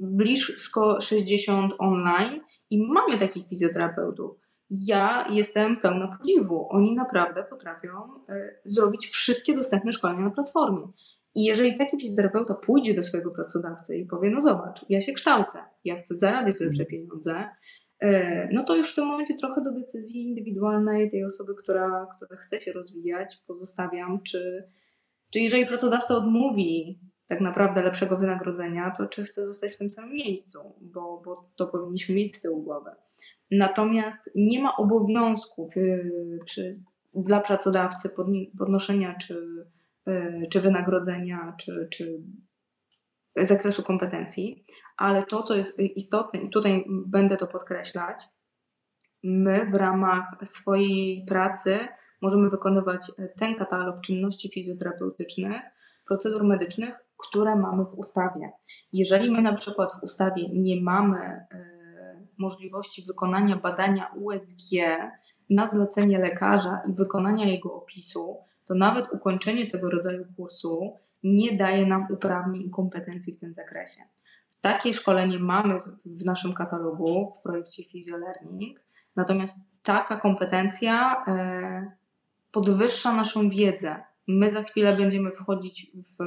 blisko 0.00 1.00
60 1.00 1.74
online 1.78 2.40
i 2.70 2.82
mamy 2.82 3.18
takich 3.18 3.48
fizjoterapeutów 3.48 4.37
ja 4.70 5.26
jestem 5.30 5.80
pełna 5.80 6.18
podziwu. 6.18 6.66
Oni 6.70 6.94
naprawdę 6.94 7.44
potrafią 7.44 7.90
e, 8.28 8.54
zrobić 8.64 9.06
wszystkie 9.06 9.54
dostępne 9.54 9.92
szkolenia 9.92 10.20
na 10.20 10.30
platformie. 10.30 10.88
I 11.34 11.44
jeżeli 11.44 11.78
taki 11.78 12.00
fizjoterapeuta 12.00 12.54
pójdzie 12.54 12.94
do 12.94 13.02
swojego 13.02 13.30
pracodawcy 13.30 13.96
i 13.96 14.06
powie, 14.06 14.30
no 14.30 14.40
zobacz, 14.40 14.84
ja 14.88 15.00
się 15.00 15.12
kształcę, 15.12 15.58
ja 15.84 15.96
chcę 15.96 16.14
zarabiać 16.18 16.60
lepsze 16.60 16.84
pieniądze, 16.84 17.48
e, 18.00 18.48
no 18.52 18.64
to 18.64 18.76
już 18.76 18.92
w 18.92 18.94
tym 18.94 19.06
momencie 19.06 19.34
trochę 19.34 19.62
do 19.62 19.72
decyzji 19.72 20.28
indywidualnej 20.28 21.10
tej 21.10 21.24
osoby, 21.24 21.54
która, 21.54 22.06
która 22.16 22.40
chce 22.40 22.60
się 22.60 22.72
rozwijać, 22.72 23.36
pozostawiam, 23.46 24.22
czy, 24.22 24.64
czy 25.32 25.40
jeżeli 25.40 25.66
pracodawca 25.66 26.14
odmówi 26.14 27.00
tak 27.28 27.40
naprawdę 27.40 27.82
lepszego 27.82 28.16
wynagrodzenia, 28.16 28.92
to 28.98 29.06
czy 29.06 29.24
chce 29.24 29.46
zostać 29.46 29.74
w 29.74 29.78
tym 29.78 29.92
samym 29.92 30.12
miejscu, 30.12 30.58
bo, 30.80 31.22
bo 31.24 31.50
to 31.56 31.66
powinniśmy 31.66 32.14
mieć 32.14 32.36
z 32.36 32.40
tyłu 32.40 32.62
głowy. 32.62 32.90
Natomiast 33.50 34.30
nie 34.34 34.62
ma 34.62 34.76
obowiązków 34.76 35.76
y, 35.76 36.10
dla 37.14 37.40
pracodawcy 37.40 38.10
podnoszenia 38.58 39.14
czy, 39.14 39.66
y, 40.08 40.46
czy 40.50 40.60
wynagrodzenia, 40.60 41.54
czy, 41.58 41.88
czy 41.90 42.22
zakresu 43.36 43.82
kompetencji, 43.82 44.64
ale 44.96 45.26
to, 45.26 45.42
co 45.42 45.56
jest 45.56 45.78
istotne, 45.78 46.40
i 46.40 46.50
tutaj 46.50 46.84
będę 47.06 47.36
to 47.36 47.46
podkreślać, 47.46 48.22
my 49.22 49.70
w 49.70 49.74
ramach 49.74 50.24
swojej 50.44 51.24
pracy 51.28 51.78
możemy 52.22 52.50
wykonywać 52.50 53.12
ten 53.38 53.54
katalog 53.54 54.00
czynności 54.00 54.50
fizjoterapeutycznych, 54.54 55.62
procedur 56.08 56.44
medycznych, 56.44 56.94
które 57.16 57.56
mamy 57.56 57.84
w 57.84 57.98
ustawie. 57.98 58.50
Jeżeli 58.92 59.30
my 59.30 59.42
na 59.42 59.54
przykład 59.54 59.92
w 59.92 60.02
ustawie 60.02 60.48
nie 60.52 60.82
mamy 60.82 61.46
y, 61.54 61.77
możliwości 62.38 63.02
wykonania 63.02 63.56
badania 63.56 64.10
USG 64.16 64.70
na 65.50 65.66
zlecenie 65.66 66.18
lekarza 66.18 66.82
i 66.88 66.92
wykonania 66.92 67.46
jego 67.46 67.74
opisu, 67.74 68.36
to 68.64 68.74
nawet 68.74 69.12
ukończenie 69.12 69.70
tego 69.70 69.90
rodzaju 69.90 70.24
kursu 70.36 70.96
nie 71.22 71.56
daje 71.56 71.86
nam 71.86 72.06
uprawnień 72.10 72.62
i 72.62 72.70
kompetencji 72.70 73.32
w 73.32 73.40
tym 73.40 73.52
zakresie. 73.52 74.00
Takie 74.60 74.94
szkolenie 74.94 75.38
mamy 75.38 75.78
w 76.04 76.24
naszym 76.24 76.54
katalogu 76.54 77.26
w 77.26 77.42
projekcie 77.42 77.84
PhysioLearning, 77.84 78.80
natomiast 79.16 79.58
taka 79.82 80.16
kompetencja 80.16 81.24
e, 81.26 81.92
podwyższa 82.52 83.12
naszą 83.12 83.48
wiedzę 83.48 84.02
My 84.28 84.50
za 84.52 84.62
chwilę 84.62 84.96
będziemy 84.96 85.30
wchodzić 85.30 85.92
w 85.94 86.24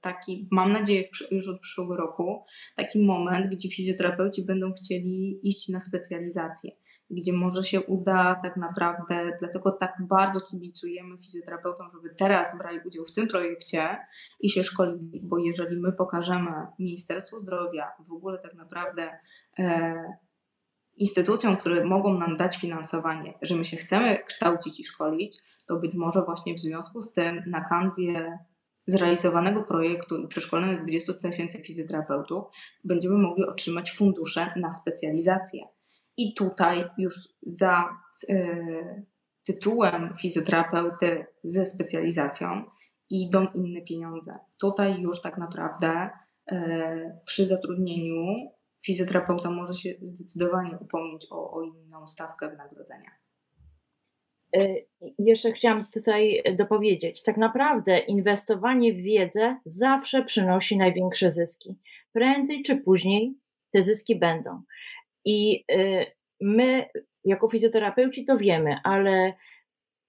taki, 0.00 0.48
mam 0.50 0.72
nadzieję, 0.72 1.08
już 1.30 1.48
od 1.48 1.60
przyszłego 1.60 1.96
roku, 1.96 2.44
taki 2.76 3.04
moment, 3.04 3.54
gdzie 3.54 3.70
fizjoterapeuci 3.70 4.44
będą 4.44 4.72
chcieli 4.72 5.40
iść 5.42 5.68
na 5.68 5.80
specjalizację, 5.80 6.70
gdzie 7.10 7.32
może 7.32 7.62
się 7.62 7.80
uda 7.80 8.40
tak 8.42 8.56
naprawdę, 8.56 9.36
dlatego 9.40 9.72
tak 9.72 9.94
bardzo 10.00 10.40
kibicujemy 10.40 11.18
fizjoterapeutom, 11.18 11.90
żeby 11.92 12.14
teraz 12.18 12.58
brali 12.58 12.78
udział 12.86 13.04
w 13.04 13.12
tym 13.12 13.28
projekcie 13.28 13.98
i 14.40 14.50
się 14.50 14.64
szkolili, 14.64 15.20
bo 15.22 15.38
jeżeli 15.38 15.76
my 15.76 15.92
pokażemy 15.92 16.50
Ministerstwu 16.78 17.38
Zdrowia, 17.38 17.92
w 18.08 18.12
ogóle 18.12 18.38
tak 18.38 18.54
naprawdę 18.54 19.10
e, 19.58 19.94
instytucjom, 20.96 21.56
które 21.56 21.84
mogą 21.84 22.18
nam 22.18 22.36
dać 22.36 22.56
finansowanie, 22.56 23.34
że 23.42 23.56
my 23.56 23.64
się 23.64 23.76
chcemy 23.76 24.18
kształcić 24.26 24.80
i 24.80 24.84
szkolić, 24.84 25.38
to 25.66 25.76
być 25.76 25.94
może 25.94 26.22
właśnie 26.22 26.54
w 26.54 26.60
związku 26.60 27.00
z 27.00 27.12
tym 27.12 27.42
na 27.46 27.64
kanwie 27.64 28.38
zrealizowanego 28.86 29.62
projektu 29.62 30.16
i 30.16 30.28
przeszkolonych 30.28 30.82
20 30.82 31.12
tysięcy 31.14 31.58
fizjoterapeutów 31.58 32.44
będziemy 32.84 33.18
mogli 33.18 33.44
otrzymać 33.44 33.92
fundusze 33.92 34.52
na 34.56 34.72
specjalizację. 34.72 35.64
I 36.16 36.34
tutaj 36.34 36.84
już 36.98 37.14
za 37.42 37.88
y, 38.30 39.04
tytułem 39.46 40.14
fizjoterapeuty 40.20 41.26
ze 41.44 41.66
specjalizacją 41.66 42.64
idą 43.10 43.46
inne 43.54 43.80
pieniądze. 43.80 44.38
Tutaj 44.60 45.00
już 45.00 45.20
tak 45.20 45.38
naprawdę 45.38 46.10
y, 46.52 46.56
przy 47.24 47.46
zatrudnieniu 47.46 48.26
fizjoterapeuta 48.84 49.50
może 49.50 49.74
się 49.74 49.94
zdecydowanie 50.02 50.78
upomnieć 50.80 51.26
o, 51.30 51.52
o 51.52 51.62
inną 51.62 52.06
stawkę 52.06 52.50
wynagrodzenia. 52.50 53.10
Y, 54.56 54.86
jeszcze 55.18 55.52
chciałam 55.52 55.86
tutaj 55.86 56.42
dopowiedzieć, 56.56 57.22
tak 57.22 57.36
naprawdę 57.36 57.98
inwestowanie 57.98 58.92
w 58.92 58.96
wiedzę 58.96 59.56
zawsze 59.64 60.24
przynosi 60.24 60.76
największe 60.76 61.32
zyski. 61.32 61.76
Prędzej 62.12 62.62
czy 62.62 62.76
później 62.76 63.34
te 63.70 63.82
zyski 63.82 64.16
będą. 64.16 64.62
I 65.24 65.64
y, 65.72 66.06
my, 66.40 66.86
jako 67.24 67.48
fizjoterapeuci, 67.48 68.24
to 68.24 68.36
wiemy, 68.36 68.76
ale 68.84 69.32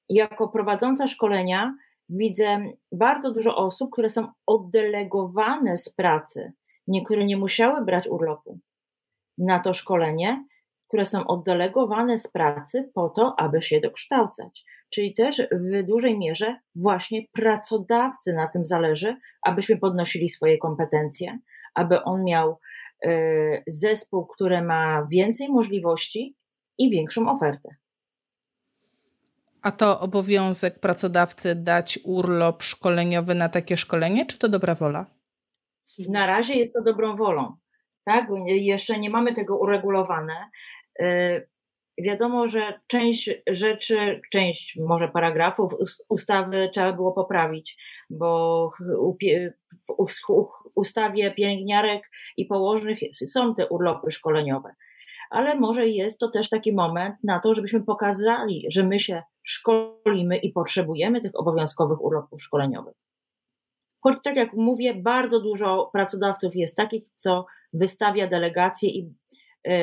jako 0.10 0.48
prowadząca 0.48 1.08
szkolenia 1.08 1.76
widzę 2.10 2.66
bardzo 2.92 3.32
dużo 3.32 3.56
osób, 3.56 3.92
które 3.92 4.10
są 4.10 4.28
oddelegowane 4.46 5.78
z 5.78 5.90
pracy, 5.90 6.54
niektóre 6.88 7.26
nie 7.26 7.38
musiały 7.38 7.86
brać 7.86 8.08
urlopu 8.08 8.60
na 9.38 9.60
to 9.60 9.74
szkolenie, 9.74 10.46
które 10.94 11.06
są 11.06 11.28
oddelegowane 11.28 12.18
z 12.18 12.28
pracy 12.28 12.92
po 12.94 13.10
to, 13.10 13.36
aby 13.38 13.62
się 13.62 13.80
dokształcać. 13.80 14.66
Czyli 14.90 15.14
też 15.14 15.42
w 15.52 15.84
dużej 15.84 16.18
mierze 16.18 16.56
właśnie 16.76 17.22
pracodawcy 17.32 18.34
na 18.34 18.48
tym 18.48 18.66
zależy, 18.66 19.18
abyśmy 19.42 19.78
podnosili 19.78 20.30
swoje 20.30 20.58
kompetencje, 20.58 21.40
aby 21.76 22.04
on 22.04 22.24
miał 22.24 22.60
e, 23.06 23.10
zespół, 23.68 24.26
który 24.26 24.62
ma 24.62 25.08
więcej 25.12 25.50
możliwości 25.50 26.36
i 26.78 26.90
większą 26.90 27.30
ofertę. 27.30 27.70
A 29.62 29.72
to 29.72 30.00
obowiązek 30.00 30.80
pracodawcy 30.80 31.56
dać 31.56 32.00
urlop 32.04 32.64
szkoleniowy 32.64 33.36
na 33.36 33.50
takie 33.50 33.78
szkolenie, 33.78 34.26
czy 34.26 34.40
to 34.40 34.50
dobra 34.50 34.76
wola? 34.76 35.06
Na 36.10 36.26
razie 36.26 36.54
jest 36.54 36.74
to 36.74 36.82
dobrą 36.82 37.16
wolą. 37.16 37.56
Tak? 38.06 38.28
Jeszcze 38.46 39.00
nie 39.00 39.10
mamy 39.10 39.34
tego 39.34 39.58
uregulowane. 39.58 40.50
Y, 41.02 41.48
wiadomo, 41.98 42.48
że 42.48 42.80
część 42.88 43.30
rzeczy, 43.48 44.22
część 44.32 44.78
może 44.78 45.08
paragrafów 45.08 45.74
ustawy 46.10 46.70
trzeba 46.74 46.94
było 46.94 47.12
poprawić, 47.12 47.78
bo 48.10 48.72
w 49.90 49.96
ustawie 50.76 51.32
pielęgniarek 51.32 52.12
i 52.38 52.46
położnych 52.46 53.00
są 53.28 53.54
te 53.54 53.68
urlopy 53.68 54.12
szkoleniowe. 54.12 54.76
Ale 55.30 55.56
może 55.56 55.88
jest 55.88 56.20
to 56.20 56.30
też 56.30 56.50
taki 56.50 56.74
moment 56.74 57.16
na 57.24 57.40
to, 57.40 57.54
żebyśmy 57.54 57.84
pokazali, 57.84 58.66
że 58.70 58.84
my 58.84 59.00
się 59.00 59.24
szkolimy 59.44 60.38
i 60.38 60.52
potrzebujemy 60.52 61.22
tych 61.22 61.32
obowiązkowych 61.36 62.02
urlopów 62.02 62.44
szkoleniowych. 62.44 62.96
Choć 64.02 64.18
tak 64.24 64.36
jak 64.36 64.54
mówię, 64.54 64.94
bardzo 64.94 65.40
dużo 65.40 65.90
pracodawców 65.94 66.56
jest 66.56 66.78
takich, 66.78 67.10
co 67.16 67.46
wystawia 67.74 68.28
delegacje 68.28 68.90
i 68.90 69.14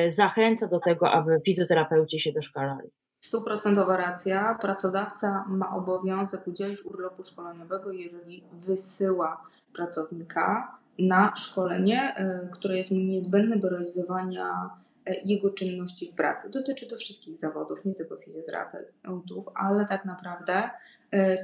zachęca 0.07 0.67
do 0.67 0.79
tego, 0.79 1.11
aby 1.11 1.41
fizjoterapeuci 1.45 2.19
się 2.19 2.31
doszkalali. 2.31 2.89
Stuprocentowa 3.23 3.97
racja. 3.97 4.57
Pracodawca 4.61 5.45
ma 5.47 5.75
obowiązek 5.75 6.47
udzielić 6.47 6.85
urlopu 6.85 7.23
szkoleniowego, 7.23 7.91
jeżeli 7.91 8.43
wysyła 8.53 9.41
pracownika 9.73 10.77
na 10.99 11.35
szkolenie, 11.35 12.15
e, 12.15 12.49
które 12.51 12.77
jest 12.77 12.91
mu 12.91 12.99
niezbędne 12.99 13.57
do 13.57 13.69
realizowania 13.69 14.69
e, 15.05 15.15
jego 15.25 15.49
czynności 15.49 16.11
w 16.11 16.15
pracy. 16.15 16.49
Dotyczy 16.49 16.87
to 16.87 16.97
wszystkich 16.97 17.37
zawodów, 17.37 17.85
nie 17.85 17.93
tylko 17.93 18.17
fizjoterapeutów, 18.17 19.45
ale 19.55 19.85
tak 19.85 20.05
naprawdę 20.05 20.69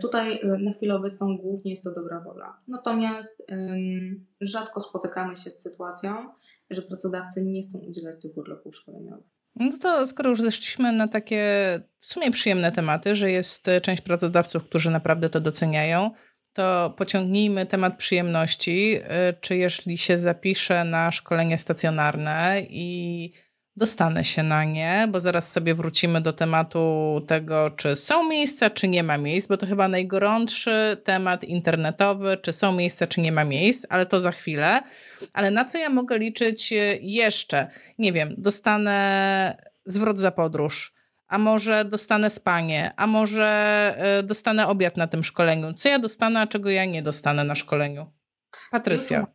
tutaj 0.02 0.42
na 0.60 0.74
chwilę 0.74 0.96
obecną 0.96 1.38
głównie 1.38 1.72
jest 1.72 1.84
to 1.84 1.92
dobra 1.92 2.20
wola. 2.20 2.58
Natomiast 2.68 3.44
rzadko 4.42 4.80
spotykamy 4.80 5.38
się 5.38 5.50
z 5.50 5.62
sytuacją, 5.62 6.30
że 6.70 6.82
pracodawcy 6.82 7.44
nie 7.44 7.62
chcą 7.62 7.80
udzielać 7.80 8.16
tych 8.22 8.38
urlopów 8.38 8.76
szkoleniowych. 8.76 9.28
No 9.56 9.78
to 9.82 10.08
skoro 10.08 10.30
już 10.30 10.42
zeszliśmy 10.42 10.92
na 10.92 11.08
takie 11.08 11.44
w 12.00 12.06
sumie 12.06 12.32
przyjemne 12.32 12.72
tematy, 12.72 13.16
że 13.16 13.32
jest 13.32 13.68
e, 13.68 13.82
część 13.82 14.02
pracodawców, 14.02 14.64
którzy 14.64 14.92
naprawdę 14.92 15.30
to 15.30 15.40
doceniają, 15.40 16.12
to 16.54 16.94
pociągnijmy 16.98 17.66
temat 17.66 17.98
przyjemności. 17.98 19.00
E, 19.04 19.34
czy 19.34 19.56
jeśli 19.56 19.98
się 19.98 20.18
zapiszę 20.18 20.84
na 20.84 21.12
szkolenie 21.12 21.58
stacjonarne 21.58 22.62
i 22.70 23.32
dostanę 23.78 24.24
się 24.24 24.44
na 24.44 24.64
nie, 24.64 25.08
bo 25.10 25.20
zaraz 25.20 25.52
sobie 25.52 25.76
wrócimy 25.76 26.22
do 26.22 26.34
tematu 26.34 27.22
tego, 27.28 27.72
czy 27.72 27.96
są 27.96 28.30
miejsca, 28.30 28.70
czy 28.70 28.88
nie 28.88 29.04
ma 29.04 29.18
miejsc, 29.18 29.48
bo 29.48 29.58
to 29.58 29.66
chyba 29.66 29.88
najgorętszy 29.88 30.98
temat 31.04 31.44
internetowy, 31.44 32.38
czy 32.38 32.54
są 32.54 32.72
miejsca, 32.72 33.08
czy 33.08 33.22
nie 33.22 33.32
ma 33.32 33.44
miejsc, 33.44 33.86
ale 33.90 34.06
to 34.06 34.20
za 34.20 34.32
chwilę. 34.32 34.82
Ale 35.34 35.52
na 35.52 35.66
co 35.66 35.78
ja 35.78 35.90
mogę 35.90 36.18
liczyć 36.18 36.74
jeszcze? 37.02 37.68
Nie 37.98 38.14
wiem, 38.14 38.30
dostanę 38.38 39.58
zwrot 39.86 40.20
za 40.20 40.32
podróż, 40.32 40.94
a 41.28 41.38
może 41.38 41.86
dostanę 41.86 42.30
spanie, 42.30 42.92
a 42.96 43.08
może 43.08 43.48
e, 43.98 44.24
dostanę 44.24 44.68
obiad 44.68 44.98
na 44.98 45.08
tym 45.08 45.24
szkoleniu. 45.24 45.74
Co 45.74 45.90
ja 45.90 46.00
dostanę, 46.00 46.42
a 46.42 46.48
czego 46.48 46.70
ja 46.70 46.86
nie 46.86 47.04
dostanę 47.04 47.44
na 47.44 47.56
szkoleniu? 47.56 48.06
Patrycja. 48.72 49.28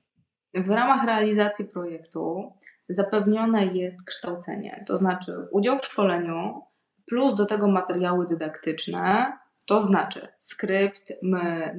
W 0.55 0.71
ramach 0.71 1.07
realizacji 1.07 1.65
projektu 1.65 2.53
zapewnione 2.89 3.67
jest 3.67 4.03
kształcenie, 4.03 4.85
to 4.87 4.97
znaczy 4.97 5.49
udział 5.51 5.79
w 5.79 5.85
szkoleniu 5.85 6.63
plus 7.07 7.35
do 7.35 7.47
tego 7.47 7.69
materiały 7.69 8.27
dydaktyczne, 8.27 9.33
to 9.67 9.81
znaczy 9.81 10.29
skrypt, 10.39 11.13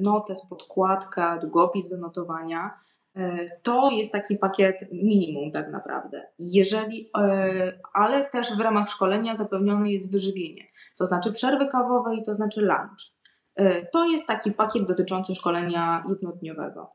notes, 0.00 0.46
podkładka, 0.48 1.38
długopis 1.38 1.88
do 1.88 1.96
notowania. 1.96 2.78
E, 3.16 3.50
to 3.62 3.90
jest 3.90 4.12
taki 4.12 4.36
pakiet 4.36 4.76
minimum 4.92 5.50
tak 5.50 5.70
naprawdę. 5.70 6.26
Jeżeli, 6.38 7.10
e, 7.18 7.78
ale 7.92 8.24
też 8.24 8.56
w 8.56 8.60
ramach 8.60 8.88
szkolenia 8.88 9.36
zapewnione 9.36 9.90
jest 9.90 10.12
wyżywienie, 10.12 10.64
to 10.98 11.04
znaczy 11.04 11.32
przerwy 11.32 11.68
kawowe 11.68 12.16
i 12.16 12.22
to 12.22 12.34
znaczy 12.34 12.60
lunch. 12.60 13.12
E, 13.56 13.86
to 13.86 14.04
jest 14.04 14.26
taki 14.26 14.52
pakiet 14.52 14.86
dotyczący 14.86 15.34
szkolenia 15.34 16.04
jednodniowego. 16.08 16.92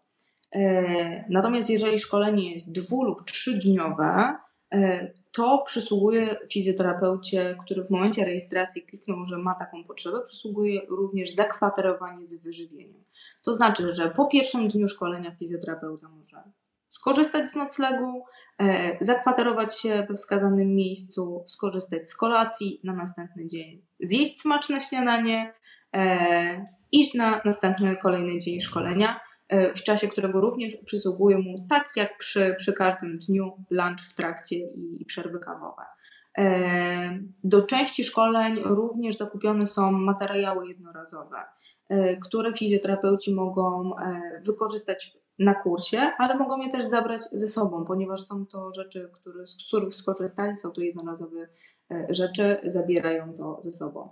E, 0.55 1.25
natomiast 1.29 1.69
jeżeli 1.69 1.99
szkolenie 1.99 2.53
jest 2.53 2.71
dwu 2.71 3.03
lub 3.03 3.23
trzydniowe, 3.23 4.37
e, 4.73 5.11
to 5.31 5.63
przysługuje 5.65 6.37
fizjoterapeucie, 6.51 7.57
który 7.65 7.83
w 7.83 7.89
momencie 7.89 8.25
rejestracji 8.25 8.81
kliknął, 8.81 9.25
że 9.25 9.37
ma 9.37 9.55
taką 9.55 9.83
potrzebę, 9.83 10.21
przysługuje 10.25 10.81
również 10.87 11.31
zakwaterowanie 11.31 12.25
z 12.25 12.35
wyżywieniem. 12.35 13.03
To 13.43 13.53
znaczy, 13.53 13.91
że 13.91 14.09
po 14.09 14.25
pierwszym 14.25 14.67
dniu 14.67 14.87
szkolenia 14.87 15.35
fizjoterapeuta 15.35 16.09
może 16.09 16.43
skorzystać 16.89 17.51
z 17.51 17.55
noclegu, 17.55 18.23
e, 18.59 18.97
zakwaterować 19.01 19.79
się 19.79 20.05
we 20.09 20.15
wskazanym 20.15 20.75
miejscu, 20.75 21.43
skorzystać 21.47 22.11
z 22.11 22.15
kolacji 22.15 22.81
na 22.83 22.93
następny 22.93 23.47
dzień, 23.47 23.81
zjeść 23.99 24.41
smaczne 24.41 24.81
śniadanie, 24.81 25.53
iść 26.91 27.13
na 27.13 27.41
następny 27.45 27.97
kolejny 27.97 28.37
dzień 28.37 28.61
szkolenia 28.61 29.19
w 29.75 29.83
czasie 29.83 30.07
którego 30.07 30.41
również 30.41 30.75
przysługuje 30.85 31.37
mu, 31.37 31.65
tak 31.69 31.89
jak 31.95 32.17
przy, 32.17 32.55
przy 32.57 32.73
każdym 32.73 33.19
dniu, 33.19 33.65
lunch 33.69 34.01
w 34.01 34.13
trakcie 34.13 34.55
i, 34.55 35.01
i 35.01 35.05
przerwy 35.05 35.39
kawowe. 35.39 35.83
E, 36.37 37.19
do 37.43 37.61
części 37.61 38.03
szkoleń 38.03 38.59
również 38.63 39.17
zakupione 39.17 39.67
są 39.67 39.91
materiały 39.91 40.67
jednorazowe, 40.67 41.37
e, 41.89 42.17
które 42.17 42.53
fizjoterapeuci 42.53 43.35
mogą 43.35 43.91
wykorzystać 44.45 45.17
na 45.39 45.55
kursie, 45.55 45.99
ale 46.17 46.35
mogą 46.37 46.61
je 46.61 46.71
też 46.71 46.85
zabrać 46.85 47.21
ze 47.31 47.47
sobą, 47.47 47.85
ponieważ 47.85 48.21
są 48.21 48.45
to 48.45 48.73
rzeczy, 48.73 49.09
które, 49.13 49.45
z 49.45 49.55
których 49.55 49.93
skorzystali, 49.93 50.57
są 50.57 50.71
to 50.71 50.81
jednorazowe 50.81 51.47
rzeczy, 52.09 52.57
zabierają 52.63 53.33
to 53.33 53.57
ze 53.61 53.73
sobą. 53.73 54.09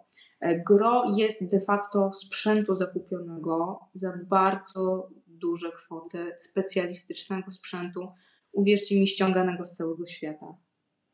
Gro 0.67 1.03
jest 1.15 1.47
de 1.47 1.61
facto 1.61 2.13
sprzętu 2.13 2.75
zakupionego 2.75 3.79
za 3.93 4.13
bardzo 4.29 5.09
duże 5.37 5.71
kwoty 5.71 6.35
specjalistycznego 6.37 7.51
sprzętu, 7.51 8.07
uwierzcie 8.51 8.99
mi, 8.99 9.07
ściąganego 9.07 9.65
z 9.65 9.73
całego 9.73 10.05
świata. 10.05 10.45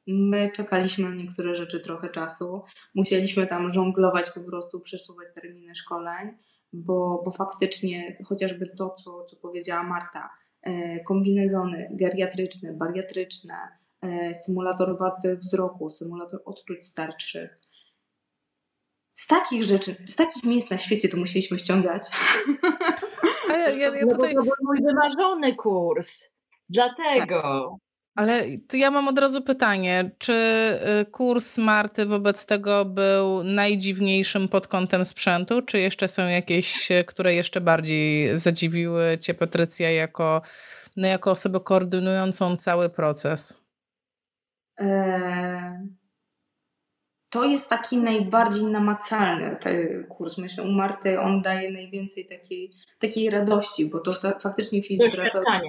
My 0.08 0.52
czekaliśmy 0.56 1.10
na 1.10 1.16
niektóre 1.16 1.56
rzeczy 1.56 1.80
trochę 1.80 2.10
czasu, 2.10 2.62
musieliśmy 2.96 3.48
tam 3.48 3.72
żonglować, 3.72 4.30
po 4.32 4.40
prostu 4.40 4.80
przesuwać 4.80 5.28
terminy 5.36 5.76
szkoleń, 5.76 6.38
bo, 6.74 7.22
bo 7.26 7.32
faktycznie 7.32 8.18
chociażby 8.26 8.68
to, 8.68 8.90
co, 8.90 9.24
co 9.24 9.36
powiedziała 9.36 9.84
Marta, 9.84 10.30
e, 10.62 11.00
kombinezony 11.00 11.90
geriatryczne, 11.92 12.74
bariatryczne, 12.74 13.56
e, 14.02 14.36
symulator 14.36 14.98
wady 14.98 15.38
wzroku, 15.38 15.90
symulator 15.90 16.42
odczuć 16.46 16.88
starszych. 16.88 17.60
Z 19.14 19.28
takich 19.28 19.64
rzeczy, 19.64 19.96
z 20.08 20.16
takich 20.16 20.44
miejsc 20.44 20.70
na 20.70 20.78
świecie 20.78 21.10
to 21.10 21.18
musieliśmy 21.18 21.60
ściągać. 21.60 22.04
A 23.54 23.58
ja, 23.58 23.70
ja, 23.70 23.92
tutaj... 23.92 24.34
To 24.34 24.42
był 24.42 24.54
mój 24.62 24.82
wymarzony 24.82 25.56
kurs. 25.56 26.30
Dlatego. 26.70 27.42
Tak. 27.42 27.84
Ale 28.16 28.44
ja 28.74 28.92
mam 28.92 29.08
od 29.08 29.20
razu 29.20 29.42
pytanie, 29.42 30.12
czy 30.18 30.34
y, 31.02 31.06
kurs 31.06 31.58
Marty 31.58 32.06
wobec 32.06 32.46
tego 32.46 32.86
był 32.86 33.44
najdziwniejszym 33.44 34.48
pod 34.48 34.68
kątem 34.68 35.06
sprzętu, 35.06 35.62
czy 35.62 35.80
jeszcze 35.80 36.08
są 36.08 36.28
jakieś, 36.28 36.90
które 37.06 37.34
jeszcze 37.36 37.62
bardziej 37.62 38.38
zadziwiły 38.38 39.18
Cię, 39.18 39.34
Patrycja, 39.34 39.92
jako, 39.92 40.42
no, 40.96 41.08
jako 41.08 41.32
osobę 41.32 41.60
koordynującą 41.60 42.58
cały 42.58 42.90
proces? 42.90 43.64
To 47.34 47.44
jest 47.44 47.70
taki 47.70 47.98
najbardziej 47.98 48.66
namacalny 48.66 49.58
ten 49.60 50.04
kurs. 50.08 50.38
Myślę, 50.38 50.64
u 50.64 50.72
Marty 50.72 51.20
on 51.20 51.42
daje 51.42 51.72
najwięcej 51.72 52.26
takiej, 52.26 52.72
takiej 53.00 53.30
radości, 53.30 53.86
bo 53.86 54.00
to 54.00 54.12
faktycznie 54.40 54.84
fizjoterapeuta. 54.84 55.62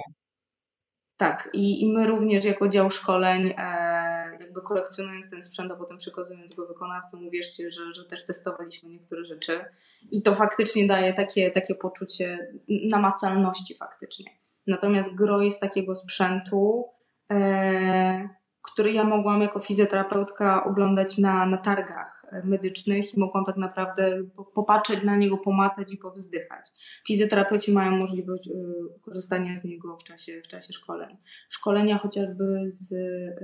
Tak, 1.17 1.49
i, 1.53 1.81
i 1.81 1.87
my 1.87 2.07
również 2.07 2.45
jako 2.45 2.69
dział 2.69 2.91
szkoleń, 2.91 3.53
e, 3.57 4.37
jakby 4.39 4.61
kolekcjonując 4.61 5.31
ten 5.31 5.43
sprzęt, 5.43 5.71
a 5.71 5.75
potem 5.75 5.97
przekazując 5.97 6.53
go 6.53 6.67
wykonawcom, 6.67 7.27
uwierzcie, 7.27 7.71
że, 7.71 7.93
że 7.93 8.05
też 8.05 8.25
testowaliśmy 8.25 8.89
niektóre 8.89 9.25
rzeczy 9.25 9.65
i 10.11 10.21
to 10.21 10.35
faktycznie 10.35 10.87
daje 10.87 11.13
takie, 11.13 11.51
takie 11.51 11.75
poczucie 11.75 12.53
namacalności 12.91 13.75
faktycznie. 13.75 14.25
Natomiast 14.67 15.15
gro 15.15 15.41
jest 15.41 15.59
takiego 15.59 15.95
sprzętu, 15.95 16.85
e, 17.31 18.29
który 18.65 18.91
ja 18.91 19.03
mogłam 19.03 19.41
jako 19.41 19.59
fizjoterapeutka 19.59 20.63
oglądać 20.63 21.17
na, 21.17 21.45
na 21.45 21.57
targach 21.57 22.25
medycznych 22.43 23.13
i 23.13 23.19
mogłam 23.19 23.45
tak 23.45 23.57
naprawdę 23.57 24.23
popatrzeć 24.53 25.03
na 25.03 25.17
niego, 25.17 25.37
pomatać 25.37 25.93
i 25.93 25.97
powzdychać. 25.97 26.71
Fizjoterapeuci 27.07 27.71
mają 27.71 27.91
możliwość 27.91 28.47
y, 28.47 28.53
korzystania 29.01 29.57
z 29.57 29.63
niego 29.63 29.97
w 29.97 30.03
czasie, 30.03 30.41
w 30.41 30.47
czasie 30.47 30.73
szkoleń. 30.73 31.17
Szkolenia 31.49 31.97
chociażby 31.97 32.61
z 32.63 32.91
y, 32.91 33.35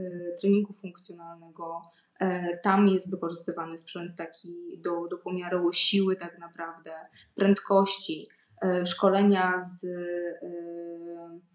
treningu 0.41 0.73
funkcjonalnego, 0.73 1.81
e, 2.19 2.57
tam 2.57 2.87
jest 2.87 3.11
wykorzystywany 3.11 3.77
sprzęt 3.77 4.17
taki 4.17 4.77
do, 4.77 5.07
do 5.07 5.17
pomiaru 5.17 5.73
siły 5.73 6.15
tak 6.15 6.39
naprawdę, 6.39 6.91
prędkości, 7.35 8.27
e, 8.63 8.85
szkolenia 8.85 9.61
z 9.61 9.87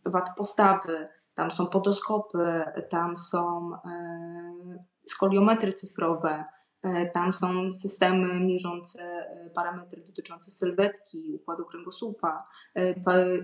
wad 0.04 0.36
postawy, 0.36 1.08
tam 1.37 1.51
są 1.51 1.66
podoskopy, 1.66 2.62
tam 2.91 3.16
są 3.16 3.70
e, 3.74 4.84
skoliometry 5.07 5.72
cyfrowe, 5.72 6.45
e, 6.82 7.11
tam 7.11 7.32
są 7.32 7.70
systemy 7.70 8.41
mierzące 8.41 9.03
e, 9.03 9.51
parametry 9.55 10.03
dotyczące 10.07 10.51
sylwetki, 10.51 11.32
układu 11.34 11.64
kręgosłupa, 11.64 12.49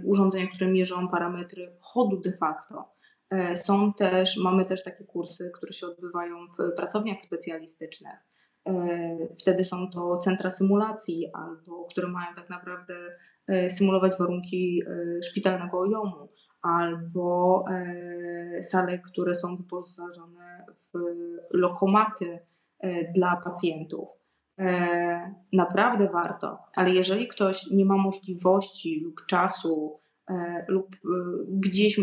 urządzenia, 0.05 0.47
które 0.47 0.71
mierzą 0.71 1.09
parametry 1.09 1.77
chodu 1.81 2.21
de 2.21 2.33
facto. 2.33 2.93
Są 3.55 3.93
też, 3.93 4.37
mamy 4.37 4.65
też 4.65 4.85
takie 4.85 5.05
kursy, 5.05 5.51
które 5.55 5.73
się 5.73 5.87
odbywają 5.87 6.37
w 6.47 6.77
pracowniach 6.77 7.23
specjalistycznych. 7.23 8.17
Wtedy 9.41 9.65
są 9.65 9.91
to 9.91 10.19
centra 10.19 10.51
symulacji, 10.51 11.27
albo 11.33 11.85
które 11.85 12.09
mają 12.09 12.35
tak 12.35 12.51
naprawdę 12.51 12.95
symulować 13.69 14.19
warunki 14.19 14.83
szpitalnego 15.23 15.81
ojomu 15.81 16.32
albo 16.63 17.65
e, 17.71 18.63
sale, 18.63 18.99
które 18.99 19.35
są 19.35 19.57
wyposażone 19.57 20.67
w 20.95 20.99
lokomaty 21.51 22.39
e, 22.81 23.13
dla 23.13 23.37
pacjentów. 23.37 24.09
E, 24.59 25.35
naprawdę 25.53 26.09
warto, 26.09 26.59
ale 26.75 26.91
jeżeli 26.91 27.29
ktoś 27.29 27.71
nie 27.71 27.85
ma 27.85 27.97
możliwości 27.97 29.01
lub 29.05 29.27
czasu, 29.27 29.99
lub 30.69 30.97
gdzieś 31.49 32.01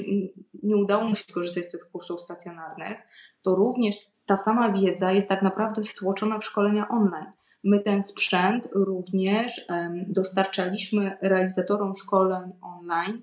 nie 0.64 0.78
udało 0.78 1.04
mu 1.04 1.16
się 1.16 1.24
skorzystać 1.24 1.66
z 1.66 1.72
tych 1.72 1.92
kursów 1.92 2.22
stacjonarnych, 2.22 2.98
to 3.42 3.56
również 3.56 3.96
ta 4.26 4.38
sama 4.38 4.72
wiedza 4.72 5.12
jest 5.12 5.30
tak 5.30 5.42
naprawdę 5.42 5.82
wtłoczona 5.82 6.40
w 6.40 6.46
szkolenia 6.46 6.88
online. 6.90 7.32
My 7.64 7.80
ten 7.80 8.04
sprzęt 8.04 8.70
również 8.72 9.66
dostarczaliśmy 10.08 11.18
realizatorom 11.22 11.96
szkoleń 11.96 12.52
online 12.62 13.22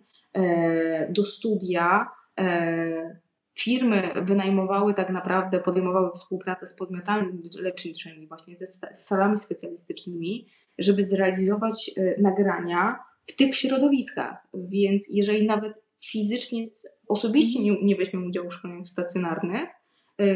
do 1.09 1.25
studia 1.25 2.11
e, 2.41 3.21
firmy 3.59 4.11
wynajmowały 4.23 4.95
tak 4.95 5.11
naprawdę, 5.11 5.61
podejmowały 5.61 6.11
współpracę 6.15 6.67
z 6.67 6.75
podmiotami 6.75 7.43
leczniczymi, 7.61 8.27
właśnie 8.27 8.57
ze 8.57 8.67
salami 8.95 9.37
specjalistycznymi, 9.37 10.47
żeby 10.79 11.05
zrealizować 11.05 11.91
e, 11.97 12.23
nagrania 12.23 12.99
w 13.27 13.37
tych 13.37 13.57
środowiskach. 13.57 14.47
Więc 14.55 15.07
jeżeli 15.11 15.47
nawet 15.47 15.73
fizycznie, 16.05 16.67
osobiście 17.09 17.63
nie, 17.63 17.83
nie 17.83 17.97
weźmiemy 17.97 18.27
udziału 18.27 18.51
w 18.51 18.55
szkoleniach 18.55 18.87
stacjonarnych, 18.87 19.67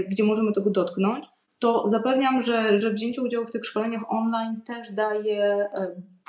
gdzie 0.09 0.25
możemy 0.25 0.53
tego 0.53 0.71
dotknąć, 0.71 1.27
to 1.59 1.85
zapewniam, 1.89 2.41
że, 2.41 2.79
że 2.79 2.93
wzięcie 2.93 3.23
udziału 3.23 3.47
w 3.47 3.51
tych 3.51 3.65
szkoleniach 3.65 4.03
online 4.09 4.63
też 4.67 4.93
daje 4.93 5.69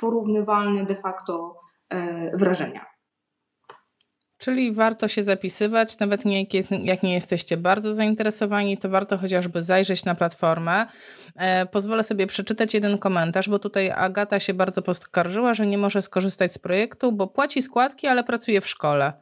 porównywalne 0.00 0.86
de 0.86 0.94
facto 0.94 1.56
wrażenia. 2.34 2.91
Czyli 4.42 4.72
warto 4.72 5.08
się 5.08 5.22
zapisywać, 5.22 5.98
nawet 5.98 6.24
nie, 6.24 6.40
jak, 6.40 6.54
jest, 6.54 6.70
jak 6.84 7.02
nie 7.02 7.14
jesteście 7.14 7.56
bardzo 7.56 7.94
zainteresowani, 7.94 8.78
to 8.78 8.88
warto 8.88 9.18
chociażby 9.18 9.62
zajrzeć 9.62 10.04
na 10.04 10.14
platformę. 10.14 10.86
E, 11.36 11.66
pozwolę 11.66 12.02
sobie 12.02 12.26
przeczytać 12.26 12.74
jeden 12.74 12.98
komentarz, 12.98 13.48
bo 13.48 13.58
tutaj 13.58 13.90
Agata 13.90 14.40
się 14.40 14.54
bardzo 14.54 14.82
poskarżyła, 14.82 15.54
że 15.54 15.66
nie 15.66 15.78
może 15.78 16.02
skorzystać 16.02 16.52
z 16.52 16.58
projektu, 16.58 17.12
bo 17.12 17.26
płaci 17.26 17.62
składki, 17.62 18.06
ale 18.06 18.24
pracuje 18.24 18.60
w 18.60 18.68
szkole. 18.68 19.12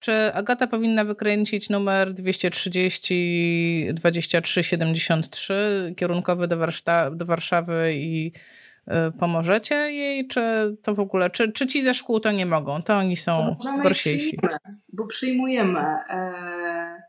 Czy 0.00 0.34
Agata 0.34 0.66
powinna 0.66 1.04
wykręcić 1.04 1.70
numer 1.70 2.14
230 2.14 3.88
23 3.92 4.62
73 4.64 5.94
kierunkowy 5.96 6.48
do, 6.48 6.56
Warszta- 6.56 7.16
do 7.16 7.26
Warszawy 7.26 7.92
i 7.94 8.32
pomożecie 9.18 9.74
jej, 9.74 10.28
czy 10.28 10.40
to 10.82 10.94
w 10.94 11.00
ogóle, 11.00 11.30
czy, 11.30 11.52
czy 11.52 11.66
ci 11.66 11.82
ze 11.82 11.94
szkół 11.94 12.20
to 12.20 12.32
nie 12.32 12.46
mogą, 12.46 12.82
to 12.82 12.96
oni 12.96 13.16
są 13.16 13.56
gorsiejsi? 13.82 14.38
Bo 14.92 15.06
przyjmujemy. 15.06 15.80
E, 15.80 17.00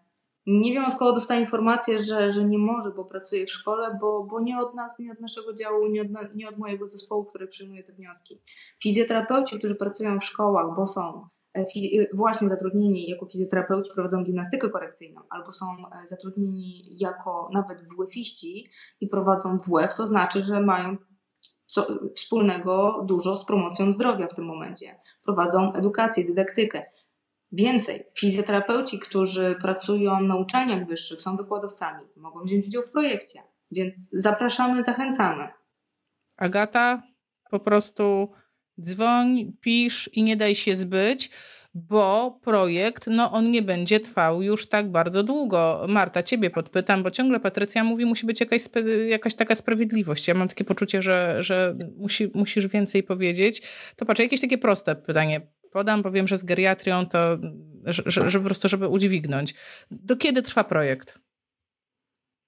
nie 0.46 0.74
wiem 0.74 0.86
od 0.86 0.96
kogo 0.96 1.14
dostała 1.14 1.40
informację, 1.40 2.04
że, 2.04 2.34
że 2.34 2.46
nie 2.46 2.58
może, 2.58 2.92
bo 2.92 3.06
pracuje 3.06 3.46
w 3.46 3.52
szkole, 3.52 3.98
bo, 4.02 4.24
bo 4.24 4.40
nie 4.40 4.60
od 4.60 4.76
nas, 4.76 5.00
nie 5.00 5.12
od 5.12 5.20
naszego 5.20 5.54
działu, 5.54 5.88
nie 5.88 6.02
od, 6.02 6.36
nie 6.36 6.50
od 6.50 6.58
mojego 6.58 6.86
zespołu, 6.86 7.26
który 7.26 7.48
przyjmuje 7.48 7.84
te 7.84 7.94
wnioski. 7.94 8.42
Fizjoterapeuci, 8.84 9.60
którzy 9.60 9.76
pracują 9.76 10.20
w 10.20 10.26
szkołach, 10.26 10.76
bo 10.76 10.88
są 10.88 11.28
e, 11.54 11.66
właśnie 12.14 12.50
zatrudnieni 12.50 13.10
jako 13.10 13.26
fizjoterapeuci, 13.26 13.92
prowadzą 13.94 14.24
gimnastykę 14.24 14.70
korekcyjną, 14.70 15.22
albo 15.30 15.52
są 15.52 15.66
e, 15.66 16.08
zatrudnieni 16.08 16.96
jako 17.00 17.50
nawet 17.54 17.78
WF-iści 17.82 18.68
i 19.02 19.08
prowadzą 19.08 19.58
WF, 19.58 19.94
to 19.94 20.06
znaczy, 20.06 20.42
że 20.42 20.62
mają 20.62 20.98
co, 21.72 21.88
wspólnego 22.16 23.04
dużo 23.06 23.36
z 23.36 23.46
promocją 23.46 23.94
zdrowia 23.94 24.28
w 24.28 24.34
tym 24.34 24.46
momencie. 24.46 25.00
Prowadzą 25.24 25.74
edukację, 25.74 26.26
dydaktykę. 26.26 26.86
Więcej, 27.52 28.06
fizjoterapeuci, 28.20 29.00
którzy 29.00 29.56
pracują 29.62 30.22
na 30.22 30.36
uczelniach 30.36 30.88
wyższych, 30.88 31.22
są 31.22 31.38
wykładowcami, 31.38 32.06
mogą 32.16 32.44
wziąć 32.44 32.68
udział 32.68 32.84
w 32.84 32.92
projekcie. 32.92 33.40
Więc 33.72 34.10
zapraszamy, 34.14 34.84
zachęcamy. 34.84 35.48
Agata, 36.38 37.04
po 37.50 37.60
prostu 37.60 38.32
dzwoń, 38.82 39.54
pisz 39.62 40.10
i 40.14 40.24
nie 40.24 40.36
daj 40.36 40.56
się 40.56 40.76
zbyć 40.76 41.32
bo 41.74 42.40
projekt, 42.44 43.08
no 43.08 43.32
on 43.32 43.52
nie 43.52 43.62
będzie 43.62 44.00
trwał 44.00 44.42
już 44.42 44.70
tak 44.70 44.92
bardzo 44.92 45.24
długo. 45.24 45.86
Marta, 45.90 46.24
ciebie 46.24 46.50
podpytam, 46.50 47.04
bo 47.04 47.12
ciągle 47.12 47.40
Patrycja 47.40 47.84
mówi, 47.84 48.06
musi 48.06 48.26
być 48.26 48.40
jakaś, 48.40 48.62
jakaś 49.08 49.36
taka 49.36 49.56
sprawiedliwość. 49.56 50.28
Ja 50.28 50.34
mam 50.34 50.48
takie 50.48 50.64
poczucie, 50.64 51.02
że, 51.02 51.44
że 51.44 51.76
musi, 51.98 52.32
musisz 52.34 52.68
więcej 52.68 53.04
powiedzieć. 53.04 53.62
To 53.96 54.06
patrz, 54.06 54.22
jakieś 54.22 54.42
takie 54.42 54.58
proste 54.58 54.96
pytanie 54.96 55.42
podam, 55.72 56.04
powiem, 56.04 56.28
że 56.28 56.38
z 56.38 56.44
geriatrią 56.44 57.06
to, 57.06 57.38
że, 57.86 58.04
że, 58.06 58.30
że 58.30 58.40
po 58.40 58.46
prostu, 58.46 58.70
żeby 58.70 58.88
udźwignąć. 58.88 59.54
Do 59.92 60.16
kiedy 60.16 60.42
trwa 60.42 60.64
projekt? 60.64 61.20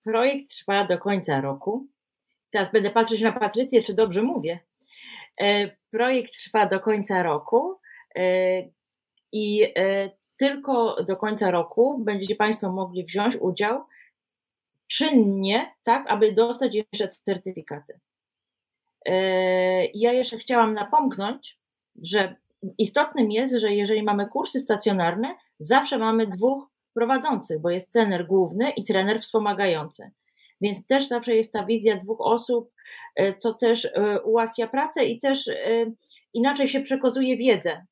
Projekt 0.04 0.50
trwa 0.50 0.88
do 0.88 0.98
końca 0.98 1.42
roku. 1.42 1.88
Teraz 2.52 2.72
będę 2.72 2.90
patrzeć 2.90 3.22
na 3.22 3.32
Patrycję, 3.32 3.84
czy 3.84 3.94
dobrze 3.94 4.22
mówię. 4.22 4.60
E, 5.42 5.72
projekt 5.92 6.34
trwa 6.44 6.66
do 6.66 6.80
końca 6.80 7.24
roku. 7.24 7.80
I 9.34 9.64
e, 9.76 10.10
tylko 10.38 11.04
do 11.04 11.16
końca 11.16 11.52
roku 11.52 11.98
będziecie 12.00 12.36
Państwo 12.36 12.72
mogli 12.72 13.06
wziąć 13.06 13.36
udział 13.36 13.84
czynnie, 14.88 15.74
tak, 15.84 16.06
aby 16.08 16.32
dostać 16.32 16.76
jeszcze 16.76 17.08
certyfikaty. 17.08 18.00
E, 19.06 19.16
ja 19.86 20.12
jeszcze 20.12 20.38
chciałam 20.38 20.74
napomknąć, 20.74 21.60
że 22.02 22.36
istotnym 22.78 23.32
jest, 23.32 23.56
że 23.56 23.74
jeżeli 23.74 24.04
mamy 24.04 24.28
kursy 24.28 24.60
stacjonarne, 24.60 25.36
zawsze 25.60 25.98
mamy 25.98 26.28
dwóch 26.28 26.68
prowadzących, 26.94 27.62
bo 27.62 27.70
jest 27.70 27.92
trener 27.92 28.28
główny 28.28 28.72
i 28.72 28.84
trener 28.84 29.22
wspomagający. 29.22 30.12
Więc 30.62 30.86
też 30.88 31.08
zawsze 31.08 31.36
jest 31.36 31.54
ta 31.54 31.66
wizja 31.66 31.96
dwóch 31.96 32.22
osób, 32.22 32.72
e, 33.16 33.38
co 33.38 33.54
też 33.54 33.90
ułatwia 34.24 34.68
pracę 34.68 35.06
i 35.06 35.20
też 35.20 35.50
inaczej 36.34 36.68
się 36.68 36.82
przekazuje 36.82 37.38
wiedzę 37.38 37.86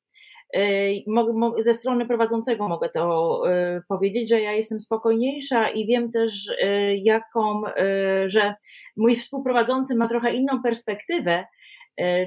ze 1.60 1.74
strony 1.74 2.06
prowadzącego 2.06 2.68
mogę 2.68 2.88
to 2.88 3.42
y, 3.50 3.82
powiedzieć, 3.88 4.28
że 4.28 4.40
ja 4.40 4.52
jestem 4.52 4.80
spokojniejsza 4.80 5.70
i 5.70 5.86
wiem 5.86 6.12
też, 6.12 6.48
y, 6.48 6.96
jaką, 7.02 7.66
y, 7.66 7.72
że 8.30 8.54
mój 8.96 9.16
współprowadzący 9.16 9.94
ma 9.94 10.08
trochę 10.08 10.34
inną 10.34 10.62
perspektywę 10.62 11.44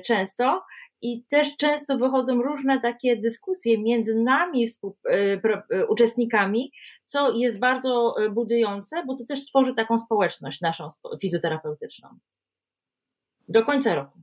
często 0.05 0.61
i 1.01 1.23
też 1.29 1.57
często 1.57 1.97
wychodzą 1.97 2.41
różne 2.41 2.81
takie 2.81 3.17
dyskusje 3.17 3.77
między 3.77 4.15
nami, 4.15 4.67
uczestnikami, 5.89 6.71
co 7.05 7.31
jest 7.31 7.59
bardzo 7.59 8.15
budujące, 8.31 9.05
bo 9.05 9.15
to 9.15 9.25
też 9.25 9.45
tworzy 9.45 9.73
taką 9.73 9.99
społeczność 9.99 10.61
naszą 10.61 10.87
fizjoterapeutyczną. 11.21 12.09
Do 13.49 13.65
końca 13.65 13.95
roku. 13.95 14.19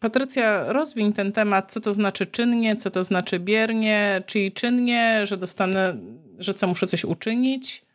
Patrycja, 0.00 0.72
rozwiń 0.72 1.12
ten 1.12 1.32
temat, 1.32 1.72
co 1.72 1.80
to 1.80 1.92
znaczy 1.92 2.26
czynnie, 2.26 2.76
co 2.76 2.90
to 2.90 3.04
znaczy 3.04 3.40
biernie, 3.40 4.22
czyli 4.26 4.52
czynnie, 4.52 5.26
że 5.26 5.36
dostanę, 5.36 5.96
że 6.38 6.54
co 6.54 6.66
muszę 6.66 6.86
coś 6.86 7.04
uczynić? 7.04 7.86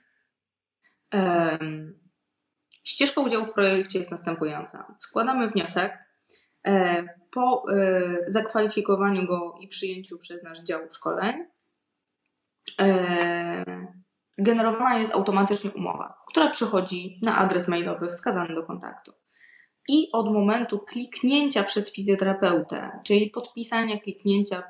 Um, 1.13 1.99
ścieżka 2.83 3.21
udziału 3.21 3.45
w 3.45 3.53
projekcie 3.53 3.99
jest 3.99 4.11
następująca. 4.11 4.95
Składamy 4.99 5.49
wniosek. 5.49 5.97
E, 6.67 7.03
po 7.31 7.65
e, 7.73 8.01
zakwalifikowaniu 8.27 9.27
go 9.27 9.55
i 9.59 9.67
przyjęciu 9.67 10.17
przez 10.17 10.43
nasz 10.43 10.59
dział 10.59 10.81
szkoleń, 10.91 11.45
e, 12.81 13.65
generowana 14.37 14.97
jest 14.97 15.13
automatycznie 15.13 15.71
umowa, 15.71 16.17
która 16.27 16.49
przychodzi 16.49 17.19
na 17.23 17.37
adres 17.37 17.67
mailowy 17.67 18.07
wskazany 18.07 18.55
do 18.55 18.63
kontaktu 18.63 19.11
i 19.87 20.09
od 20.11 20.33
momentu 20.33 20.79
kliknięcia 20.79 21.63
przez 21.63 21.93
fizjoterapeutę, 21.93 22.99
czyli 23.03 23.29
podpisania 23.29 23.99
kliknięcia 23.99 24.63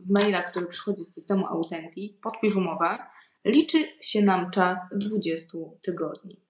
w 0.00 0.10
maila, 0.10 0.42
który 0.42 0.66
przychodzi 0.66 1.04
z 1.04 1.14
systemu 1.14 1.46
Authentic, 1.46 2.20
podpisz 2.22 2.56
umowę, 2.56 2.98
liczy 3.44 3.78
się 4.00 4.22
nam 4.22 4.50
czas 4.50 4.86
20 4.92 5.58
tygodni. 5.82 6.40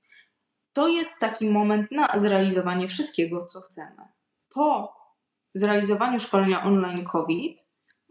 To 0.73 0.89
jest 0.89 1.11
taki 1.21 1.51
moment 1.51 1.91
na 1.91 2.19
zrealizowanie 2.19 2.89
wszystkiego, 2.89 3.47
co 3.47 3.61
chcemy. 3.61 4.03
Po 4.49 4.97
zrealizowaniu 5.55 6.21
szkolenia 6.21 6.63
online 6.63 7.05
COVID 7.05 7.67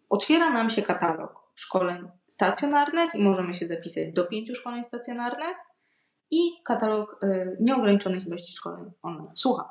otwiera 0.09 0.49
nam 0.49 0.69
się 0.69 0.81
katalog 0.81 1.51
szkoleń 1.55 2.07
stacjonarnych 2.27 3.15
i 3.15 3.19
możemy 3.19 3.53
się 3.53 3.67
zapisać 3.67 4.13
do 4.13 4.25
pięciu 4.25 4.55
szkoleń 4.55 4.83
stacjonarnych 4.83 5.55
i 6.31 6.63
katalog 6.63 7.19
y, 7.23 7.57
nieograniczonych 7.59 8.27
ilości 8.27 8.53
szkoleń 8.53 8.91
online. 9.01 9.31
Słucham. 9.35 9.65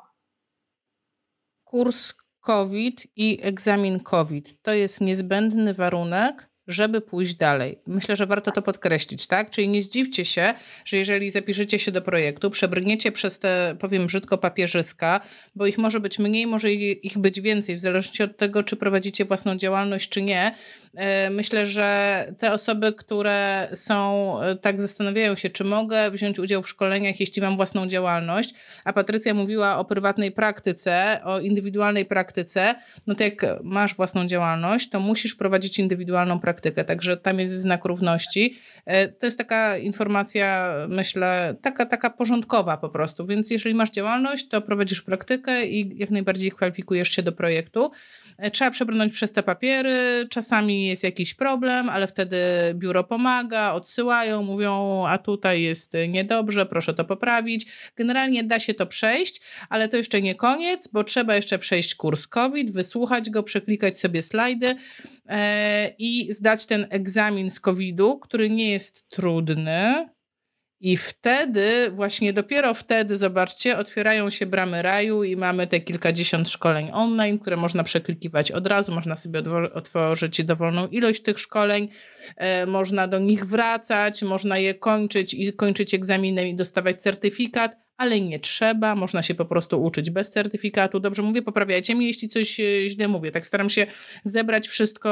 Kurs 1.63 2.13
COVID 2.39 3.07
i 3.15 3.39
egzamin 3.41 3.99
COVID 3.99 4.61
to 4.61 4.73
jest 4.73 5.01
niezbędny 5.01 5.73
warunek 5.73 6.48
żeby 6.69 7.01
pójść 7.01 7.35
dalej. 7.35 7.79
Myślę, 7.87 8.15
że 8.15 8.25
warto 8.25 8.51
to 8.51 8.61
podkreślić, 8.61 9.27
tak? 9.27 9.49
Czyli 9.49 9.67
nie 9.67 9.81
zdziwcie 9.81 10.25
się, 10.25 10.53
że 10.85 10.97
jeżeli 10.97 11.29
zapiszecie 11.29 11.79
się 11.79 11.91
do 11.91 12.01
projektu, 12.01 12.49
przebrniecie 12.49 13.11
przez 13.11 13.39
te, 13.39 13.75
powiem 13.79 14.07
brzydko, 14.07 14.37
papierzyska, 14.37 15.19
bo 15.55 15.67
ich 15.67 15.77
może 15.77 15.99
być 15.99 16.19
mniej, 16.19 16.47
może 16.47 16.73
ich 16.73 17.17
być 17.17 17.41
więcej, 17.41 17.75
w 17.75 17.79
zależności 17.79 18.23
od 18.23 18.37
tego, 18.37 18.63
czy 18.63 18.75
prowadzicie 18.75 19.25
własną 19.25 19.55
działalność, 19.55 20.09
czy 20.09 20.21
nie. 20.21 20.55
E, 20.95 21.29
myślę, 21.29 21.65
że 21.65 22.25
te 22.37 22.53
osoby, 22.53 22.93
które 22.93 23.67
są, 23.73 24.33
e, 24.41 24.55
tak 24.55 24.81
zastanawiają 24.81 25.35
się, 25.35 25.49
czy 25.49 25.63
mogę 25.63 26.11
wziąć 26.11 26.39
udział 26.39 26.63
w 26.63 26.69
szkoleniach, 26.69 27.19
jeśli 27.19 27.41
mam 27.41 27.55
własną 27.55 27.87
działalność, 27.87 28.53
a 28.83 28.93
Patrycja 28.93 29.33
mówiła 29.33 29.77
o 29.77 29.85
prywatnej 29.85 30.31
praktyce, 30.31 31.19
o 31.23 31.39
indywidualnej 31.39 32.05
praktyce, 32.05 32.75
no 33.07 33.15
to 33.15 33.23
jak 33.23 33.45
masz 33.63 33.95
własną 33.95 34.25
działalność, 34.25 34.89
to 34.89 34.99
musisz 34.99 35.35
prowadzić 35.35 35.79
indywidualną 35.79 36.39
praktykę 36.39 36.58
praktykę, 36.59 36.83
także 36.83 37.17
tam 37.17 37.39
jest 37.39 37.53
znak 37.53 37.85
równości. 37.85 38.55
E, 38.85 39.07
to 39.07 39.25
jest 39.25 39.37
taka 39.37 39.77
informacja, 39.77 40.73
myślę, 40.89 41.53
taka, 41.61 41.85
taka 41.85 42.09
porządkowa 42.09 42.77
po 42.77 42.89
prostu, 42.89 43.25
więc 43.25 43.51
jeżeli 43.51 43.75
masz 43.75 43.89
działalność, 43.89 44.47
to 44.47 44.61
prowadzisz 44.61 45.01
praktykę 45.01 45.65
i 45.65 45.99
jak 45.99 46.09
najbardziej 46.09 46.51
kwalifikujesz 46.51 47.09
się 47.09 47.23
do 47.23 47.31
projektu. 47.31 47.91
E, 48.37 48.51
trzeba 48.51 48.71
przebrnąć 48.71 49.13
przez 49.13 49.31
te 49.31 49.43
papiery, 49.43 50.27
czasami 50.29 50.85
jest 50.87 51.03
jakiś 51.03 51.33
problem, 51.33 51.89
ale 51.89 52.07
wtedy 52.07 52.37
biuro 52.73 53.03
pomaga, 53.03 53.73
odsyłają, 53.73 54.43
mówią, 54.43 55.05
a 55.07 55.17
tutaj 55.17 55.61
jest 55.61 55.93
niedobrze, 56.07 56.65
proszę 56.65 56.93
to 56.93 57.05
poprawić. 57.05 57.65
Generalnie 57.95 58.43
da 58.43 58.59
się 58.59 58.73
to 58.73 58.87
przejść, 58.87 59.41
ale 59.69 59.87
to 59.87 59.97
jeszcze 59.97 60.21
nie 60.21 60.35
koniec, 60.35 60.87
bo 60.87 61.03
trzeba 61.03 61.35
jeszcze 61.35 61.59
przejść 61.59 61.95
kurs 61.95 62.27
COVID, 62.27 62.71
wysłuchać 62.71 63.29
go, 63.29 63.43
przeklikać 63.43 63.99
sobie 63.99 64.21
slajdy 64.21 64.75
i 65.99 66.33
zdać 66.33 66.65
ten 66.65 66.87
egzamin 66.89 67.49
z 67.49 67.59
COVID-u, 67.59 68.19
który 68.19 68.49
nie 68.49 68.71
jest 68.71 69.09
trudny. 69.09 70.09
I 70.81 70.97
wtedy, 70.97 71.91
właśnie 71.91 72.33
dopiero 72.33 72.73
wtedy, 72.73 73.17
zobaczcie, 73.17 73.77
otwierają 73.77 74.29
się 74.29 74.45
bramy 74.45 74.81
raju 74.81 75.23
i 75.23 75.35
mamy 75.35 75.67
te 75.67 75.79
kilkadziesiąt 75.79 76.49
szkoleń 76.49 76.89
online, 76.93 77.39
które 77.39 77.57
można 77.57 77.83
przeklikiwać 77.83 78.51
od 78.51 78.67
razu, 78.67 78.91
można 78.91 79.15
sobie 79.15 79.43
otworzyć 79.73 80.43
dowolną 80.43 80.87
ilość 80.87 81.21
tych 81.21 81.39
szkoleń, 81.39 81.89
e, 82.35 82.65
można 82.65 83.07
do 83.07 83.19
nich 83.19 83.45
wracać, 83.45 84.23
można 84.23 84.57
je 84.57 84.73
kończyć 84.73 85.33
i 85.33 85.53
kończyć 85.53 85.93
egzaminem 85.93 86.45
i 86.45 86.55
dostawać 86.55 87.01
certyfikat, 87.01 87.88
ale 87.99 88.21
nie 88.21 88.39
trzeba, 88.39 88.95
można 88.95 89.21
się 89.21 89.35
po 89.35 89.45
prostu 89.45 89.83
uczyć 89.83 90.09
bez 90.09 90.29
certyfikatu. 90.29 90.99
Dobrze 90.99 91.21
mówię, 91.21 91.41
poprawiajcie 91.41 91.95
mnie, 91.95 92.07
jeśli 92.07 92.29
coś 92.29 92.59
e, 92.59 92.89
źle 92.89 93.07
mówię. 93.07 93.31
Tak 93.31 93.47
staram 93.47 93.69
się 93.69 93.87
zebrać 94.23 94.67
wszystko 94.67 95.09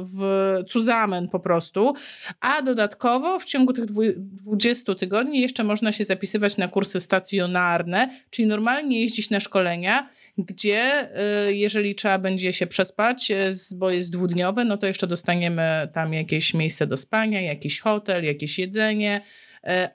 e, 0.00 0.06
w 0.06 0.64
cuzamen 0.68 1.28
po 1.28 1.40
prostu, 1.40 1.94
a 2.40 2.62
dodatkowo 2.62 3.38
w 3.38 3.44
ciągu 3.44 3.72
tych 3.72 3.84
20 3.84 4.94
tygodni 4.94 5.40
jeszcze 5.40 5.64
można 5.64 5.92
się 5.92 6.04
zapisywać 6.04 6.56
na 6.56 6.68
kursy 6.68 7.00
stacjonarne, 7.00 8.10
czyli 8.30 8.48
normalnie 8.48 9.00
jeździć 9.00 9.30
na 9.30 9.40
szkolenia, 9.40 10.08
gdzie 10.38 10.82
e, 11.16 11.52
jeżeli 11.52 11.94
trzeba 11.94 12.18
będzie 12.18 12.52
się 12.52 12.66
przespać, 12.66 13.32
bo 13.74 13.90
jest 13.90 14.12
dwudniowe, 14.12 14.64
no 14.64 14.76
to 14.76 14.86
jeszcze 14.86 15.06
dostaniemy 15.06 15.88
tam 15.92 16.14
jakieś 16.14 16.54
miejsce 16.54 16.86
do 16.86 16.96
spania, 16.96 17.40
jakiś 17.40 17.80
hotel, 17.80 18.24
jakieś 18.24 18.58
jedzenie, 18.58 19.20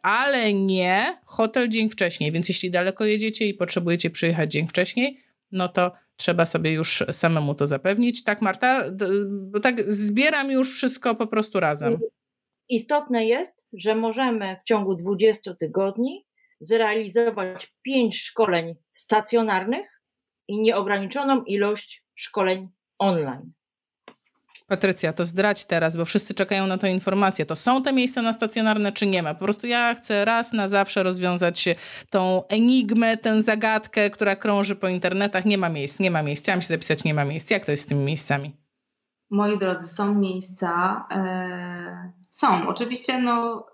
ale 0.02 0.54
nie 0.54 1.18
hotel 1.26 1.70
dzień 1.70 1.90
wcześniej. 1.90 2.32
Więc 2.32 2.50
jeśli 2.50 2.72
daleko 2.72 3.06
jedziecie 3.06 3.48
i 3.48 3.54
potrzebujecie 3.54 4.10
przyjechać 4.10 4.52
dzień 4.52 4.68
wcześniej, 4.68 5.20
no 5.52 5.68
to 5.68 5.92
trzeba 6.16 6.46
sobie 6.46 6.72
już 6.72 7.04
samemu 7.12 7.56
to 7.56 7.68
zapewnić. 7.68 8.24
Tak, 8.24 8.42
Marta? 8.42 8.84
Bo 9.30 9.60
tak 9.60 9.82
zbieram 9.94 10.52
już 10.52 10.74
wszystko 10.74 11.16
po 11.16 11.28
prostu 11.28 11.60
razem. 11.60 11.98
Istotne 12.70 13.26
jest, 13.26 13.54
że 13.74 13.96
możemy 13.96 14.58
w 14.62 14.64
ciągu 14.64 14.96
20 14.96 15.54
tygodni 15.54 16.26
zrealizować 16.62 17.74
5 17.82 18.22
szkoleń 18.22 18.76
stacjonarnych 18.92 20.02
i 20.48 20.62
nieograniczoną 20.62 21.44
ilość 21.44 22.04
szkoleń 22.16 22.70
online. 22.98 23.52
Patrycja, 24.70 25.14
to 25.14 25.26
zdrać 25.26 25.66
teraz, 25.66 25.98
bo 25.98 26.06
wszyscy 26.06 26.34
czekają 26.34 26.68
na 26.68 26.78
tę 26.78 26.92
informację. 26.92 27.46
To 27.46 27.56
są 27.56 27.84
te 27.84 27.94
miejsca 27.94 28.22
na 28.22 28.34
stacjonarne, 28.34 28.92
czy 28.92 29.06
nie 29.06 29.24
ma? 29.24 29.34
Po 29.34 29.46
prostu 29.46 29.68
ja 29.68 29.96
chcę 29.96 30.26
raz 30.26 30.54
na 30.54 30.68
zawsze 30.68 31.04
rozwiązać 31.04 31.66
tą 32.10 32.48
enigmę, 32.48 33.18
tę 33.18 33.42
zagadkę, 33.42 34.10
która 34.10 34.36
krąży 34.36 34.76
po 34.76 34.88
internetach. 34.88 35.46
Nie 35.46 35.58
ma 35.58 35.70
miejsc, 35.70 36.00
nie 36.00 36.12
ma 36.12 36.24
miejsc. 36.24 36.44
Chciałam 36.44 36.62
się 36.62 36.68
zapisać, 36.68 37.04
nie 37.04 37.14
ma 37.14 37.26
miejsc. 37.26 37.52
Jak 37.52 37.66
to 37.66 37.72
jest 37.72 37.84
z 37.84 37.88
tymi 37.88 38.06
miejscami? 38.06 38.56
Moi 39.30 39.60
drodzy, 39.60 39.88
są 39.88 40.16
miejsca. 40.16 41.06
Yy, 41.12 42.26
są. 42.30 42.68
Oczywiście, 42.68 43.22
no, 43.22 43.66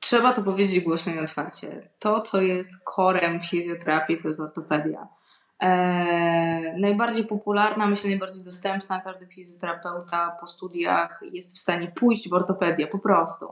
trzeba 0.00 0.32
to 0.32 0.42
powiedzieć 0.42 0.84
głośno 0.84 1.12
i 1.12 1.18
otwarcie. 1.18 1.90
To, 1.98 2.20
co 2.20 2.40
jest 2.42 2.70
korem 2.84 3.40
fizjoterapii, 3.40 4.18
to 4.22 4.28
jest 4.28 4.40
ortopedia 4.40 5.08
E, 5.62 6.78
najbardziej 6.78 7.24
popularna, 7.24 7.86
myślę 7.86 8.10
najbardziej 8.10 8.44
dostępna, 8.44 9.00
każdy 9.00 9.26
fizjoterapeuta 9.26 10.36
po 10.40 10.46
studiach 10.46 11.20
jest 11.32 11.56
w 11.56 11.58
stanie 11.58 11.88
pójść 11.88 12.28
w 12.28 12.32
ortopedię 12.32 12.86
po 12.86 12.98
prostu. 12.98 13.46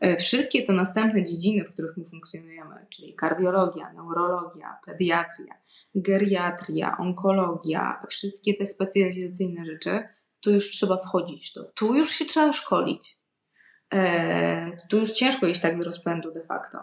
E, 0.00 0.16
wszystkie 0.16 0.62
te 0.66 0.72
następne 0.72 1.24
dziedziny, 1.24 1.64
w 1.64 1.72
których 1.72 1.96
my 1.96 2.04
funkcjonujemy, 2.04 2.86
czyli 2.90 3.14
kardiologia, 3.14 3.92
neurologia, 3.92 4.78
pediatria, 4.86 5.54
geriatria, 5.94 6.96
onkologia, 6.98 8.02
wszystkie 8.08 8.54
te 8.54 8.66
specjalizacyjne 8.66 9.64
rzeczy, 9.64 10.08
tu 10.40 10.50
już 10.50 10.70
trzeba 10.70 10.96
wchodzić 10.96 11.50
w 11.50 11.52
to. 11.52 11.64
Tu 11.64 11.94
już 11.94 12.10
się 12.10 12.24
trzeba 12.24 12.52
szkolić. 12.52 13.18
E, 13.92 14.76
tu 14.88 14.98
już 14.98 15.12
ciężko 15.12 15.46
iść 15.46 15.60
tak 15.60 15.78
z 15.78 15.80
rozpędu 15.80 16.32
de 16.32 16.44
facto. 16.44 16.78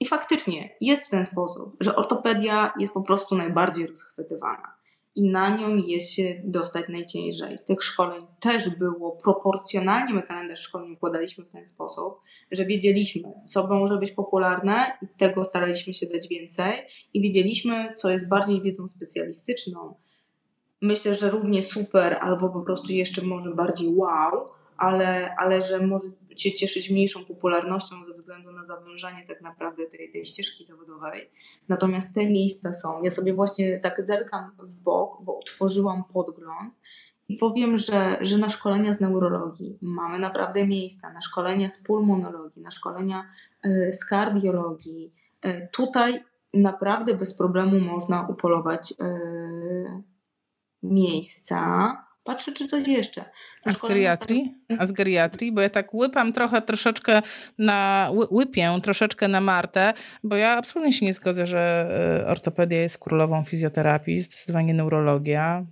I 0.00 0.06
faktycznie 0.06 0.76
jest 0.80 1.06
w 1.06 1.10
ten 1.10 1.24
sposób, 1.24 1.76
że 1.80 1.96
ortopedia 1.96 2.72
jest 2.78 2.92
po 2.92 3.02
prostu 3.02 3.34
najbardziej 3.34 3.86
rozchwytywana 3.86 4.78
i 5.18 5.30
na 5.30 5.56
nią 5.56 5.76
jest 5.76 6.12
się 6.12 6.40
dostać 6.44 6.84
najciężej. 6.88 7.58
Tych 7.66 7.82
szkoleń 7.82 8.26
też 8.40 8.70
było 8.70 9.12
proporcjonalnie, 9.12 10.14
my 10.14 10.22
kalendarz 10.22 10.60
szkoleń 10.60 10.92
układaliśmy 10.92 11.44
w 11.44 11.50
ten 11.50 11.66
sposób, 11.66 12.20
że 12.50 12.66
wiedzieliśmy, 12.66 13.32
co 13.46 13.66
może 13.66 13.96
być 13.96 14.10
popularne 14.10 14.98
i 15.02 15.06
tego 15.08 15.44
staraliśmy 15.44 15.94
się 15.94 16.06
dać 16.06 16.28
więcej 16.28 16.72
i 17.14 17.20
wiedzieliśmy, 17.20 17.94
co 17.96 18.10
jest 18.10 18.28
bardziej 18.28 18.62
wiedzą 18.62 18.88
specjalistyczną. 18.88 19.94
Myślę, 20.82 21.14
że 21.14 21.30
równie 21.30 21.62
super 21.62 22.18
albo 22.20 22.48
po 22.48 22.60
prostu 22.60 22.92
jeszcze 22.92 23.22
może 23.22 23.50
bardziej 23.50 23.88
wow, 23.88 24.46
ale, 24.78 25.34
ale 25.36 25.62
że 25.62 25.86
może 25.86 26.08
się 26.36 26.52
cieszyć 26.52 26.90
mniejszą 26.90 27.24
popularnością 27.24 28.04
ze 28.04 28.12
względu 28.12 28.52
na 28.52 28.64
zawężanie 28.64 29.24
tak 29.28 29.40
naprawdę 29.40 29.86
tej, 29.86 30.10
tej 30.10 30.24
ścieżki 30.24 30.64
zawodowej. 30.64 31.30
Natomiast 31.68 32.14
te 32.14 32.26
miejsca 32.30 32.72
są. 32.72 33.02
Ja 33.02 33.10
sobie 33.10 33.34
właśnie 33.34 33.80
tak 33.80 34.06
zerkam 34.06 34.50
w 34.58 34.74
bok, 34.74 35.22
bo 35.22 35.38
utworzyłam 35.38 36.04
podgląd 36.04 36.74
i 37.28 37.36
powiem, 37.36 37.78
że, 37.78 38.18
że 38.20 38.38
na 38.38 38.48
szkolenia 38.48 38.92
z 38.92 39.00
neurologii 39.00 39.78
mamy 39.82 40.18
naprawdę 40.18 40.66
miejsca, 40.66 41.12
na 41.12 41.20
szkolenia 41.20 41.70
z 41.70 41.82
pulmonologii, 41.82 42.62
na 42.62 42.70
szkolenia 42.70 43.24
y, 43.66 43.92
z 43.92 44.04
kardiologii. 44.04 45.12
Y, 45.46 45.68
tutaj 45.72 46.24
naprawdę 46.54 47.14
bez 47.14 47.34
problemu 47.34 47.80
można 47.80 48.26
upolować 48.28 48.92
y, 48.92 50.02
miejsca. 50.82 52.07
Patrzę, 52.24 52.52
czy 52.52 52.66
coś 52.66 52.88
jeszcze. 52.88 53.24
A 53.64 53.72
z 53.72 53.82
geriatrii? 53.82 54.54
A 54.78 54.86
z 54.86 54.92
geriatrii? 54.92 55.52
Bo 55.52 55.60
ja 55.60 55.70
tak 55.70 55.94
łypam 55.94 56.32
trochę, 56.32 56.62
troszeczkę 56.62 57.22
na, 57.58 58.10
łypię 58.30 58.78
troszeczkę 58.82 59.28
na 59.28 59.40
Martę, 59.40 59.92
bo 60.24 60.36
ja 60.36 60.50
absolutnie 60.50 60.92
się 60.92 61.06
nie 61.06 61.12
zgodzę, 61.12 61.46
że 61.46 61.88
ortopedia 62.26 62.80
jest 62.80 62.98
królową 62.98 63.44
fizjoterapii, 63.44 64.20
zdecydowanie 64.20 64.74
neurologia. 64.74 65.66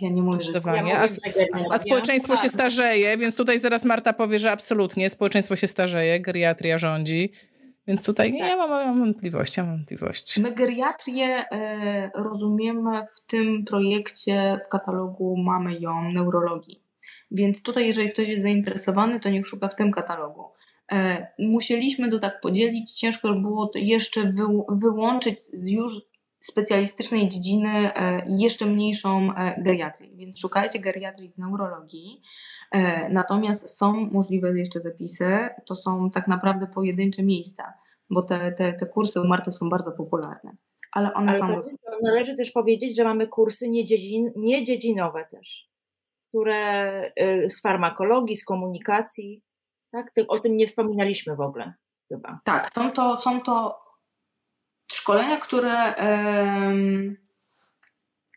Ja 0.00 0.10
nie 0.10 0.22
mówię, 0.22 0.44
Zdecydowanie. 0.44 0.90
Ja 0.90 1.00
a, 1.00 1.74
a 1.74 1.78
społeczeństwo 1.78 2.36
się 2.36 2.48
starzeje, 2.48 3.16
więc 3.16 3.36
tutaj 3.36 3.58
zaraz 3.58 3.84
Marta 3.84 4.12
powie, 4.12 4.38
że 4.38 4.50
absolutnie 4.50 5.10
społeczeństwo 5.10 5.56
się 5.56 5.66
starzeje, 5.66 6.20
geriatria 6.20 6.78
rządzi. 6.78 7.32
Więc 7.86 8.06
tutaj 8.06 8.32
nie 8.32 8.40
tak. 8.40 8.58
mam, 8.58 8.70
mam 8.70 8.98
wątpliwości, 8.98 9.60
mam 9.60 9.70
wątpliwości. 9.70 10.42
My 10.42 10.54
geriatrię 10.54 11.44
e, 11.50 12.10
rozumiemy 12.14 13.06
w 13.16 13.20
tym 13.26 13.64
projekcie, 13.64 14.58
w 14.66 14.68
katalogu 14.68 15.36
mamy 15.36 15.80
ją 15.80 16.12
neurologii. 16.12 16.80
Więc 17.30 17.62
tutaj, 17.62 17.86
jeżeli 17.86 18.08
ktoś 18.08 18.28
jest 18.28 18.42
zainteresowany, 18.42 19.20
to 19.20 19.30
niech 19.30 19.46
szuka 19.46 19.68
w 19.68 19.74
tym 19.74 19.92
katalogu. 19.92 20.44
E, 20.92 21.26
musieliśmy 21.38 22.10
to 22.10 22.18
tak 22.18 22.40
podzielić. 22.40 22.92
Ciężko 22.92 23.34
było 23.34 23.70
jeszcze 23.74 24.32
wy, 24.32 24.42
wyłączyć 24.68 25.40
z 25.40 25.70
już 25.70 26.02
specjalistycznej 26.44 27.28
dziedziny 27.28 27.94
e, 27.94 28.26
jeszcze 28.28 28.66
mniejszą 28.66 29.34
e, 29.36 29.62
geriatrię. 29.62 30.10
Więc 30.16 30.40
szukajcie 30.40 30.78
geriatrii 30.78 31.30
w 31.30 31.38
neurologii. 31.38 32.22
E, 32.72 33.08
natomiast 33.08 33.78
są 33.78 33.92
możliwe 33.92 34.58
jeszcze 34.58 34.80
zapisy, 34.80 35.48
to 35.66 35.74
są 35.74 36.10
tak 36.10 36.28
naprawdę 36.28 36.66
pojedyncze 36.66 37.22
miejsca, 37.22 37.72
bo 38.10 38.22
te, 38.22 38.52
te, 38.52 38.72
te 38.72 38.86
kursy 38.86 39.20
u 39.20 39.24
Marty 39.24 39.52
są 39.52 39.68
bardzo 39.68 39.92
popularne. 39.92 40.56
Ale 40.92 41.14
one 41.14 41.28
Ale 41.28 41.38
są. 41.38 41.60
Należy 42.02 42.36
też 42.36 42.52
powiedzieć, 42.52 42.96
że 42.96 43.04
mamy 43.04 43.28
kursy 43.28 43.68
niedziedzin, 43.68 44.32
niedziedzinowe 44.36 45.24
też, 45.30 45.68
które 46.28 47.12
z 47.48 47.60
farmakologii, 47.60 48.36
z 48.36 48.44
komunikacji. 48.44 49.42
Tak? 49.90 50.12
O 50.28 50.38
tym 50.38 50.56
nie 50.56 50.66
wspominaliśmy 50.66 51.36
w 51.36 51.40
ogóle 51.40 51.74
chyba. 52.08 52.40
Tak, 52.44 52.68
są 52.74 52.90
to, 52.90 53.18
są 53.18 53.40
to 53.40 53.83
szkolenia, 54.92 55.36
które 55.36 55.94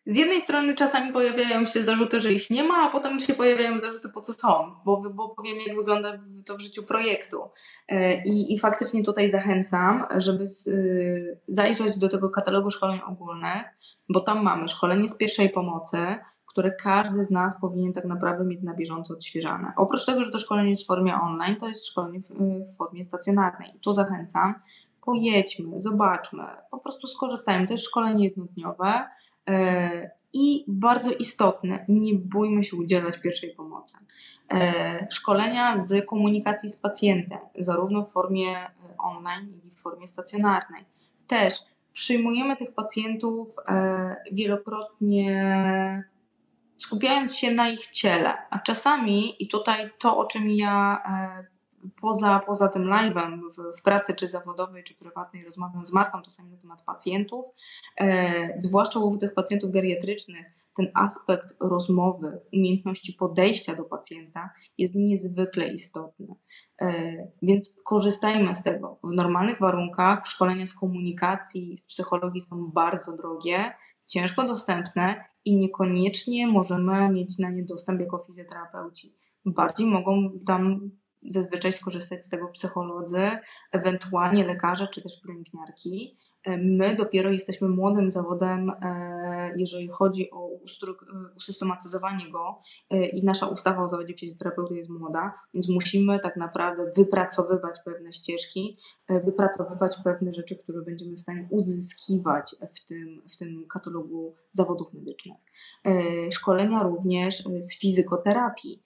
z 0.07 0.17
jednej 0.17 0.41
strony 0.41 0.75
czasami 0.75 1.13
pojawiają 1.13 1.65
się 1.65 1.83
zarzuty, 1.83 2.19
że 2.19 2.33
ich 2.33 2.49
nie 2.49 2.63
ma, 2.63 2.75
a 2.75 2.89
potem 2.91 3.19
się 3.19 3.33
pojawiają 3.33 3.77
zarzuty, 3.77 4.09
po 4.09 4.21
co 4.21 4.33
są, 4.33 4.75
bo, 4.85 5.03
bo 5.13 5.29
powiem, 5.29 5.57
jak 5.67 5.77
wygląda 5.77 6.19
to 6.45 6.57
w 6.57 6.61
życiu 6.61 6.83
projektu. 6.83 7.41
E, 7.87 8.23
I, 8.23 8.53
i 8.53 8.59
faktycznie 8.59 9.03
tutaj 9.03 9.31
zachęcam, 9.31 10.05
żeby 10.17 10.43
y, 10.67 11.39
zajrzeć 11.47 11.97
do 11.97 12.09
tego 12.09 12.29
katalogu 12.29 12.69
szkoleń 12.69 12.99
ogólnych, 13.07 13.63
bo 14.09 14.19
tam 14.19 14.43
mamy 14.43 14.67
szkolenie 14.67 15.07
z 15.07 15.17
pierwszej 15.17 15.49
pomocy, 15.49 15.97
które 16.45 16.71
każdy 16.71 17.23
z 17.23 17.29
nas 17.29 17.61
powinien 17.61 17.93
tak 17.93 18.05
naprawdę 18.05 18.45
mieć 18.45 18.63
na 18.63 18.73
bieżąco 18.73 19.13
odświeżane. 19.13 19.73
Oprócz 19.77 20.05
tego, 20.05 20.23
że 20.23 20.31
to 20.31 20.39
szkolenie 20.39 20.69
jest 20.69 20.83
w 20.83 20.87
formie 20.87 21.15
online, 21.15 21.55
to 21.55 21.67
jest 21.67 21.87
szkolenie 21.87 22.19
w, 22.19 22.29
w 22.73 22.77
formie 22.77 23.03
stacjonarnej. 23.03 23.69
I 23.75 23.79
tu 23.79 23.93
zachęcam, 23.93 24.55
pojedźmy, 25.07 25.79
zobaczmy, 25.79 26.43
po 26.71 26.77
prostu 26.77 27.07
skorzystajmy. 27.07 27.67
To 27.67 27.73
jest 27.73 27.85
szkolenie 27.85 28.25
jednodniowe 28.25 29.09
e, 29.47 30.11
i 30.33 30.65
bardzo 30.67 31.11
istotne, 31.11 31.85
nie 31.89 32.13
bójmy 32.13 32.63
się 32.63 32.75
udzielać 32.75 33.17
pierwszej 33.21 33.55
pomocy. 33.55 33.97
E, 34.51 35.07
szkolenia 35.11 35.77
z 35.77 36.05
komunikacji 36.05 36.69
z 36.69 36.75
pacjentem, 36.75 37.39
zarówno 37.57 38.05
w 38.05 38.11
formie 38.11 38.57
e, 38.57 38.71
online, 38.97 39.53
jak 39.55 39.65
i 39.65 39.69
w 39.69 39.81
formie 39.81 40.07
stacjonarnej. 40.07 40.85
Też 41.27 41.53
przyjmujemy 41.93 42.57
tych 42.57 42.73
pacjentów 42.73 43.55
wielokrotnie 44.31 46.03
skupiając 46.75 47.35
się 47.35 47.51
na 47.51 47.69
ich 47.69 47.87
ciele, 47.87 48.33
a 48.49 48.59
czasami, 48.59 49.43
i 49.43 49.47
tutaj 49.47 49.89
to, 49.99 50.17
o 50.17 50.25
czym 50.25 50.49
ja 50.49 51.03
poza, 52.01 52.39
poza 52.39 52.67
tym 52.67 52.83
live'em 52.83 53.39
w, 53.57 53.79
w, 53.79 53.81
pracy 53.81 54.13
czy 54.13 54.27
zawodowej, 54.27 54.83
czy 54.83 54.95
prywatnej 54.95 55.43
rozmawiam 55.43 55.85
z 55.85 55.93
Martą 55.93 56.21
czasami 56.21 56.51
na 56.51 56.57
temat 56.57 56.81
pacjentów, 56.81 57.45
e, 57.99 58.59
zwłaszcza 58.61 58.99
u 58.99 59.17
tych 59.17 59.33
pacjentów 59.33 59.71
geriatrycznych, 59.71 60.45
ten 60.77 60.91
aspekt 60.93 61.55
rozmowy, 61.59 62.39
umiejętności 62.53 63.13
podejścia 63.13 63.75
do 63.75 63.83
pacjenta 63.83 64.49
jest 64.77 64.95
niezwykle 64.95 65.67
istotny. 65.67 66.27
E, 66.81 67.13
więc 67.41 67.75
korzystajmy 67.85 68.55
z 68.55 68.63
tego. 68.63 68.99
W 69.03 69.11
normalnych 69.11 69.59
warunkach 69.59 70.27
szkolenia 70.27 70.65
z 70.65 70.73
komunikacji, 70.73 71.77
z 71.77 71.87
psychologii 71.87 72.41
są 72.41 72.71
bardzo 72.71 73.17
drogie, 73.17 73.73
ciężko 74.07 74.43
dostępne 74.47 75.25
i 75.45 75.57
niekoniecznie 75.57 76.47
możemy 76.47 77.09
mieć 77.09 77.39
na 77.39 77.49
nie 77.49 77.63
dostęp 77.63 78.01
jako 78.01 78.23
fizjoterapeuci. 78.27 79.15
Bardziej 79.45 79.87
mogą 79.87 80.31
tam 80.45 80.91
zazwyczaj 81.29 81.73
skorzystać 81.73 82.25
z 82.25 82.29
tego 82.29 82.47
psycholodzy, 82.47 83.27
ewentualnie 83.71 84.45
lekarze 84.45 84.87
czy 84.87 85.01
też 85.01 85.21
pielęgniarki. 85.21 86.17
E, 86.47 86.57
my 86.57 86.95
dopiero 86.95 87.31
jesteśmy 87.31 87.69
młodym 87.69 88.11
zawodem, 88.11 88.69
e, 88.69 89.53
jeżeli 89.57 89.87
chodzi 89.87 90.31
o 90.31 90.49
usystematyzowanie 91.35 92.31
go 92.31 92.61
e, 92.89 93.05
i 93.05 93.23
nasza 93.23 93.47
ustawa 93.47 93.83
o 93.83 93.87
zawodzie 93.87 94.13
fizjoterapeuty 94.13 94.75
jest 94.75 94.89
młoda, 94.89 95.33
więc 95.53 95.69
musimy 95.69 96.19
tak 96.19 96.37
naprawdę 96.37 96.91
wypracowywać 96.95 97.75
pewne 97.85 98.13
ścieżki, 98.13 98.77
wypracowywać 99.09 99.97
pewne 100.03 100.33
rzeczy, 100.33 100.55
które 100.55 100.81
będziemy 100.81 101.15
w 101.15 101.19
stanie 101.19 101.47
uzyskiwać 101.49 102.55
w 102.75 102.87
tym, 102.87 103.21
w 103.33 103.37
tym 103.37 103.67
katalogu 103.67 104.35
zawodów 104.51 104.93
medycznych. 104.93 105.37
Szkolenia 106.31 106.83
również 106.83 107.43
z 107.59 107.79
fizykoterapii, 107.79 108.83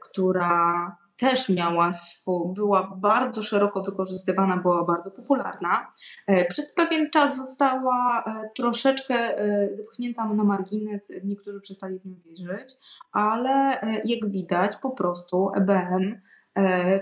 która 0.00 0.96
też 1.16 1.48
miała 1.48 1.92
swój, 1.92 2.54
była 2.54 2.96
bardzo 2.96 3.42
szeroko 3.42 3.82
wykorzystywana, 3.82 4.56
była 4.56 4.84
bardzo 4.84 5.10
popularna. 5.10 5.92
E, 6.26 6.44
przez 6.44 6.72
pewien 6.72 7.10
czas 7.10 7.36
została 7.36 8.24
e, 8.26 8.50
troszeczkę 8.56 9.14
e, 9.14 9.68
zepchnięta 9.72 10.26
na 10.26 10.44
margines, 10.44 11.12
niektórzy 11.24 11.60
przestali 11.60 11.98
w 11.98 12.06
nią 12.06 12.14
wierzyć, 12.24 12.74
ale 13.12 13.80
jak 14.04 14.30
widać 14.30 14.76
po 14.76 14.90
prostu 14.90 15.50
EBM, 15.54 16.20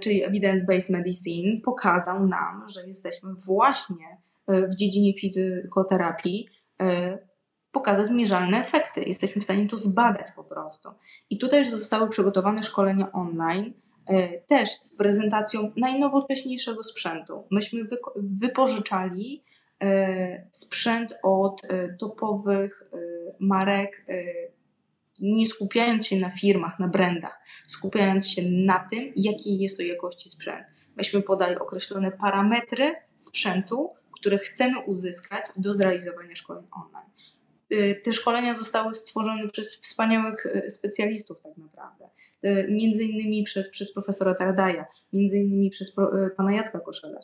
czyli 0.01 0.25
Evidence 0.25 0.67
Based 0.67 0.91
Medicine, 0.91 1.61
pokazał 1.61 2.27
nam, 2.27 2.69
że 2.69 2.87
jesteśmy 2.87 3.35
właśnie 3.35 4.19
w 4.49 4.75
dziedzinie 4.75 5.15
fizykoterapii 5.15 6.49
pokazać 7.73 8.11
mierzalne 8.11 8.67
efekty. 8.67 9.03
Jesteśmy 9.03 9.41
w 9.41 9.45
stanie 9.45 9.69
to 9.69 9.77
zbadać 9.77 10.27
po 10.37 10.45
prostu. 10.45 10.89
I 11.31 11.39
tutaj 11.39 11.59
już 11.59 11.69
zostały 11.69 12.09
przygotowane 12.09 12.63
szkolenia 12.63 13.13
online, 13.13 13.73
też 14.47 14.69
z 14.81 14.97
prezentacją 14.97 15.73
najnowocześniejszego 15.77 16.83
sprzętu. 16.83 17.47
Myśmy 17.51 17.81
wypożyczali 18.17 19.45
e, 19.83 20.47
sprzęt 20.51 21.15
od 21.23 21.65
e, 21.65 21.89
topowych 21.89 22.85
marek, 23.41 24.07
nie 25.21 25.47
skupiając 25.47 26.07
się 26.07 26.17
na 26.17 26.31
firmach, 26.31 26.79
na 26.79 26.89
brandach, 26.89 27.41
skupiając 27.67 28.29
się 28.29 28.43
na 28.43 28.89
tym, 28.91 29.13
jakiej 29.17 29.59
jest 29.59 29.77
to 29.77 29.83
jakości 29.83 30.29
sprzęt. 30.29 30.67
Myśmy 30.97 31.23
podali 31.23 31.57
określone 31.57 32.13
parametry 32.13 32.95
sprzętu, 33.17 33.91
które 34.13 34.39
chcemy 34.39 34.81
uzyskać 34.81 35.45
do 35.57 35.75
zrealizowania 35.75 36.35
szkoleń 36.35 36.65
online. 36.73 37.11
Te 38.03 38.13
szkolenia 38.13 38.55
zostały 38.55 38.95
stworzone 38.95 39.49
przez 39.49 39.77
wspaniałych 39.77 40.47
specjalistów 40.69 41.43
tak 41.43 41.57
naprawdę. 41.57 42.09
E, 42.43 42.69
między 42.69 43.05
innymi 43.05 43.45
przez, 43.45 43.69
przez 43.69 43.93
profesora 43.93 44.35
Tardaja, 44.35 44.87
między 45.13 45.39
innymi 45.39 45.71
przez 45.71 45.93
pana 46.37 46.53
Jacka 46.53 46.81
Koszele. 46.81 47.21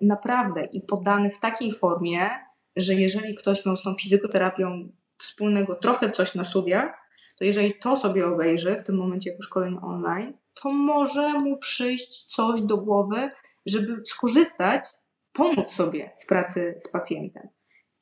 Naprawdę 0.00 0.64
i 0.64 0.80
podany 0.80 1.30
w 1.30 1.38
takiej 1.38 1.72
formie, 1.72 2.30
że 2.76 2.94
jeżeli 2.94 3.34
ktoś 3.34 3.66
miał 3.66 3.76
z 3.76 3.82
tą 3.82 3.94
fizykoterapią 3.94 4.88
wspólnego 5.18 5.74
trochę 5.74 6.10
coś 6.10 6.34
na 6.34 6.44
studiach, 6.44 7.02
to 7.38 7.44
jeżeli 7.44 7.74
to 7.74 7.96
sobie 7.96 8.26
obejrzy 8.26 8.76
w 8.76 8.86
tym 8.86 8.96
momencie 8.96 9.30
jako 9.30 9.42
szkolenie 9.42 9.80
online, 9.80 10.32
to 10.62 10.70
może 10.70 11.32
mu 11.32 11.56
przyjść 11.56 12.24
coś 12.26 12.62
do 12.62 12.76
głowy, 12.76 13.30
żeby 13.66 14.02
skorzystać, 14.04 14.84
pomóc 15.32 15.72
sobie 15.72 16.10
w 16.22 16.26
pracy 16.26 16.74
z 16.78 16.88
pacjentem. 16.88 17.48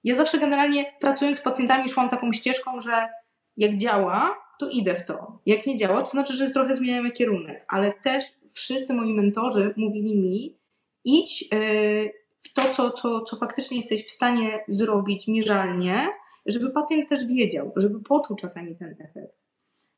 Ja 0.04 0.14
zawsze 0.14 0.38
generalnie 0.38 0.92
pracując 1.00 1.38
z 1.38 1.40
pacjentami 1.40 1.88
szłam 1.88 2.08
taką 2.08 2.32
ścieżką, 2.32 2.80
że 2.80 3.08
Jak 3.56 3.76
działa, 3.76 4.36
to 4.58 4.68
idę 4.68 4.94
w 4.94 5.04
to. 5.04 5.38
Jak 5.46 5.66
nie 5.66 5.76
działa, 5.76 6.02
to 6.02 6.10
znaczy, 6.10 6.32
że 6.32 6.50
trochę 6.50 6.74
zmieniamy 6.74 7.10
kierunek. 7.10 7.64
Ale 7.68 7.92
też 7.92 8.24
wszyscy 8.54 8.94
moi 8.94 9.14
mentorzy 9.14 9.74
mówili 9.76 10.16
mi, 10.16 10.58
idź 11.04 11.42
yy, 11.42 12.12
w 12.40 12.54
to, 12.54 12.70
co, 12.70 12.90
co, 12.90 13.20
co 13.20 13.36
faktycznie 13.36 13.76
jesteś 13.76 14.06
w 14.06 14.10
stanie 14.10 14.64
zrobić 14.68 15.28
mierzalnie, 15.28 16.08
żeby 16.46 16.70
pacjent 16.70 17.08
też 17.08 17.26
wiedział, 17.26 17.72
żeby 17.76 18.00
poczuł 18.00 18.36
czasami 18.36 18.76
ten 18.76 18.96
efekt. 19.00 19.40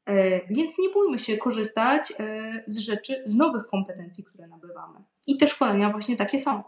E, 0.06 0.46
więc 0.54 0.78
nie 0.78 0.88
bójmy 0.88 1.18
się 1.18 1.38
korzystać 1.38 2.12
e, 2.18 2.64
z 2.66 2.78
rzeczy, 2.78 3.22
z 3.26 3.34
nowych 3.34 3.66
kompetencji, 3.66 4.24
które 4.24 4.48
nabywamy. 4.48 4.98
I 5.26 5.36
te 5.36 5.46
szkolenia 5.46 5.90
właśnie 5.90 6.16
takie 6.16 6.38
są. 6.38 6.62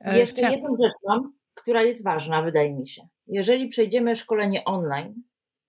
E, 0.00 0.18
Jeszcze 0.18 0.36
Chcia... 0.36 0.50
jedną 0.50 0.76
rzecz 0.82 0.92
mam, 1.04 1.32
która 1.54 1.82
jest 1.82 2.04
ważna, 2.04 2.42
wydaje 2.42 2.72
mi 2.74 2.88
się. 2.88 3.08
Jeżeli 3.26 3.68
przejdziemy 3.68 4.16
szkolenie 4.16 4.64
online 4.64 5.22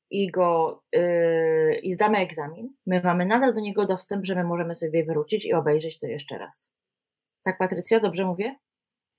i 0.10 0.32
go 0.32 0.82
yy, 0.94 1.80
i 1.84 1.94
zdamy 1.94 2.18
egzamin, 2.18 2.70
my 2.86 3.02
mamy 3.04 3.26
nadal 3.26 3.54
do 3.54 3.60
niego 3.60 3.86
dostęp, 3.86 4.26
że 4.26 4.36
my 4.36 4.44
możemy 4.44 4.76
sobie 4.76 5.06
wrócić 5.06 5.46
i 5.46 5.54
obejrzeć 5.54 6.00
to 6.00 6.08
jeszcze 6.08 6.38
raz. 6.38 6.72
Tak, 7.46 7.58
Patrycja, 7.58 8.00
dobrze 8.00 8.26
mówię? 8.26 8.56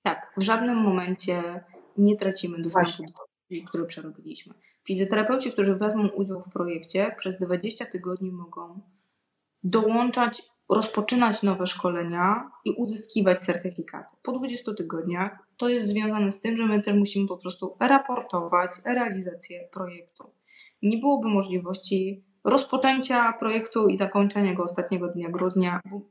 Tak, 0.03 0.33
w 0.37 0.41
żadnym 0.43 0.77
momencie 0.77 1.63
nie 1.97 2.15
tracimy 2.15 2.61
dostępu 2.61 2.89
Właśnie. 2.89 3.07
do 3.07 3.69
które 3.69 3.85
przerobiliśmy. 3.85 4.53
Fizjoterapeuci, 4.87 5.51
którzy 5.51 5.75
wezmą 5.75 6.07
udział 6.07 6.41
w 6.41 6.49
projekcie, 6.49 7.15
przez 7.17 7.37
20 7.37 7.85
tygodni 7.85 8.31
mogą 8.31 8.81
dołączać, 9.63 10.41
rozpoczynać 10.69 11.43
nowe 11.43 11.65
szkolenia 11.65 12.51
i 12.65 12.71
uzyskiwać 12.71 13.39
certyfikaty. 13.39 14.17
Po 14.23 14.31
20 14.31 14.73
tygodniach 14.73 15.47
to 15.57 15.69
jest 15.69 15.87
związane 15.87 16.31
z 16.31 16.41
tym, 16.41 16.57
że 16.57 16.65
my 16.65 16.81
też 16.81 16.95
musimy 16.95 17.27
po 17.27 17.37
prostu 17.37 17.75
raportować 17.79 18.71
realizację 18.85 19.67
projektu. 19.73 20.31
Nie 20.81 20.97
byłoby 20.97 21.27
możliwości 21.27 22.23
rozpoczęcia 22.43 23.33
projektu 23.33 23.87
i 23.87 23.97
zakończenia 23.97 24.53
go 24.53 24.63
ostatniego 24.63 25.07
dnia 25.07 25.29
grudnia, 25.29 25.81
bo 25.91 26.01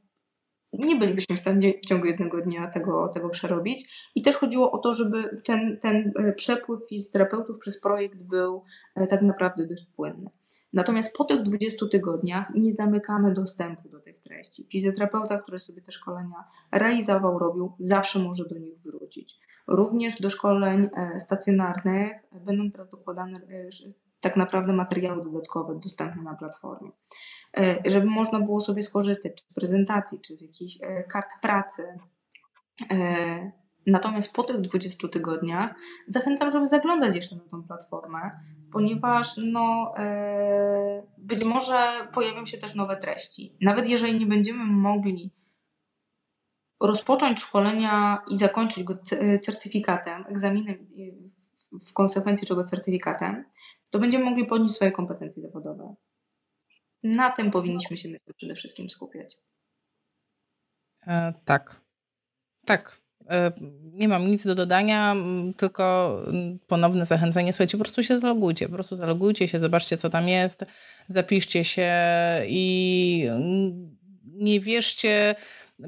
nie 0.78 0.96
bylibyśmy 0.96 1.36
w 1.36 1.40
stanie 1.40 1.74
w 1.82 1.86
ciągu 1.86 2.06
jednego 2.06 2.40
dnia 2.40 2.70
tego, 2.70 3.08
tego 3.08 3.28
przerobić. 3.28 4.10
I 4.14 4.22
też 4.22 4.36
chodziło 4.36 4.72
o 4.72 4.78
to, 4.78 4.92
żeby 4.92 5.42
ten, 5.44 5.78
ten 5.82 6.12
przepływ 6.36 6.80
fizjoterapeutów 6.88 7.58
przez 7.58 7.80
projekt 7.80 8.22
był 8.22 8.64
e, 8.94 9.06
tak 9.06 9.22
naprawdę 9.22 9.66
dość 9.66 9.86
płynny. 9.96 10.30
Natomiast 10.74 11.16
po 11.16 11.24
tych 11.24 11.42
20 11.42 11.86
tygodniach 11.90 12.50
nie 12.54 12.72
zamykamy 12.72 13.34
dostępu 13.34 13.88
do 13.88 14.00
tych 14.00 14.20
treści. 14.20 14.66
Fizjoterapeuta, 14.72 15.38
który 15.38 15.58
sobie 15.58 15.82
te 15.82 15.92
szkolenia 15.92 16.44
realizował, 16.72 17.38
robił, 17.38 17.72
zawsze 17.78 18.18
może 18.18 18.44
do 18.48 18.58
nich 18.58 18.78
wrócić. 18.82 19.38
Również 19.68 20.20
do 20.20 20.30
szkoleń 20.30 20.88
e, 20.96 21.20
stacjonarnych 21.20 22.12
będą 22.44 22.70
teraz 22.70 22.88
dokładane 22.88 23.40
tak 24.20 24.36
naprawdę 24.36 24.72
materiały 24.72 25.24
dodatkowe 25.24 25.80
dostępne 25.82 26.22
na 26.22 26.34
platformie. 26.34 26.90
E, 27.56 27.76
żeby 27.86 28.06
można 28.06 28.40
było 28.40 28.60
sobie 28.60 28.82
skorzystać 28.82 29.32
czy 29.34 29.44
z 29.44 29.52
prezentacji, 29.54 30.20
czy 30.20 30.36
z 30.36 30.42
jakichś 30.42 30.78
e, 30.82 31.02
kart 31.02 31.28
pracy. 31.42 31.82
E, 32.92 33.52
natomiast 33.86 34.32
po 34.32 34.44
tych 34.44 34.60
20 34.60 35.08
tygodniach 35.08 35.74
zachęcam, 36.08 36.50
żeby 36.50 36.68
zaglądać 36.68 37.16
jeszcze 37.16 37.36
na 37.36 37.42
tą 37.50 37.62
platformę, 37.62 38.30
ponieważ 38.74 39.36
no, 39.36 39.94
być 41.18 41.44
może 41.44 42.08
pojawią 42.14 42.46
się 42.46 42.58
też 42.58 42.74
nowe 42.74 42.96
treści. 42.96 43.56
Nawet 43.60 43.88
jeżeli 43.88 44.18
nie 44.18 44.26
będziemy 44.26 44.64
mogli 44.64 45.30
rozpocząć 46.80 47.40
szkolenia 47.40 48.22
i 48.30 48.36
zakończyć 48.36 48.84
go 48.84 48.98
certyfikatem, 49.42 50.24
egzaminem, 50.28 50.86
w 51.88 51.92
konsekwencji 51.92 52.46
czego 52.46 52.64
certyfikatem, 52.64 53.44
to 53.90 53.98
będziemy 53.98 54.24
mogli 54.24 54.46
podnieść 54.46 54.74
swoje 54.74 54.92
kompetencje 54.92 55.42
zawodowe. 55.42 55.94
Na 57.02 57.30
tym 57.30 57.50
powinniśmy 57.50 57.96
się 57.96 58.08
przede 58.36 58.54
wszystkim 58.54 58.90
skupiać. 58.90 59.36
E, 61.06 61.34
tak. 61.44 61.80
Tak. 62.66 63.03
E, 63.30 63.52
nie 63.82 64.08
mam 64.08 64.26
nic 64.26 64.46
do 64.46 64.54
dodania, 64.54 65.16
tylko 65.56 66.16
ponowne 66.66 67.04
zachęcenie. 67.04 67.52
Słuchajcie, 67.52 67.78
po 67.78 67.84
prostu 67.84 68.02
się 68.02 68.20
zalogujcie. 68.20 68.68
Po 68.68 68.74
prostu 68.74 68.96
zalogujcie 68.96 69.48
się, 69.48 69.58
zobaczcie, 69.58 69.96
co 69.96 70.10
tam 70.10 70.28
jest, 70.28 70.64
zapiszcie 71.08 71.64
się 71.64 71.92
i 72.46 73.28
nie 74.24 74.60
wierzcie 74.60 75.34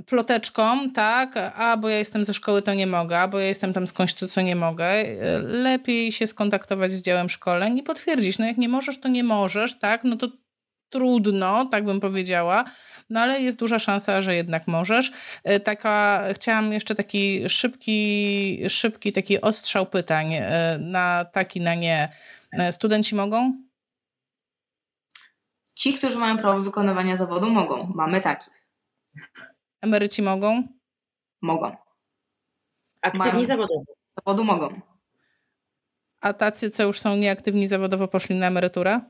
ploteczkom, 0.06 0.92
tak, 0.92 1.36
a 1.54 1.76
bo 1.76 1.88
ja 1.88 1.98
jestem 1.98 2.24
ze 2.24 2.34
szkoły, 2.34 2.62
to 2.62 2.74
nie 2.74 2.86
mogę, 2.86 3.18
a 3.18 3.28
bo 3.28 3.38
ja 3.38 3.46
jestem 3.46 3.72
tam 3.72 3.86
skądś, 3.86 4.14
to 4.14 4.28
co 4.28 4.40
nie 4.40 4.56
mogę. 4.56 5.04
Lepiej 5.42 6.12
się 6.12 6.26
skontaktować 6.26 6.92
z 6.92 7.02
działem 7.02 7.28
szkoleń 7.30 7.78
i 7.78 7.82
potwierdzić, 7.82 8.38
no 8.38 8.46
jak 8.46 8.56
nie 8.56 8.68
możesz, 8.68 9.00
to 9.00 9.08
nie 9.08 9.24
możesz, 9.24 9.78
tak, 9.78 10.04
no 10.04 10.16
to 10.16 10.28
trudno, 10.88 11.64
tak 11.64 11.84
bym 11.84 12.00
powiedziała, 12.00 12.64
no 13.10 13.20
ale 13.20 13.40
jest 13.40 13.58
duża 13.58 13.78
szansa, 13.78 14.20
że 14.22 14.34
jednak 14.34 14.68
możesz. 14.68 15.12
E, 15.44 15.60
taka, 15.60 16.24
chciałam 16.32 16.72
jeszcze 16.72 16.94
taki 16.94 17.48
szybki, 17.48 18.58
szybki 18.68 19.12
taki 19.12 19.40
ostrzał 19.40 19.86
pytań 19.86 20.34
e, 20.34 20.78
na 20.80 21.24
taki, 21.24 21.60
na 21.60 21.74
nie. 21.74 22.08
E, 22.52 22.72
studenci 22.72 23.14
mogą? 23.14 23.52
Ci, 25.74 25.94
którzy 25.94 26.18
mają 26.18 26.38
prawo 26.38 26.62
wykonywania 26.62 27.16
zawodu, 27.16 27.50
mogą. 27.50 27.92
Mamy 27.94 28.20
takich. 28.20 28.66
Emeryci 29.80 30.22
mogą? 30.22 30.62
Mogą. 31.42 31.76
Aktywni 33.02 33.46
zawodowo. 33.46 33.84
Zawodu 34.18 34.44
mogą. 34.44 34.80
A 36.20 36.32
tacy, 36.32 36.70
co 36.70 36.82
już 36.82 37.00
są 37.00 37.16
nieaktywni 37.16 37.66
zawodowo, 37.66 38.08
poszli 38.08 38.36
na 38.36 38.46
emeryturę? 38.46 39.00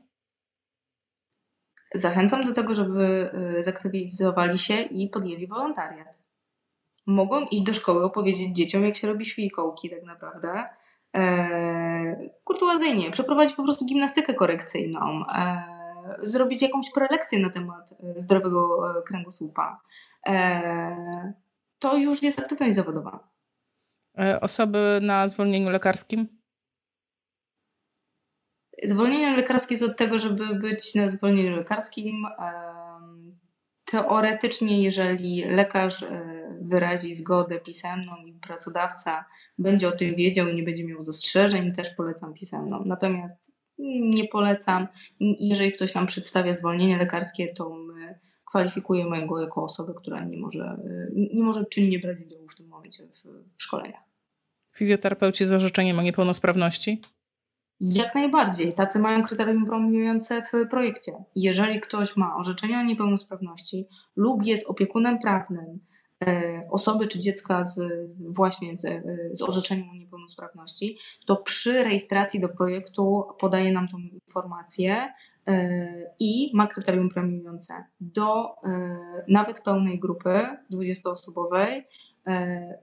Zachęcam 1.93 2.43
do 2.43 2.53
tego, 2.53 2.73
żeby 2.73 3.29
y, 3.57 3.63
zaktywizowali 3.63 4.57
się 4.57 4.81
i 4.81 5.09
podjęli 5.09 5.47
wolontariat. 5.47 6.21
Mogą 7.05 7.45
iść 7.45 7.63
do 7.63 7.73
szkoły, 7.73 8.03
opowiedzieć 8.03 8.55
dzieciom, 8.55 8.85
jak 8.85 8.95
się 8.95 9.07
robi 9.07 9.25
świjkołki 9.25 9.89
tak 9.89 10.03
naprawdę. 10.03 10.65
Eee, 11.13 12.29
kurtuazyjnie, 12.43 13.11
przeprowadzić 13.11 13.55
po 13.55 13.63
prostu 13.63 13.85
gimnastykę 13.85 14.33
korekcyjną, 14.33 15.23
eee, 15.29 15.77
zrobić 16.21 16.61
jakąś 16.61 16.91
prelekcję 16.91 17.39
na 17.39 17.49
temat 17.49 17.93
e, 17.93 18.19
zdrowego 18.19 18.91
e, 18.99 19.01
kręgosłupa. 19.01 19.81
Eee, 20.23 21.33
to 21.79 21.97
już 21.97 22.23
jest 22.23 22.39
aktywność 22.39 22.75
zawodowa. 22.75 23.19
E, 24.19 24.39
osoby 24.41 24.99
na 25.01 25.27
zwolnieniu 25.27 25.69
lekarskim? 25.69 26.36
Zwolnienie 28.83 29.35
lekarskie 29.35 29.73
jest 29.73 29.83
od 29.83 29.97
tego, 29.97 30.19
żeby 30.19 30.55
być 30.55 30.95
na 30.95 31.07
zwolnieniu 31.07 31.55
lekarskim. 31.55 32.25
Teoretycznie, 33.85 34.83
jeżeli 34.83 35.45
lekarz 35.45 36.03
e, 36.03 36.57
wyrazi 36.61 37.13
zgodę 37.13 37.59
pisemną 37.59 38.15
i 38.25 38.33
pracodawca 38.33 39.25
będzie 39.57 39.87
o 39.87 39.91
tym 39.91 40.15
wiedział 40.15 40.47
i 40.47 40.55
nie 40.55 40.63
będzie 40.63 40.83
miał 40.83 41.01
zastrzeżeń, 41.01 41.73
też 41.73 41.89
polecam 41.89 42.33
pisemną. 42.33 42.83
Natomiast 42.85 43.51
nie 43.99 44.27
polecam. 44.27 44.87
Jeżeli 45.19 45.71
ktoś 45.71 45.93
nam 45.93 46.05
przedstawia 46.05 46.53
zwolnienie 46.53 46.97
lekarskie, 46.97 47.53
to 47.53 47.69
my 47.69 48.19
kwalifikujemy 48.45 49.27
go 49.27 49.41
jako 49.41 49.63
osobę, 49.63 49.93
która 49.97 50.25
nie 50.25 50.37
może, 50.37 50.63
e, 50.63 51.07
nie 51.33 51.43
może 51.43 51.65
czynnie 51.65 51.99
brać 51.99 52.17
udziału 52.25 52.47
w 52.47 52.55
tym 52.55 52.67
momencie 52.67 53.03
w, 53.03 53.23
w 53.57 53.63
szkoleniach. 53.63 54.03
Fizjoterapeuci 54.75 55.45
z 55.45 55.53
orzeczeniem 55.53 55.99
o 55.99 56.01
niepełnosprawności? 56.01 57.01
Jak 57.81 58.15
najbardziej. 58.15 58.73
Tacy 58.73 58.99
mają 58.99 59.23
kryterium 59.23 59.65
promujące 59.65 60.41
w 60.41 60.69
projekcie. 60.69 61.11
Jeżeli 61.35 61.81
ktoś 61.81 62.17
ma 62.17 62.35
orzeczenie 62.37 62.79
o 62.79 62.83
niepełnosprawności 62.83 63.87
lub 64.15 64.45
jest 64.45 64.67
opiekunem 64.67 65.19
prawnym 65.19 65.79
e, 66.27 66.61
osoby 66.71 67.07
czy 67.07 67.19
dziecka 67.19 67.63
z, 67.63 67.81
właśnie 68.33 68.75
z, 68.75 68.85
e, 68.85 69.03
z 69.33 69.41
orzeczeniem 69.41 69.89
o 69.89 69.95
niepełnosprawności, 69.95 70.97
to 71.25 71.35
przy 71.35 71.83
rejestracji 71.83 72.39
do 72.39 72.49
projektu 72.49 73.23
podaje 73.39 73.71
nam 73.71 73.87
tą 73.87 73.97
informację 73.97 75.13
e, 75.47 75.87
i 76.19 76.51
ma 76.53 76.67
kryterium 76.67 77.09
premiujące. 77.09 77.73
Do 78.01 78.55
nawet 79.27 79.61
pełnej 79.61 79.99
grupy 79.99 80.47
20-osobowej 80.73 81.83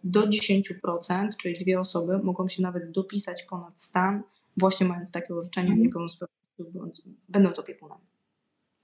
do 0.04 0.20
10%, 0.20 1.28
czyli 1.40 1.58
dwie 1.58 1.80
osoby 1.80 2.18
mogą 2.18 2.48
się 2.48 2.62
nawet 2.62 2.90
dopisać 2.90 3.42
ponad 3.42 3.80
stan 3.80 4.22
właśnie 4.56 4.86
mając 4.86 5.10
takie 5.10 5.34
orzeczenie 5.34 5.68
mhm. 5.68 5.82
niepełnosprawności, 5.82 7.02
będąc 7.28 7.58
opiekunem. 7.58 7.98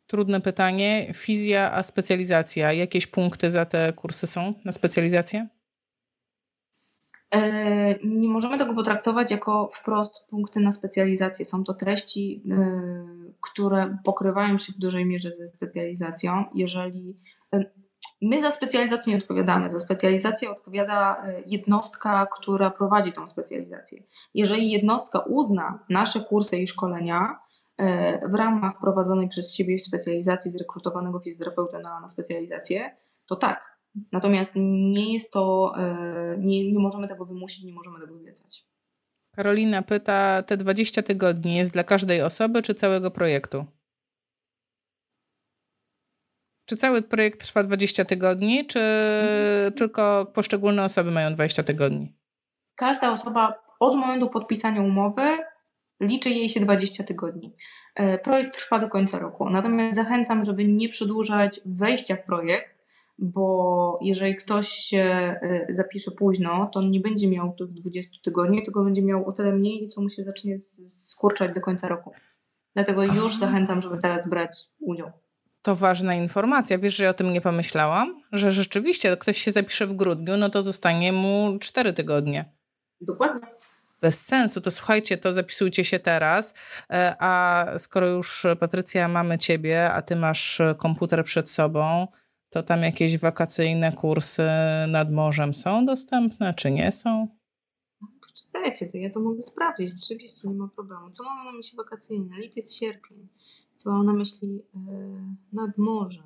Trudne 0.06 0.40
pytanie. 0.40 1.10
Fizja, 1.14 1.72
a 1.72 1.82
specjalizacja. 1.82 2.72
Jakieś 2.72 3.06
punkty 3.06 3.50
za 3.50 3.64
te 3.64 3.92
kursy 3.92 4.26
są 4.26 4.54
na 4.64 4.72
specjalizację? 4.72 5.48
E, 7.30 7.98
nie 8.04 8.28
możemy 8.28 8.58
tego 8.58 8.74
potraktować 8.74 9.30
jako 9.30 9.70
wprost 9.72 10.26
punkty 10.30 10.60
na 10.60 10.72
specjalizację. 10.72 11.44
Są 11.44 11.64
to 11.64 11.74
treści, 11.74 12.42
e, 12.50 12.82
które 13.40 13.98
pokrywają 14.04 14.58
się 14.58 14.72
w 14.72 14.78
dużej 14.78 15.06
mierze 15.06 15.36
ze 15.36 15.48
specjalizacją. 15.48 16.44
Jeżeli 16.54 17.16
e, 17.54 17.64
My 18.22 18.40
za 18.40 18.50
specjalizację 18.50 19.12
nie 19.12 19.18
odpowiadamy. 19.18 19.70
Za 19.70 19.78
specjalizację 19.78 20.50
odpowiada 20.50 21.22
e, 21.24 21.42
jednostka, 21.46 22.26
która 22.26 22.70
prowadzi 22.70 23.12
tą 23.12 23.28
specjalizację. 23.28 24.02
Jeżeli 24.34 24.70
jednostka 24.70 25.18
uzna 25.18 25.84
nasze 25.88 26.20
kursy 26.20 26.58
i 26.58 26.66
szkolenia 26.66 27.40
w 28.28 28.34
ramach 28.34 28.80
prowadzonej 28.80 29.28
przez 29.28 29.54
siebie 29.54 29.78
specjalizacji 29.78 30.50
zrekrutowanego 30.50 31.20
fizjoterapeuty 31.20 31.78
na, 31.78 32.00
na 32.00 32.08
specjalizację, 32.08 32.96
to 33.26 33.36
tak. 33.36 33.80
Natomiast 34.12 34.52
nie 34.92 35.12
jest 35.12 35.30
to, 35.30 35.74
nie, 36.38 36.72
nie 36.72 36.78
możemy 36.78 37.08
tego 37.08 37.24
wymusić, 37.24 37.64
nie 37.64 37.72
możemy 37.72 38.00
tego 38.00 38.14
obiecać. 38.14 38.66
Karolina 39.36 39.82
pyta, 39.82 40.42
te 40.42 40.56
20 40.56 41.02
tygodni 41.02 41.56
jest 41.56 41.72
dla 41.72 41.84
każdej 41.84 42.22
osoby 42.22 42.62
czy 42.62 42.74
całego 42.74 43.10
projektu? 43.10 43.64
Czy 46.70 46.76
cały 46.76 47.02
projekt 47.02 47.40
trwa 47.44 47.62
20 47.62 48.04
tygodni, 48.04 48.66
czy 48.66 48.78
mhm. 48.78 49.72
tylko 49.72 50.26
poszczególne 50.34 50.84
osoby 50.84 51.10
mają 51.10 51.34
20 51.34 51.62
tygodni? 51.62 52.14
Każda 52.76 53.12
osoba 53.12 53.54
od 53.80 53.96
momentu 53.96 54.28
podpisania 54.28 54.82
umowy 54.82 55.22
liczy 56.00 56.30
jej 56.30 56.48
się 56.48 56.60
20 56.60 57.04
tygodni. 57.04 57.54
E, 57.94 58.18
projekt 58.18 58.54
trwa 58.54 58.78
do 58.78 58.88
końca 58.88 59.18
roku. 59.18 59.50
Natomiast 59.50 59.96
zachęcam, 59.96 60.44
żeby 60.44 60.64
nie 60.64 60.88
przedłużać 60.88 61.60
wejścia 61.66 62.16
w 62.16 62.24
projekt, 62.24 62.84
bo 63.18 63.98
jeżeli 64.02 64.36
ktoś 64.36 64.68
się 64.68 65.00
e, 65.42 65.66
zapisze 65.68 66.10
późno, 66.10 66.70
to 66.72 66.78
on 66.78 66.90
nie 66.90 67.00
będzie 67.00 67.28
miał 67.28 67.54
tych 67.58 67.68
20 67.68 68.16
tygodni, 68.24 68.62
tylko 68.62 68.84
będzie 68.84 69.02
miał 69.02 69.28
o 69.28 69.32
tyle 69.32 69.52
mniej, 69.52 69.88
co 69.88 70.02
mu 70.02 70.08
się 70.08 70.22
zacznie 70.22 70.58
skurczać 70.86 71.54
do 71.54 71.60
końca 71.60 71.88
roku. 71.88 72.12
Dlatego 72.74 73.04
już 73.04 73.38
zachęcam, 73.38 73.80
żeby 73.80 73.98
teraz 73.98 74.28
brać 74.28 74.68
udział. 74.80 75.12
To 75.62 75.76
ważna 75.76 76.14
informacja. 76.14 76.78
Wiesz, 76.78 76.96
że 76.96 77.04
ja 77.04 77.10
o 77.10 77.14
tym 77.14 77.32
nie 77.32 77.40
pomyślałam? 77.40 78.22
Że 78.32 78.50
rzeczywiście 78.50 79.16
ktoś 79.16 79.38
się 79.38 79.52
zapisze 79.52 79.86
w 79.86 79.94
grudniu, 79.94 80.36
no 80.36 80.48
to 80.50 80.62
zostanie 80.62 81.12
mu 81.12 81.58
4 81.60 81.92
tygodnie. 81.92 82.52
Dokładnie. 83.00 83.46
Bez 84.00 84.26
sensu. 84.26 84.60
To 84.60 84.70
słuchajcie, 84.70 85.18
to 85.18 85.32
zapisujcie 85.32 85.84
się 85.84 85.98
teraz. 85.98 86.54
E, 86.92 87.16
a 87.18 87.64
skoro 87.78 88.06
już 88.06 88.46
Patrycja 88.60 89.08
mamy 89.08 89.38
ciebie, 89.38 89.92
a 89.92 90.02
ty 90.02 90.16
masz 90.16 90.60
komputer 90.78 91.24
przed 91.24 91.50
sobą, 91.50 92.06
to 92.50 92.62
tam 92.62 92.82
jakieś 92.82 93.18
wakacyjne 93.18 93.92
kursy 93.92 94.48
nad 94.88 95.12
morzem 95.12 95.54
są 95.54 95.86
dostępne, 95.86 96.54
czy 96.54 96.70
nie 96.70 96.92
są? 96.92 97.28
Poczekajcie, 98.28 98.86
to 98.86 98.98
ja 98.98 99.10
to 99.10 99.20
mogę 99.20 99.42
sprawdzić. 99.42 99.92
Oczywiście 100.04 100.48
nie 100.48 100.54
ma 100.54 100.68
problemu. 100.68 101.10
Co 101.10 101.24
mam 101.24 101.44
na 101.44 101.52
myśli 101.52 101.76
wakacyjne? 101.76 102.38
Lipiec, 102.38 102.74
sierpień. 102.74 103.28
Co 103.80 103.90
mam 103.90 104.06
na 104.06 104.12
myśli 104.12 104.48
yy, 104.48 104.62
nad 105.52 105.78
morzem? 105.78 106.24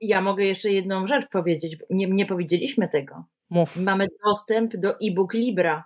Ja 0.00 0.20
mogę 0.20 0.44
jeszcze 0.44 0.70
jedną 0.70 1.06
rzecz 1.06 1.28
powiedzieć. 1.30 1.76
Nie, 1.90 2.06
nie 2.06 2.26
powiedzieliśmy 2.26 2.88
tego. 2.88 3.24
Mów. 3.50 3.76
Mamy 3.76 4.08
dostęp 4.24 4.76
do 4.76 4.94
e-book 5.00 5.34
Libra. 5.34 5.84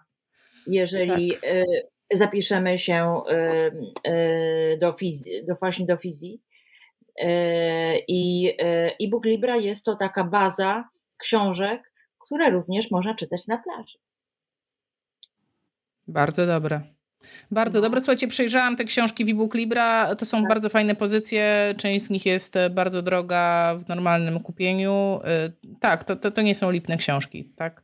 Jeżeli 0.67 1.33
tak. 1.33 1.45
y, 1.45 1.65
zapiszemy 2.15 2.79
się 2.79 3.23
y, 4.05 4.11
y, 4.11 4.79
do, 4.81 4.93
fiz- 4.93 5.47
do 5.49 5.55
właśnie 5.55 5.87
do 5.87 5.97
fizji, 5.97 6.41
E, 7.21 7.99
I 8.09 8.49
e, 8.59 8.97
e-book 9.01 9.25
Libra 9.25 9.57
jest 9.57 9.85
to 9.85 9.97
taka 9.97 10.25
baza 10.25 10.89
książek, 11.17 11.93
które 12.19 12.51
również 12.51 12.91
można 12.91 13.15
czytać 13.15 13.47
na 13.47 13.59
plaży. 13.59 13.99
Bardzo 16.09 16.47
dobre. 16.47 16.81
Bardzo 17.51 17.79
no. 17.79 17.83
dobre. 17.83 18.01
Słuchajcie, 18.01 18.29
przejrzałam 18.29 18.77
te 18.77 18.85
książki 18.85 19.25
w 19.25 19.29
e-book 19.29 19.55
Libra. 19.55 20.15
To 20.15 20.27
są 20.27 20.39
tak. 20.39 20.49
bardzo 20.49 20.69
fajne 20.69 20.95
pozycje. 20.95 21.75
Część 21.79 22.05
z 22.05 22.11
nich 22.11 22.27
jest 22.27 22.55
bardzo 22.71 23.03
droga 23.03 23.75
w 23.79 23.89
normalnym 23.89 24.41
kupieniu. 24.41 25.21
Tak, 25.81 26.05
to, 26.05 26.17
to, 26.17 26.31
to 26.31 26.43
nie 26.43 26.55
są 26.55 26.71
lipne 26.71 26.97
książki, 26.97 27.53
tak? 27.57 27.83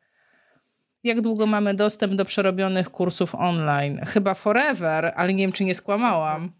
Jak 1.04 1.20
długo 1.20 1.46
mamy 1.46 1.74
dostęp 1.74 2.14
do 2.14 2.24
przerobionych 2.24 2.90
kursów 2.90 3.34
online? 3.34 4.00
Chyba 4.06 4.34
forever, 4.34 5.12
ale 5.16 5.34
nie 5.34 5.44
wiem, 5.44 5.52
czy 5.52 5.64
nie 5.64 5.74
skłamałam 5.74 6.52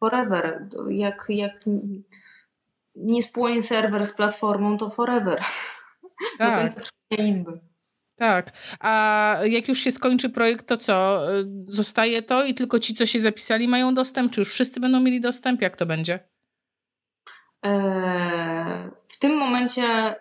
forever. 0.00 0.66
Jak, 0.88 1.26
jak 1.28 1.64
nie 2.96 3.22
spłonie 3.22 3.62
serwer 3.62 4.06
z 4.06 4.12
platformą, 4.12 4.78
to 4.78 4.90
forever. 4.90 5.42
Tak. 6.38 6.50
Do 6.50 6.74
końca 6.74 6.90
trwania 7.08 7.30
izby. 7.30 7.60
Tak. 8.20 8.50
A 8.80 9.36
jak 9.44 9.68
już 9.68 9.78
się 9.78 9.92
skończy 9.92 10.30
projekt, 10.30 10.66
to 10.66 10.76
co? 10.76 11.20
Zostaje 11.68 12.22
to 12.22 12.44
i 12.44 12.54
tylko 12.54 12.78
ci, 12.78 12.94
co 12.94 13.06
się 13.06 13.20
zapisali, 13.20 13.68
mają 13.68 13.94
dostęp? 13.94 14.32
Czy 14.32 14.40
już 14.40 14.50
wszyscy 14.50 14.80
będą 14.80 15.00
mieli 15.00 15.20
dostęp? 15.20 15.62
Jak 15.62 15.76
to 15.76 15.86
będzie? 15.86 16.18
Eee, 17.62 18.90
w 19.08 19.18
tym 19.18 19.38
momencie 19.38 20.14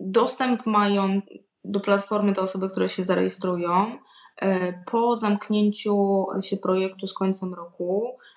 dostęp 0.00 0.66
mają 0.66 1.20
do 1.64 1.80
platformy 1.80 2.32
te 2.32 2.40
osoby, 2.40 2.70
które 2.70 2.88
się 2.88 3.02
zarejestrują. 3.02 3.98
Eee, 4.38 4.74
po 4.86 5.16
zamknięciu 5.16 6.26
się 6.42 6.56
projektu 6.56 7.06
z 7.06 7.14
końcem 7.14 7.54
roku 7.54 8.18
E, 8.18 8.31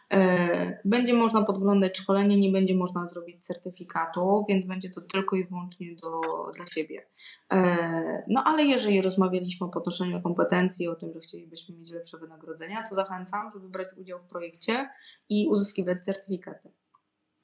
będzie 0.86 1.14
można 1.14 1.44
podglądać 1.44 1.98
szkolenie, 1.98 2.38
nie 2.38 2.52
będzie 2.52 2.76
można 2.76 3.06
zrobić 3.06 3.46
certyfikatu, 3.46 4.46
więc 4.50 4.66
będzie 4.66 4.90
to 4.90 5.02
tylko 5.02 5.36
i 5.36 5.46
wyłącznie 5.46 5.96
do, 5.96 6.22
dla 6.56 6.66
siebie. 6.74 7.06
E, 7.52 8.24
no 8.28 8.44
ale 8.46 8.64
jeżeli 8.64 9.02
rozmawialiśmy 9.02 9.68
o 9.68 9.70
podnoszeniu 9.70 10.22
kompetencji, 10.22 10.88
o 10.88 10.96
tym, 10.96 11.14
że 11.14 11.20
chcielibyśmy 11.20 11.76
mieć 11.76 11.92
lepsze 11.92 12.18
wynagrodzenia, 12.18 12.84
to 12.90 12.96
zachęcam, 12.96 13.52
żeby 13.52 13.70
brać 13.70 13.88
udział 13.98 14.20
w 14.20 14.28
projekcie 14.28 14.90
i 15.30 15.48
uzyskiwać 15.48 16.06
certyfikaty. 16.06 16.70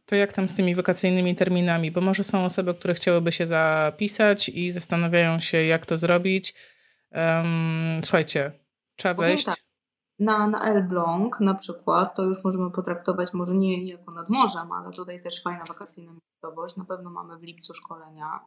To 0.05 0.15
jak 0.15 0.33
tam 0.33 0.47
z 0.47 0.53
tymi 0.53 0.75
wakacyjnymi 0.75 1.35
terminami? 1.35 1.91
Bo 1.91 2.01
może 2.01 2.23
są 2.23 2.45
osoby, 2.45 2.73
które 2.73 2.93
chciałyby 2.93 3.31
się 3.31 3.47
zapisać 3.47 4.49
i 4.49 4.71
zastanawiają 4.71 5.39
się, 5.39 5.63
jak 5.63 5.85
to 5.85 5.97
zrobić. 5.97 6.53
Um, 7.11 8.01
słuchajcie, 8.03 8.51
trzeba 8.95 9.13
wejść. 9.13 9.45
Tak 9.45 9.70
na, 10.21 10.47
na 10.47 10.61
Elbląg 10.61 11.39
na 11.39 11.53
przykład, 11.53 12.15
to 12.15 12.23
już 12.23 12.43
możemy 12.43 12.71
potraktować 12.71 13.33
może 13.33 13.57
nie 13.57 13.87
jako 13.87 14.11
nad 14.11 14.29
morzem, 14.29 14.71
ale 14.71 14.91
tutaj 14.91 15.23
też 15.23 15.43
fajna 15.43 15.63
wakacyjna 15.65 16.11
miejscowość. 16.11 16.77
Na 16.77 16.85
pewno 16.85 17.09
mamy 17.09 17.37
w 17.37 17.43
lipcu 17.43 17.73
szkolenia. 17.73 18.39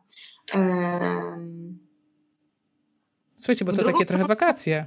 Um, 0.54 1.78
Słuchajcie, 3.36 3.64
bo 3.64 3.72
to 3.72 3.84
takie 3.84 4.06
trochę 4.06 4.24
wakacje. 4.24 4.86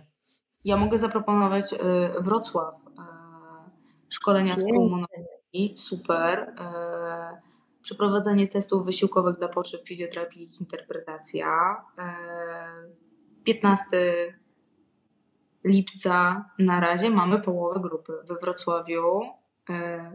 Ja 0.66 0.78
mogę 0.78 0.98
zaproponować 0.98 1.74
y, 1.74 1.78
Wrocław. 2.22 2.76
Y, 2.76 2.90
szkolenia 4.10 4.58
z 4.58 4.64
pulmonologii, 4.64 5.78
super. 5.78 6.40
Y, 6.40 7.82
przeprowadzanie 7.82 8.48
testów 8.48 8.86
wysiłkowych 8.86 9.38
dla 9.38 9.48
potrzeb 9.48 9.88
fizjoterapii 9.88 10.42
i 10.42 10.46
ich 10.46 10.62
interpretacja. 10.62 11.76
15 13.44 13.86
lipca 15.68 16.46
na 16.60 16.80
razie 16.80 17.10
mamy 17.10 17.40
połowę 17.40 17.80
grupy. 17.80 18.14
We 18.28 18.36
Wrocławiu, 18.36 19.22
e, 19.70 20.12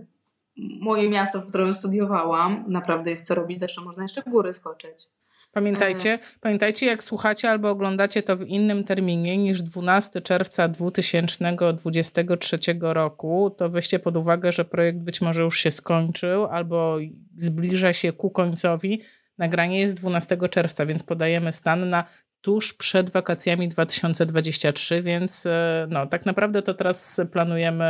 moje 0.57 1.11
miasto, 1.11 1.41
w 1.41 1.47
którym 1.47 1.75
studiowałam, 1.75 2.65
naprawdę 2.69 3.11
jest 3.11 3.27
co 3.27 3.35
robić, 3.35 3.61
zawsze 3.61 3.81
można 3.81 4.03
jeszcze 4.03 4.23
w 4.23 4.29
góry 4.29 4.55
skoczyć. 4.55 5.09
Pamiętajcie, 5.53 6.13
e. 6.13 6.19
pamiętajcie, 6.41 6.87
jak 6.87 7.05
słuchacie 7.05 7.51
albo 7.51 7.71
oglądacie 7.71 8.23
to 8.23 8.37
w 8.37 8.43
innym 8.43 8.85
terminie 8.85 9.37
niż 9.37 9.63
12 9.63 10.21
czerwca 10.21 10.69
2023 10.69 12.59
roku, 12.81 13.55
to 13.59 13.71
weźcie 13.71 13.99
pod 13.99 14.17
uwagę, 14.17 14.53
że 14.53 14.65
projekt 14.65 14.99
być 14.99 15.21
może 15.21 15.43
już 15.43 15.59
się 15.59 15.71
skończył 15.71 16.45
albo 16.47 16.99
zbliża 17.37 17.93
się 17.93 18.13
ku 18.13 18.31
końcowi. 18.31 19.01
Nagranie 19.39 19.81
jest 19.81 19.97
12 19.97 20.49
czerwca, 20.51 20.87
więc 20.87 21.03
podajemy 21.03 21.53
stan 21.53 21.91
na 21.91 22.05
tuż 22.43 22.73
przed 22.73 23.11
wakacjami 23.11 23.69
2023, 23.69 25.03
więc 25.03 25.47
e, 25.47 25.87
no, 25.91 26.07
tak 26.07 26.27
naprawdę 26.27 26.63
to 26.63 26.75
teraz 26.75 27.21
planujemy, 27.33 27.85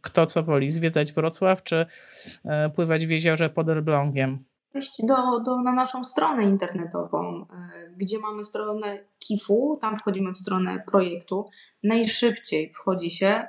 kto 0.00 0.26
co 0.26 0.42
woli, 0.42 0.70
zwiedzać 0.70 1.12
Wrocław 1.12 1.62
czy 1.62 1.86
e, 2.44 2.70
pływać 2.70 3.06
w 3.06 3.10
jeziorze 3.10 3.50
pod 3.50 3.68
Elblągiem. 3.68 4.44
Wejść 4.74 5.06
do, 5.06 5.40
do, 5.40 5.62
na 5.62 5.72
naszą 5.72 6.04
stronę 6.04 6.44
internetową, 6.44 7.40
e, 7.40 7.46
gdzie 7.96 8.18
mamy 8.18 8.44
stronę 8.44 8.98
KIF-u, 9.18 9.78
tam 9.80 9.96
wchodzimy 9.96 10.32
w 10.32 10.38
stronę 10.38 10.82
projektu. 10.90 11.48
Najszybciej 11.82 12.72
wchodzi 12.72 13.10
się 13.10 13.48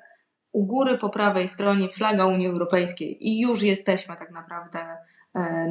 u 0.51 0.65
góry 0.65 0.97
po 0.97 1.09
prawej 1.09 1.47
stronie 1.47 1.89
flaga 1.89 2.25
Unii 2.25 2.47
Europejskiej 2.47 3.27
i 3.27 3.39
już 3.39 3.61
jesteśmy 3.61 4.17
tak 4.17 4.31
naprawdę 4.31 4.79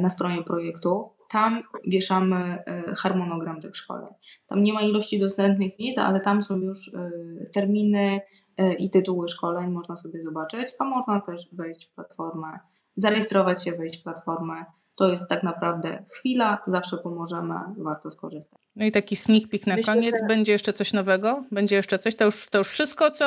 na 0.01 0.09
stronie 0.09 0.43
projektu 0.43 1.09
tam 1.31 1.63
wieszamy 1.87 2.35
e, 2.35 2.95
harmonogram 2.95 3.61
tych 3.61 3.75
szkoleń. 3.75 4.13
Tam 4.47 4.63
nie 4.63 4.73
ma 4.73 4.81
ilości 4.81 5.19
dostępnych 5.19 5.79
miejsc, 5.79 5.97
ale 5.97 6.19
tam 6.19 6.43
są 6.43 6.57
już 6.57 6.93
e, 6.93 7.11
terminy 7.53 8.21
e, 8.57 8.73
i 8.73 8.89
tytuły 8.89 9.27
szkoleń, 9.27 9.71
można 9.71 9.95
sobie 9.95 10.21
zobaczyć, 10.21 10.67
a 10.79 10.83
można 10.83 11.21
też 11.21 11.49
wejść 11.53 11.89
w 11.89 11.93
platformę, 11.93 12.59
zarejestrować 12.95 13.63
się, 13.63 13.71
wejść 13.71 13.99
w 13.99 14.03
platformę. 14.03 14.65
To 14.95 15.11
jest 15.11 15.23
tak 15.29 15.43
naprawdę 15.43 16.05
chwila, 16.13 16.57
zawsze 16.67 16.97
pomożemy, 16.97 17.55
warto 17.77 18.11
skorzystać. 18.11 18.59
No 18.75 18.85
i 18.85 18.91
taki 18.91 19.15
sneak 19.15 19.47
peek 19.47 19.67
na 19.67 19.75
Myślę, 19.75 19.93
koniec. 19.93 20.15
Że... 20.19 20.27
Będzie 20.27 20.51
jeszcze 20.51 20.73
coś 20.73 20.93
nowego? 20.93 21.43
Będzie 21.51 21.75
jeszcze 21.75 21.99
coś? 21.99 22.15
To 22.15 22.25
już, 22.25 22.47
to 22.49 22.57
już 22.57 22.67
wszystko, 22.67 23.11
co... 23.11 23.25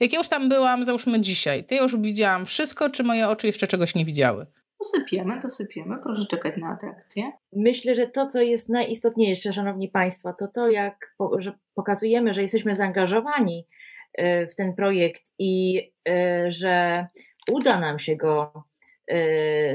Jak 0.00 0.12
ja 0.12 0.18
już 0.18 0.28
tam 0.28 0.48
byłam, 0.48 0.84
załóżmy 0.84 1.20
dzisiaj, 1.20 1.64
ja 1.70 1.82
już 1.82 1.96
widziałam 1.96 2.46
wszystko, 2.46 2.90
czy 2.90 3.02
moje 3.02 3.28
oczy 3.28 3.46
jeszcze 3.46 3.66
czegoś 3.66 3.94
nie 3.94 4.04
widziały? 4.04 4.46
Dosypiemy, 4.82 5.38
dosypiemy, 5.40 5.98
proszę 6.02 6.26
czekać 6.26 6.56
na 6.56 6.68
atrakcję. 6.68 7.32
Myślę, 7.52 7.94
że 7.94 8.06
to, 8.06 8.26
co 8.26 8.40
jest 8.40 8.68
najistotniejsze, 8.68 9.52
Szanowni 9.52 9.88
Państwo, 9.88 10.32
to 10.32 10.48
to, 10.48 10.70
jak 10.70 11.16
że 11.38 11.52
pokazujemy, 11.74 12.34
że 12.34 12.42
jesteśmy 12.42 12.76
zaangażowani 12.76 13.66
w 14.18 14.54
ten 14.56 14.74
projekt 14.74 15.22
i 15.38 15.80
że 16.48 17.06
uda 17.50 17.80
nam 17.80 17.98
się 17.98 18.16
go 18.16 18.64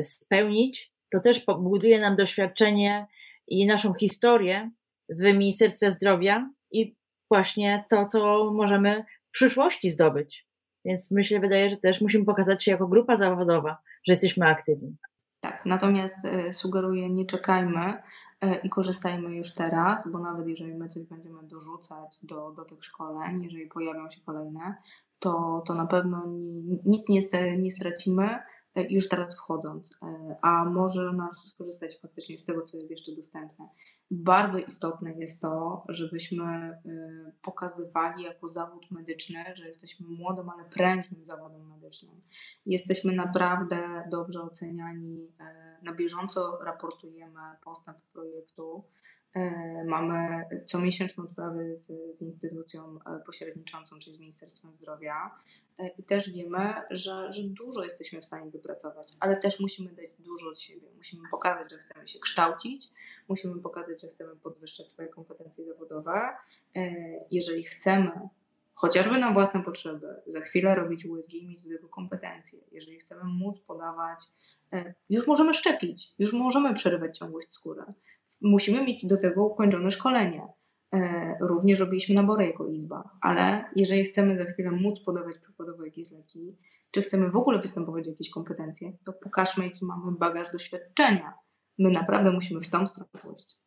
spełnić, 0.02 0.94
to 1.12 1.20
też 1.20 1.46
buduje 1.60 2.00
nam 2.00 2.16
doświadczenie 2.16 3.08
i 3.48 3.66
naszą 3.66 3.94
historię 3.94 4.72
w 5.10 5.22
Ministerstwie 5.22 5.92
Zdrowia 5.92 6.50
i 6.72 6.96
właśnie 7.32 7.86
to, 7.90 8.06
co 8.06 8.52
możemy 8.54 9.06
w 9.28 9.32
przyszłości 9.32 9.90
zdobyć. 9.90 10.47
Więc 10.88 11.12
myślę, 11.12 11.40
wydaje, 11.40 11.70
że 11.70 11.78
też 11.78 12.02
musimy 12.02 12.26
pokazać 12.26 12.64
się 12.64 12.72
jako 12.72 12.88
grupa 12.88 13.16
zawodowa, 13.16 13.78
że 14.04 14.14
jesteśmy 14.14 14.48
aktywni. 14.48 14.98
Tak, 15.40 15.66
natomiast 15.66 16.16
e, 16.24 16.52
sugeruję, 16.52 17.10
nie 17.10 17.26
czekajmy 17.26 18.04
e, 18.42 18.56
i 18.56 18.70
korzystajmy 18.70 19.36
już 19.36 19.54
teraz, 19.54 20.12
bo 20.12 20.20
nawet 20.20 20.48
jeżeli 20.48 20.74
my 20.74 20.88
coś 20.88 21.04
będziemy 21.04 21.44
dorzucać 21.44 22.20
do, 22.24 22.52
do 22.52 22.66
tych 22.66 22.84
szkoleń, 22.84 23.44
jeżeli 23.44 23.68
pojawią 23.68 24.10
się 24.10 24.22
kolejne, 24.26 24.76
to, 25.20 25.64
to 25.68 25.74
na 25.74 25.86
pewno 25.86 26.24
nic 26.86 27.10
nie, 27.10 27.22
nie 27.58 27.72
stracimy, 27.72 28.40
już 28.90 29.10
teraz 29.10 29.38
wchodząc, 29.38 29.98
e, 30.04 30.36
a 30.42 30.66
może 30.66 31.14
nas 31.14 31.48
skorzystać 31.48 32.00
faktycznie 32.02 32.38
z 32.38 32.46
tego, 32.46 32.62
co 32.62 32.78
jest 32.78 32.92
jeszcze 32.92 33.12
dostępne. 33.12 33.70
Bardzo 34.12 34.60
istotne 34.60 35.14
jest 35.14 35.42
to, 35.42 35.84
żebyśmy 35.90 36.46
e, 36.46 36.80
pokazywali 37.42 38.24
jako 38.24 38.48
zawód 38.48 38.92
medyczny, 38.92 39.44
że 39.56 39.68
jesteśmy 39.68 40.08
młodym, 40.08 40.50
ale 40.50 40.64
prężnym 40.66 41.26
zawodem 41.26 41.68
medycznym. 41.68 42.22
Jesteśmy 42.66 43.14
naprawdę 43.14 44.04
dobrze 44.12 44.42
oceniani, 44.42 45.28
na 45.84 45.94
bieżąco 45.94 46.60
raportujemy 46.64 47.42
postęp 47.64 47.98
projektu 48.14 48.84
E, 48.84 49.07
mamy 49.86 50.46
comiesięczną 50.66 51.24
odprawę 51.24 51.76
z, 51.76 52.16
z 52.18 52.22
instytucją 52.22 53.00
e, 53.06 53.20
pośredniczącą, 53.26 54.00
czyli 54.00 54.16
z 54.16 54.20
Ministerstwem 54.20 54.76
Zdrowia 54.76 55.32
e, 55.78 55.88
i 55.88 56.04
też 56.04 56.30
wiemy, 56.30 56.74
że, 56.92 57.32
że 57.32 57.44
dużo 57.44 57.84
jesteśmy 57.84 58.20
w 58.20 58.26
stanie 58.26 58.52
wypracować, 58.52 59.14
ale 59.20 59.38
też 59.38 59.60
musimy 59.60 59.92
dać 59.92 60.10
dużo 60.20 60.50
od 60.50 60.60
siebie. 60.60 60.88
Musimy 60.98 61.30
pokazać, 61.32 61.72
że 61.72 61.78
chcemy 61.78 62.08
się 62.08 62.20
kształcić, 62.20 62.90
musimy 63.28 63.62
pokazać, 63.62 64.02
że 64.02 64.08
chcemy 64.08 64.36
podwyższać 64.36 64.92
swoje 64.92 65.08
kompetencje 65.08 65.66
zawodowe. 65.66 66.22
Jeżeli 67.32 67.64
chcemy 67.64 68.12
chociażby 68.74 69.18
na 69.18 69.32
własne 69.32 69.64
potrzeby, 69.64 70.08
za 70.28 70.42
chwilę 70.42 70.76
robić 70.76 71.06
USG 71.06 71.34
i 71.34 71.48
mieć 71.48 71.64
do 71.64 71.70
tego 71.70 71.90
kompetencje. 71.90 72.60
Jeżeli 72.72 72.98
chcemy 72.98 73.24
móc 73.24 73.60
podawać, 73.60 74.20
już 75.10 75.28
możemy 75.28 75.54
szczepić, 75.54 76.14
już 76.20 76.34
możemy 76.34 76.74
przerywać 76.74 77.18
ciągłość 77.18 77.54
skóry 77.54 77.84
musimy 78.42 78.86
mieć 78.86 79.06
do 79.06 79.18
tego 79.18 79.46
ukończone 79.46 79.92
szkolenie. 79.92 80.48
E, 80.94 81.38
również 81.42 81.80
robiliśmy 81.80 82.16
nabory 82.16 82.46
jako 82.46 82.68
izba, 82.68 83.10
ale 83.22 83.66
jeżeli 83.76 84.04
chcemy 84.04 84.38
za 84.38 84.46
chwilę 84.46 84.72
móc 84.72 85.00
podawać 85.00 85.38
przykładowo 85.38 85.86
jakieś 85.86 86.12
leki, 86.12 86.58
czy 86.92 87.02
chcemy 87.02 87.32
w 87.32 87.36
ogóle 87.36 87.60
występować 87.60 88.08
jakieś 88.08 88.30
kompetencje, 88.30 88.98
to 89.06 89.14
pokażmy, 89.14 89.64
jaki 89.64 89.86
mamy 89.86 90.18
bagaż 90.18 90.52
doświadczenia. 90.52 91.34
My 91.80 91.90
naprawdę 91.90 92.32
musimy 92.32 92.62
w 92.62 92.70
tą 92.70 92.88
stronę 92.88 93.10
pójść. 93.22 93.67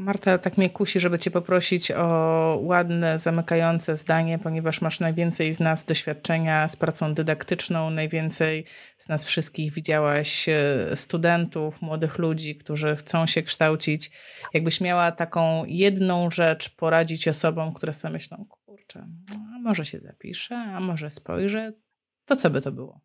Marta, 0.00 0.38
tak 0.38 0.58
mnie 0.58 0.70
kusi, 0.70 1.00
żeby 1.00 1.18
Cię 1.18 1.30
poprosić 1.30 1.90
o 1.90 2.58
ładne, 2.62 3.18
zamykające 3.18 3.96
zdanie, 3.96 4.38
ponieważ 4.38 4.80
masz 4.80 5.00
najwięcej 5.00 5.52
z 5.52 5.60
nas 5.60 5.84
doświadczenia 5.84 6.68
z 6.68 6.76
pracą 6.76 7.14
dydaktyczną, 7.14 7.90
najwięcej 7.90 8.64
z 8.96 9.08
nas 9.08 9.24
wszystkich 9.24 9.72
widziałaś 9.72 10.48
e, 10.48 10.96
studentów, 10.96 11.82
młodych 11.82 12.18
ludzi, 12.18 12.56
którzy 12.56 12.96
chcą 12.96 13.26
się 13.26 13.42
kształcić. 13.42 14.10
Jakbyś 14.54 14.80
miała 14.80 15.12
taką 15.12 15.64
jedną 15.66 16.30
rzecz 16.30 16.76
poradzić 16.76 17.28
osobom, 17.28 17.74
które 17.74 17.92
sobie 17.92 18.12
myślą, 18.12 18.46
kurczę, 18.48 19.06
a 19.54 19.58
może 19.58 19.84
się 19.84 20.00
zapiszę, 20.00 20.56
a 20.56 20.80
może 20.80 21.10
spojrzę, 21.10 21.72
to 22.24 22.36
co 22.36 22.50
by 22.50 22.60
to 22.60 22.72
było? 22.72 23.00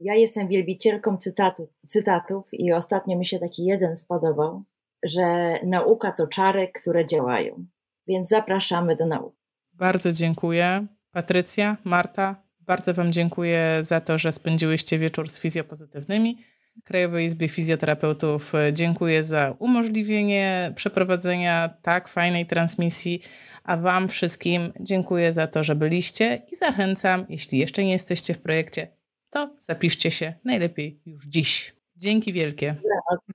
Ja 0.00 0.14
jestem 0.14 0.48
wielbicielką 0.48 1.16
cytatu, 1.16 1.68
cytatów 1.88 2.48
i 2.52 2.72
ostatnio 2.72 3.18
mi 3.18 3.26
się 3.26 3.38
taki 3.38 3.64
jeden 3.64 3.96
spodobał 3.96 4.64
że 5.02 5.58
nauka 5.64 6.12
to 6.12 6.26
czary, 6.26 6.68
które 6.74 7.06
działają. 7.06 7.64
Więc 8.06 8.28
zapraszamy 8.28 8.96
do 8.96 9.06
nauki. 9.06 9.38
Bardzo 9.72 10.12
dziękuję. 10.12 10.86
Patrycja, 11.12 11.76
Marta, 11.84 12.42
bardzo 12.60 12.94
Wam 12.94 13.12
dziękuję 13.12 13.78
za 13.80 14.00
to, 14.00 14.18
że 14.18 14.32
spędziłyście 14.32 14.98
wieczór 14.98 15.28
z 15.28 15.38
fizjopozytywnymi. 15.38 16.38
Krajowej 16.84 17.26
Izbie 17.26 17.48
Fizjoterapeutów 17.48 18.52
dziękuję 18.72 19.24
za 19.24 19.56
umożliwienie 19.58 20.72
przeprowadzenia 20.76 21.68
tak 21.82 22.08
fajnej 22.08 22.46
transmisji, 22.46 23.22
a 23.64 23.76
Wam 23.76 24.08
wszystkim 24.08 24.72
dziękuję 24.80 25.32
za 25.32 25.46
to, 25.46 25.64
że 25.64 25.74
byliście 25.74 26.42
i 26.52 26.56
zachęcam, 26.56 27.26
jeśli 27.28 27.58
jeszcze 27.58 27.84
nie 27.84 27.92
jesteście 27.92 28.34
w 28.34 28.42
projekcie, 28.42 28.88
to 29.30 29.54
zapiszcie 29.58 30.10
się 30.10 30.34
najlepiej 30.44 31.00
już 31.06 31.26
dziś. 31.26 31.74
Dzięki 31.96 32.32
wielkie. 32.32 32.74
Dobranoc. 32.74 33.30